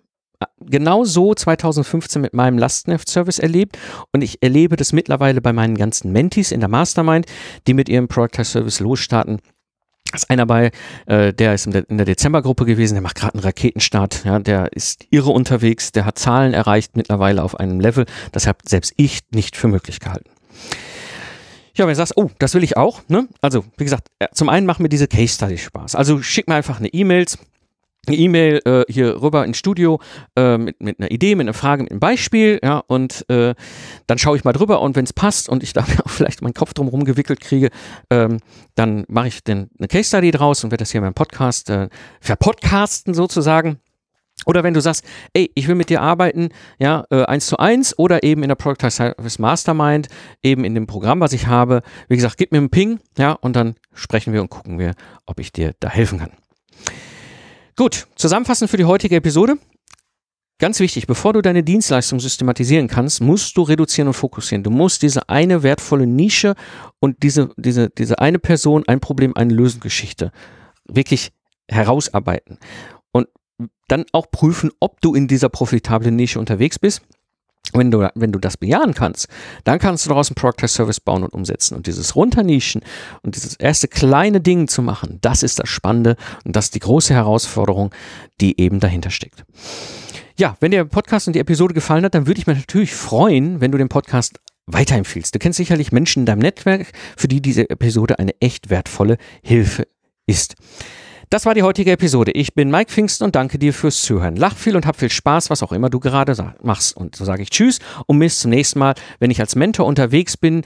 äh, 0.41 0.47
genau 0.61 1.05
so 1.05 1.35
2015 1.35 2.21
mit 2.21 2.35
meinem 2.35 2.59
Lastenheft-Service 2.59 3.39
erlebt 3.39 3.79
und 4.13 4.23
ich 4.23 4.43
erlebe 4.43 4.75
das 4.75 4.93
mittlerweile 4.93 5.41
bei 5.41 5.53
meinen 5.53 5.77
ganzen 5.77 6.13
Mentees 6.13 6.51
in 6.51 6.61
der 6.61 6.69
Mastermind, 6.69 7.27
die 7.69 7.75
mit 7.75 7.89
ihrem 7.89 8.09
Productized 8.09 8.53
Service 8.53 8.81
losstarten. 8.81 9.41
Da 10.11 10.17
ist 10.17 10.31
einer 10.31 10.47
bei, 10.47 10.73
äh, 11.07 11.33
der 11.33 11.55
ist 11.55 11.67
in 11.67 11.73
der, 11.73 11.83
der 11.83 12.07
Dezembergruppe 12.07 12.65
gewesen, 12.65 12.95
der 12.95 13.03
macht 13.03 13.17
gerade 13.17 13.35
einen 13.35 13.45
Raketenstart, 13.45 14.25
ja, 14.25 14.41
der 14.41 14.73
ist 14.73 15.07
irre 15.11 15.31
unterwegs, 15.31 15.93
der 15.93 16.07
hat 16.07 16.19
Zahlen 16.19 16.55
erreicht 16.55 16.97
mittlerweile 16.97 17.43
auf 17.45 17.61
einem 17.61 17.79
Level, 17.79 18.05
das 18.33 18.49
habe 18.49 18.59
selbst 18.65 18.95
ich 18.97 19.21
nicht 19.31 19.57
für 19.57 19.69
möglich 19.69 20.01
gehalten. 20.01 20.31
Ja, 21.79 21.87
wenn 21.87 21.93
du 21.93 21.97
sagst, 21.97 22.17
oh, 22.17 22.31
das 22.39 22.55
will 22.55 22.65
ich 22.65 22.77
auch, 22.77 23.03
ne? 23.09 23.29
Also, 23.41 23.65
wie 23.77 23.85
gesagt, 23.85 24.09
zum 24.33 24.49
einen 24.49 24.67
machen 24.67 24.83
mir 24.83 24.89
diese 24.89 25.07
Case 25.07 25.35
Studies 25.35 25.61
Spaß. 25.61 25.95
Also 25.95 26.21
schick 26.23 26.49
mir 26.49 26.57
einfach 26.57 26.79
eine 26.79 26.89
E-Mails 26.89 27.39
eine 28.09 28.17
E-Mail 28.17 28.61
äh, 28.65 28.85
hier 28.91 29.21
rüber 29.21 29.45
ins 29.45 29.59
Studio 29.59 30.01
äh, 30.37 30.59
mit, 30.59 30.81
mit 30.81 30.99
einer 30.99 31.11
Idee, 31.11 31.35
mit 31.35 31.45
einer 31.45 31.55
Frage, 31.55 31.83
mit 31.83 31.93
einem 31.93 32.01
Beispiel, 32.01 32.59
ja, 32.63 32.79
und 32.87 33.29
äh, 33.29 33.55
dann 34.07 34.19
schaue 34.19 34.37
ich 34.37 34.45
mal 34.45 34.53
drüber 34.53 34.81
und 34.81 34.97
wenn 34.97 35.05
es 35.05 35.13
passt 35.13 35.49
und 35.49 35.63
ich 35.63 35.73
da 35.75 35.83
auch 35.83 36.11
vielleicht 36.11 36.43
meinen 36.43 36.55
Kopf 36.55 36.75
drum 36.75 37.05
gewickelt 37.05 37.41
kriege, 37.41 37.71
ähm, 38.11 38.39
dann 38.75 39.05
mache 39.09 39.29
ich 39.29 39.45
dann 39.45 39.69
eine 39.79 39.89
Case 39.89 40.09
Study 40.09 40.31
draus 40.31 40.65
und 40.65 40.71
werde 40.71 40.83
das 40.83 40.91
hier 40.91 41.01
in 41.01 41.05
meinem 41.05 41.15
Podcast 41.15 41.71
äh, 41.71 41.89
verpodcasten 42.21 43.15
sozusagen. 43.15 43.79
Oder 44.49 44.65
wenn 44.65 44.73
du 44.73 44.81
sagst, 44.81 45.05
ey, 45.35 45.51
ich 45.55 45.69
will 45.69 45.75
mit 45.75 45.91
dir 45.91 46.01
arbeiten, 46.01 46.49
ja, 46.79 47.05
äh, 47.11 47.25
eins 47.25 47.47
zu 47.47 47.59
eins 47.59 47.97
oder 47.99 48.23
eben 48.23 48.43
in 48.43 48.49
der 48.49 48.57
Product 48.57 48.91
Service 48.91 49.39
Mastermind, 49.39 50.09
eben 50.43 50.65
in 50.65 50.75
dem 50.75 50.87
Programm, 50.87 51.21
was 51.21 51.35
ich 51.35 51.47
habe. 51.47 51.83
Wie 52.09 52.17
gesagt, 52.17 52.39
gib 52.39 52.51
mir 52.51 52.59
einen 52.59 52.71
Ping, 52.71 52.99
ja, 53.19 53.33
und 53.33 53.55
dann 53.57 53.75
sprechen 53.93 54.33
wir 54.33 54.41
und 54.41 54.49
gucken 54.49 54.79
wir, 54.79 54.95
ob 55.27 55.39
ich 55.39 55.53
dir 55.53 55.75
da 55.81 55.91
helfen 55.91 56.19
kann. 56.21 56.33
Gut, 57.77 58.07
zusammenfassend 58.17 58.71
für 58.71 58.79
die 58.79 58.87
heutige 58.87 59.17
Episode. 59.17 59.59
Ganz 60.59 60.81
wichtig, 60.81 61.07
bevor 61.07 61.35
du 61.35 61.43
deine 61.43 61.63
Dienstleistung 61.63 62.19
systematisieren 62.19 62.89
kannst, 62.89 63.21
musst 63.21 63.55
du 63.57 63.63
reduzieren 63.63 64.09
und 64.09 64.15
fokussieren. 64.15 64.65
Du 64.65 64.71
musst 64.71 65.03
diese 65.03 65.29
eine 65.29 65.63
wertvolle 65.63 66.07
Nische 66.07 66.55
und 67.01 67.23
diese, 67.23 67.51
diese, 67.59 67.91
diese 67.91 68.19
eine 68.19 68.39
Person, 68.39 68.83
ein 68.89 68.99
Problem, 68.99 69.37
eine 69.37 69.53
Lösungsgeschichte 69.53 70.33
wirklich 70.89 71.33
herausarbeiten. 71.69 72.59
Und 73.13 73.29
dann 73.89 74.05
auch 74.13 74.31
prüfen, 74.31 74.71
ob 74.81 75.01
du 75.01 75.15
in 75.15 75.29
dieser 75.29 75.49
profitablen 75.49 76.15
Nische 76.17 76.39
unterwegs 76.39 76.79
bist 76.79 77.03
wenn 77.73 77.91
du, 77.91 78.09
wenn 78.15 78.33
du 78.33 78.39
das 78.39 78.57
bejahen 78.57 78.95
kannst, 78.95 79.29
dann 79.65 79.79
kannst 79.79 80.05
du 80.05 80.09
daraus 80.09 80.31
einen 80.31 80.37
Product 80.37 80.69
Service 80.69 81.01
bauen 81.01 81.23
und 81.23 81.33
umsetzen. 81.33 81.75
Und 81.75 81.87
dieses 81.87 82.17
Runternischen 82.17 82.83
und 83.23 83.37
dieses 83.37 83.57
erste 83.57 83.89
kleine 83.89 84.41
Ding 84.41 84.69
zu 84.69 84.83
machen, 84.83 85.19
das 85.21 85.43
ist 85.43 85.59
das 85.59 85.69
Spannende 85.69 86.17
und 86.45 86.57
das 86.57 86.67
ist 86.67 86.75
die 86.75 86.81
große 86.81 87.15
Herausforderung, 87.15 87.95
die 88.41 88.61
eben 88.61 88.81
dahinter 88.81 89.11
steckt. 89.11 89.45
Ja, 90.39 90.57
wenn 90.61 90.71
dir 90.71 90.79
der 90.79 90.85
Podcast 90.85 91.27
und 91.27 91.35
die 91.35 91.41
Episode 91.41 91.75
gefallen 91.75 92.05
hat, 92.05 92.15
dann 92.15 92.27
würde 92.27 92.41
ich 92.41 92.47
mich 92.47 92.57
natürlich 92.57 92.95
freuen, 92.95 93.61
wenn 93.61 93.73
du 93.73 93.79
den 93.79 93.89
Podcast 93.89 94.39
weiterempfiehlst. 94.67 95.35
Du 95.35 95.39
kennst 95.39 95.57
sicherlich 95.57 95.93
Menschen 95.93 96.21
in 96.21 96.27
deinem 96.27 96.41
Netzwerk, 96.41 96.87
für 97.17 97.29
die 97.29 97.43
diese 97.43 97.69
Episode 97.69 98.19
eine 98.19 98.35
echt 98.41 98.71
wertvolle 98.71 99.19
Hilfe 99.43 99.89
ist. 100.27 100.55
Das 101.31 101.45
war 101.45 101.53
die 101.53 101.63
heutige 101.63 101.93
Episode. 101.93 102.31
Ich 102.33 102.55
bin 102.55 102.71
Mike 102.71 102.91
Pfingsten 102.91 103.25
und 103.25 103.37
danke 103.37 103.59
dir 103.59 103.75
fürs 103.75 104.01
Zuhören. 104.01 104.35
Lach 104.37 104.57
viel 104.57 104.77
und 104.77 104.87
hab 104.87 104.97
viel 104.97 105.11
Spaß, 105.11 105.51
was 105.51 105.63
auch 105.63 105.73
immer 105.73 105.91
du 105.91 106.01
gerade 106.01 106.35
machst. 106.63 106.97
Und 106.97 107.17
so 107.17 107.27
sage 107.27 107.43
ich 107.43 107.51
Tschüss 107.51 107.81
und 108.07 108.19
bis 108.19 108.41
zum 108.41 108.51
nächsten 108.51 108.79
Mal, 108.79 108.95
wenn 109.19 109.31
ich 109.31 109.39
als 109.41 109.55
Mentor 109.55 109.85
unterwegs 109.85 110.39
bin, 110.39 110.63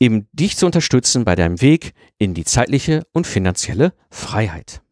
eben 0.00 0.26
dich 0.32 0.56
zu 0.56 0.66
unterstützen 0.66 1.24
bei 1.24 1.36
deinem 1.36 1.60
Weg 1.60 1.92
in 2.18 2.34
die 2.34 2.44
zeitliche 2.44 3.04
und 3.12 3.28
finanzielle 3.28 3.92
Freiheit. 4.10 4.83